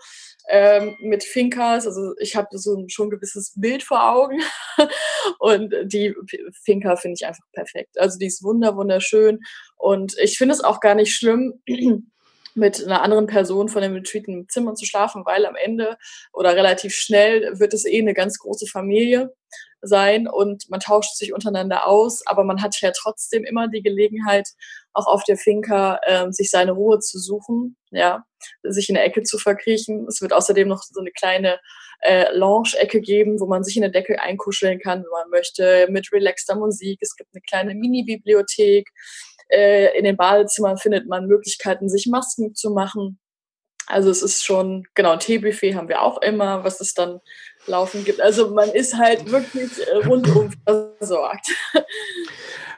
ähm, 0.48 0.96
mit 1.02 1.24
Finkers, 1.24 1.88
also 1.88 2.14
ich 2.20 2.36
habe 2.36 2.58
so 2.58 2.76
ein 2.76 2.90
schon 2.90 3.10
gewisses 3.10 3.54
Bild 3.56 3.84
vor 3.84 4.10
Augen 4.10 4.42
und 5.40 5.74
die 5.86 6.16
Finca 6.64 6.96
finde 6.96 7.16
ich 7.20 7.26
einfach 7.26 7.46
perfekt. 7.54 8.00
Also 8.00 8.18
die 8.20 8.28
ist 8.28 8.44
wunder 8.44 8.76
wunderschön 8.76 9.40
und 9.78 10.18
ich 10.18 10.38
finde 10.38 10.56
es 10.56 10.64
auch 10.64 10.80
gar 10.80 10.96
nicht 10.96 11.14
schlimm. 11.14 11.62
mit 12.54 12.84
einer 12.84 13.02
anderen 13.02 13.28
Person 13.28 13.70
von 13.70 13.82
dem 13.82 13.94
Retreat 13.94 14.28
im 14.28 14.50
Zimmer 14.50 14.76
zu 14.76 14.86
schlafen, 14.86 15.26
weil 15.26 15.46
am 15.46 15.56
Ende 15.56 15.98
oder 16.34 16.54
relativ 16.54 16.94
schnell 16.94 17.58
wird 17.60 17.74
es 17.74 17.86
eh 17.86 18.00
eine 18.00 18.14
ganz 18.14 18.40
große 18.40 18.68
Familie 18.68 19.34
sein 19.82 20.28
und 20.28 20.70
man 20.70 20.80
tauscht 20.80 21.16
sich 21.16 21.34
untereinander 21.34 21.88
aus, 21.88 22.26
aber 22.28 22.44
man 22.44 22.62
hat 22.62 22.80
ja 22.82 22.92
trotzdem 22.96 23.44
immer 23.44 23.68
die 23.68 23.82
Gelegenheit, 23.82 24.50
auch 24.94 25.08
auf 25.08 25.24
der 25.24 25.38
Finca 25.38 26.00
äh, 26.04 26.32
sich 26.32 26.50
seine 26.50 26.74
Ruhe 26.74 27.00
zu 27.00 27.18
suchen, 27.18 27.78
ja, 27.92 28.24
sich 28.64 28.90
in 28.90 28.96
der 28.96 29.06
Ecke 29.06 29.24
zu 29.24 29.38
verkriechen. 29.38 30.06
Es 30.08 30.22
wird 30.22 30.34
außerdem 30.34 30.68
noch 30.68 30.84
so 30.84 31.00
eine 31.00 31.12
kleine 31.12 31.60
äh, 32.02 32.34
Lounge-Ecke 32.36 33.02
geben, 33.02 33.40
wo 33.40 33.46
man 33.46 33.64
sich 33.64 33.76
in 33.76 33.82
der 33.82 33.92
Decke 33.92 34.22
einkuscheln 34.22 34.80
kann, 34.80 35.04
wenn 35.04 35.10
man 35.12 35.30
möchte, 35.30 35.88
mit 35.90 36.12
relaxter 36.12 36.56
Musik. 36.56 37.00
Es 37.02 37.16
gibt 37.16 37.30
eine 37.34 37.42
kleine 37.42 37.76
Mini-Bibliothek. 37.76 38.90
Äh, 39.50 39.98
in 39.98 40.06
den 40.06 40.18
Badezimmern 40.18 40.78
findet 40.78 41.08
man 41.08 41.28
Möglichkeiten, 41.28 41.90
sich 41.90 42.08
Masken 42.08 42.56
zu 42.56 42.72
machen. 42.72 43.20
Also 43.88 44.10
es 44.10 44.22
ist 44.22 44.46
schon, 44.46 44.88
genau, 44.94 45.18
Teebuffet 45.18 45.76
haben 45.76 45.90
wir 45.90 46.02
auch 46.02 46.22
immer, 46.22 46.64
was 46.64 46.80
es 46.80 46.94
dann 46.94 47.20
laufen 47.68 48.04
gibt. 48.04 48.22
Also 48.22 48.50
man 48.52 48.70
ist 48.70 48.98
halt 48.98 49.32
wirklich 49.32 49.72
äh, 49.88 49.98
rundum 50.08 50.52
versorgt. 50.66 51.48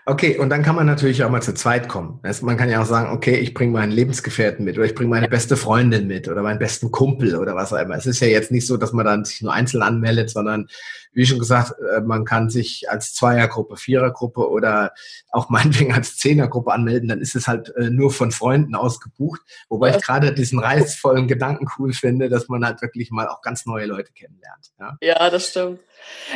Okay, 0.06 0.38
und 0.38 0.50
dann 0.50 0.64
kann 0.64 0.76
man 0.76 0.86
natürlich 0.86 1.24
auch 1.24 1.30
mal 1.30 1.42
zu 1.42 1.54
zweit 1.54 1.88
kommen. 1.88 2.20
Man 2.42 2.58
kann 2.58 2.70
ja 2.70 2.82
auch 2.82 2.86
sagen, 2.86 3.16
okay, 3.16 3.36
ich 3.38 3.54
bringe 3.54 3.72
meinen 3.72 3.92
Lebensgefährten 3.92 4.66
mit 4.66 4.78
oder 4.78 4.86
ich 4.86 4.96
bringe 4.96 5.10
meine 5.10 5.30
beste 5.30 5.56
Freundin 5.56 6.08
mit 6.08 6.28
oder 6.28 6.42
meinen 6.42 6.60
besten 6.60 6.92
Kumpel 6.92 7.38
oder 7.38 7.56
was 7.56 7.72
auch 7.72 7.80
immer. 7.80 7.96
Es 7.96 8.06
ist 8.06 8.20
ja 8.20 8.28
jetzt 8.28 8.52
nicht 8.52 8.68
so, 8.68 8.76
dass 8.76 8.92
man 8.92 9.06
dann 9.06 9.24
sich 9.24 9.42
nur 9.42 9.54
einzeln 9.54 9.82
anmeldet, 9.82 10.30
sondern 10.30 10.68
wie 11.14 11.26
schon 11.26 11.40
gesagt, 11.40 11.76
äh, 11.80 12.02
man 12.02 12.26
kann 12.26 12.50
sich 12.50 12.90
als 12.90 13.14
Zweiergruppe, 13.14 13.78
Vierergruppe 13.78 14.50
oder 14.50 14.92
auch 15.32 15.50
meinetwegen 15.50 15.94
als 15.94 16.18
Zehnergruppe 16.18 16.74
anmelden. 16.74 17.08
Dann 17.08 17.22
ist 17.22 17.36
es 17.36 17.48
halt 17.48 17.74
äh, 17.78 17.90
nur 17.90 18.12
von 18.12 18.32
Freunden 18.32 18.76
ausgebucht. 18.76 19.40
Wobei 19.70 19.96
ich 19.96 20.04
gerade 20.04 20.34
diesen 20.34 20.60
reizvollen 20.60 21.30
Gedanken 21.30 21.68
cool 21.78 21.94
finde, 21.94 22.28
dass 22.28 22.50
man 22.50 22.66
halt 22.66 22.82
wirklich 22.82 23.10
mal 23.12 23.30
auch 23.30 23.42
ganz 23.42 23.66
neue 23.66 23.86
Leute 23.86 24.12
kennenlernt. 24.12 24.74
Ja, 24.80 24.98
ja 25.02 25.30
das 25.30 25.50
stimmt. 25.50 25.80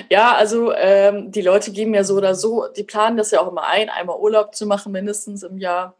Ja, 0.09 0.35
also 0.35 0.73
ähm, 0.73 1.31
die 1.31 1.41
Leute 1.41 1.71
geben 1.71 1.93
ja 1.93 2.03
so 2.03 2.15
oder 2.15 2.35
so, 2.35 2.67
die 2.75 2.83
planen 2.83 3.17
das 3.17 3.31
ja 3.31 3.41
auch 3.41 3.49
immer 3.51 3.65
ein, 3.67 3.89
einmal 3.89 4.17
Urlaub 4.17 4.55
zu 4.55 4.65
machen, 4.65 4.91
mindestens 4.91 5.43
im 5.43 5.57
Jahr. 5.57 5.95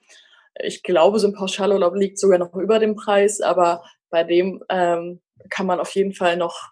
Ich 0.60 0.84
glaube, 0.84 1.20
so 1.20 1.28
ein 1.28 1.34
Pauschalurlaub 1.34 1.96
liegt 1.96 2.20
sogar 2.20 2.40
noch 2.40 2.54
über 2.56 2.80
dem 2.80 2.96
Preis, 2.96 3.42
aber 3.42 3.84
bei 4.10 4.24
dem 4.24 4.64
ähm, 4.70 5.22
kann 5.50 5.66
man 5.66 5.80
auf 5.80 5.92
jeden 5.92 6.14
Fall 6.14 6.38
noch 6.38 6.70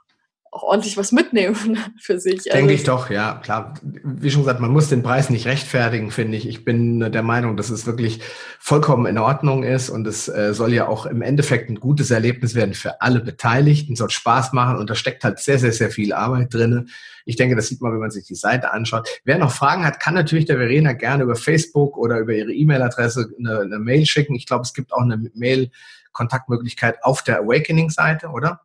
auch 0.56 0.64
ordentlich 0.64 0.96
was 0.96 1.12
mitnehmen 1.12 1.56
für 2.00 2.20
sich. 2.20 2.44
Denke 2.44 2.60
also, 2.60 2.70
ich 2.70 2.84
doch, 2.84 3.10
ja, 3.10 3.40
klar. 3.44 3.74
Wie 3.84 4.32
schon 4.32 4.44
gesagt, 4.44 4.62
man 4.62 4.72
muss 4.72 4.88
den 4.88 5.04
Preis 5.04 5.30
nicht 5.30 5.48
rechtfertigen, 5.48 6.12
finde 6.12 6.38
ich. 6.38 6.48
Ich 6.48 6.64
bin 6.64 7.12
der 7.12 7.24
Meinung, 7.24 7.58
dass 7.58 7.70
es 7.70 7.86
wirklich 7.86 8.22
vollkommen 8.60 9.06
in 9.06 9.18
Ordnung 9.18 9.64
ist 9.64 9.90
und 9.90 10.08
es 10.08 10.30
äh, 10.30 10.54
soll 10.54 10.74
ja 10.74 10.88
auch 10.88 11.06
im 11.06 11.22
Endeffekt 11.22 11.70
ein 11.70 11.80
gutes 11.80 12.10
Erlebnis 12.10 12.56
werden 12.56 12.74
für 12.74 13.02
alle 13.02 13.20
Beteiligten, 13.20 13.98
soll 13.98 14.10
Spaß 14.10 14.54
machen 14.54 14.78
und 14.78 14.90
da 14.90 14.96
steckt 14.96 15.26
halt 15.26 15.40
sehr, 15.40 15.60
sehr, 15.60 15.74
sehr 15.74 15.90
viel 15.90 16.14
Arbeit 16.14 16.54
drin. 16.54 16.90
Ich 17.26 17.36
denke, 17.36 17.58
das 17.58 17.68
sieht 17.68 17.82
man, 17.82 17.92
wenn 17.92 18.00
man 18.00 18.12
sich 18.12 18.26
die 18.26 18.36
Seite 18.36 18.72
anschaut. 18.72 19.10
Wer 19.26 19.38
noch 19.38 19.52
Fragen 19.52 19.84
hat, 19.84 20.00
kann 20.00 20.14
natürlich 20.14 20.46
der 20.46 20.58
Verena 20.58 20.94
gerne 20.94 21.24
über 21.24 21.36
Facebook 21.36 21.98
oder 21.98 22.20
über 22.20 22.34
ihre 22.34 22.54
E-Mail-Adresse 22.54 23.30
eine, 23.38 23.60
eine 23.60 23.80
Mail 23.80 24.06
schicken. 24.06 24.36
Ich 24.36 24.46
glaube, 24.46 24.62
es 24.62 24.74
gibt 24.74 24.94
auch 24.94 25.02
eine 25.02 25.18
Mail-Kontaktmöglichkeit 25.34 27.04
auf 27.04 27.24
der 27.24 27.42
Awakening-Seite, 27.42 28.30
oder? 28.30 28.62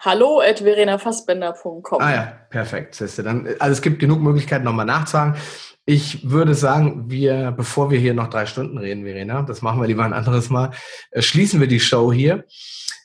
Hallo 0.00 0.40
at 0.40 0.58
verenafassbender.com. 0.60 2.00
Ah 2.00 2.12
ja, 2.12 2.32
perfekt. 2.50 2.94
Siehste. 2.94 3.22
Dann, 3.22 3.48
also 3.58 3.72
es 3.72 3.82
gibt 3.82 3.98
genug 3.98 4.20
Möglichkeiten, 4.20 4.64
nochmal 4.64 4.86
nachzusagen. 4.86 5.36
Ich 5.86 6.28
würde 6.30 6.54
sagen, 6.54 7.10
wir, 7.10 7.52
bevor 7.52 7.90
wir 7.90 7.98
hier 7.98 8.14
noch 8.14 8.28
drei 8.28 8.46
Stunden 8.46 8.78
reden, 8.78 9.04
Verena, 9.04 9.42
das 9.42 9.62
machen 9.62 9.80
wir 9.80 9.88
lieber 9.88 10.04
ein 10.04 10.12
anderes 10.12 10.50
Mal, 10.50 10.70
äh, 11.10 11.22
schließen 11.22 11.60
wir 11.60 11.68
die 11.68 11.80
Show 11.80 12.12
hier. 12.12 12.44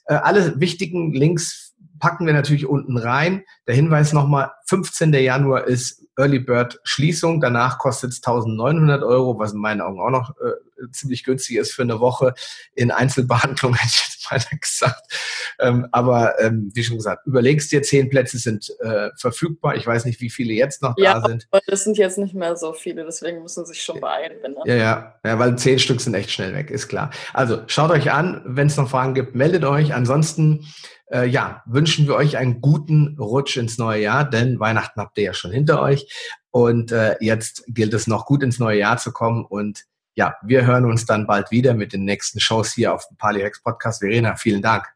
Äh, 0.07 0.15
alle 0.15 0.59
wichtigen 0.59 1.13
Links 1.13 1.73
packen 1.99 2.25
wir 2.25 2.33
natürlich 2.33 2.65
unten 2.65 2.97
rein. 2.97 3.43
Der 3.67 3.75
Hinweis 3.75 4.13
nochmal, 4.13 4.51
15. 4.67 5.13
Januar 5.13 5.65
ist 5.65 6.05
Early 6.17 6.39
Bird 6.39 6.79
Schließung. 6.83 7.41
Danach 7.41 7.77
kostet 7.77 8.11
es 8.11 8.17
1900 8.17 9.03
Euro, 9.03 9.39
was 9.39 9.53
in 9.53 9.59
meinen 9.59 9.81
Augen 9.81 9.99
auch 9.99 10.09
noch 10.09 10.31
äh, 10.41 10.51
ziemlich 10.91 11.23
günstig 11.23 11.57
ist 11.57 11.73
für 11.73 11.81
eine 11.81 11.99
Woche 11.99 12.33
in 12.73 12.91
Einzelbehandlung, 12.91 13.73
hätte 13.75 13.93
ich 13.93 14.25
jetzt 14.29 14.31
mal 14.31 14.57
gesagt. 14.59 15.55
Ähm, 15.59 15.87
aber 15.91 16.39
ähm, 16.39 16.71
wie 16.73 16.83
schon 16.83 16.97
gesagt, 16.97 17.25
überlegst 17.25 17.71
dir, 17.71 17.81
zehn 17.81 18.09
Plätze 18.09 18.37
sind 18.37 18.73
äh, 18.79 19.09
verfügbar. 19.17 19.75
Ich 19.75 19.85
weiß 19.85 20.05
nicht, 20.05 20.21
wie 20.21 20.29
viele 20.29 20.53
jetzt 20.53 20.81
noch 20.81 20.95
ja, 20.97 21.19
da 21.19 21.27
sind. 21.27 21.47
Das 21.67 21.83
sind 21.83 21.97
jetzt 21.97 22.17
nicht 22.17 22.33
mehr 22.33 22.55
so 22.55 22.73
viele, 22.73 23.05
deswegen 23.05 23.41
müssen 23.41 23.65
sie 23.65 23.73
sich 23.73 23.83
schon 23.83 23.99
beeilen. 23.99 24.37
Ja, 24.65 24.75
ja, 24.75 25.19
ja, 25.23 25.39
weil 25.39 25.57
zehn 25.57 25.79
Stück 25.79 26.01
sind 26.01 26.13
echt 26.13 26.31
schnell 26.31 26.53
weg, 26.53 26.71
ist 26.71 26.87
klar. 26.87 27.11
Also 27.33 27.61
schaut 27.67 27.91
euch 27.91 28.11
an, 28.11 28.41
wenn 28.45 28.67
es 28.67 28.77
noch 28.77 28.89
Fragen 28.89 29.13
gibt, 29.13 29.35
meldet 29.35 29.63
euch. 29.63 29.93
Ansonsten 29.93 30.65
äh, 31.11 31.27
ja, 31.27 31.63
wünschen 31.65 32.07
wir 32.07 32.15
euch 32.15 32.37
einen 32.37 32.61
guten 32.61 33.17
Rutsch 33.19 33.57
ins 33.57 33.77
neue 33.77 34.01
Jahr, 34.01 34.29
denn 34.29 34.59
Weihnachten 34.59 34.99
habt 34.99 35.17
ihr 35.17 35.25
ja 35.25 35.33
schon 35.33 35.51
hinter 35.51 35.81
euch. 35.81 36.11
Und 36.51 36.91
äh, 36.91 37.15
jetzt 37.19 37.63
gilt 37.67 37.93
es 37.93 38.07
noch 38.07 38.25
gut 38.25 38.41
ins 38.41 38.59
neue 38.59 38.79
Jahr 38.79 38.97
zu 38.97 39.11
kommen. 39.11 39.45
Und 39.45 39.85
ja, 40.15 40.35
wir 40.41 40.65
hören 40.65 40.85
uns 40.85 41.05
dann 41.05 41.27
bald 41.27 41.51
wieder 41.51 41.73
mit 41.73 41.93
den 41.93 42.05
nächsten 42.05 42.39
Shows 42.39 42.73
hier 42.73 42.93
auf 42.93 43.07
dem 43.07 43.17
Paliohex 43.17 43.61
Podcast. 43.61 43.99
Verena, 43.99 44.35
vielen 44.35 44.61
Dank. 44.61 44.87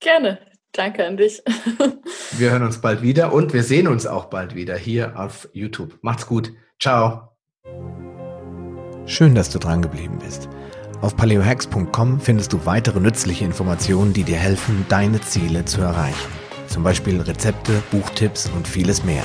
Gerne. 0.00 0.38
Danke 0.72 1.06
an 1.06 1.16
dich. 1.16 1.42
wir 2.32 2.50
hören 2.50 2.62
uns 2.62 2.78
bald 2.78 3.00
wieder 3.00 3.32
und 3.32 3.54
wir 3.54 3.62
sehen 3.62 3.88
uns 3.88 4.06
auch 4.06 4.26
bald 4.26 4.54
wieder 4.54 4.76
hier 4.76 5.18
auf 5.18 5.48
YouTube. 5.52 5.98
Macht's 6.02 6.26
gut. 6.26 6.52
Ciao. 6.78 7.32
Schön, 9.06 9.34
dass 9.34 9.50
du 9.50 9.58
dran 9.58 9.80
geblieben 9.80 10.18
bist. 10.18 10.48
Auf 11.00 11.16
paleohacks.com 11.16 12.20
findest 12.20 12.52
du 12.52 12.66
weitere 12.66 13.00
nützliche 13.00 13.44
Informationen, 13.44 14.12
die 14.12 14.24
dir 14.24 14.36
helfen, 14.36 14.84
deine 14.88 15.20
Ziele 15.22 15.64
zu 15.64 15.80
erreichen. 15.80 16.30
Zum 16.66 16.82
Beispiel 16.82 17.20
Rezepte, 17.20 17.82
Buchtipps 17.90 18.50
und 18.54 18.68
vieles 18.68 19.04
mehr. 19.04 19.24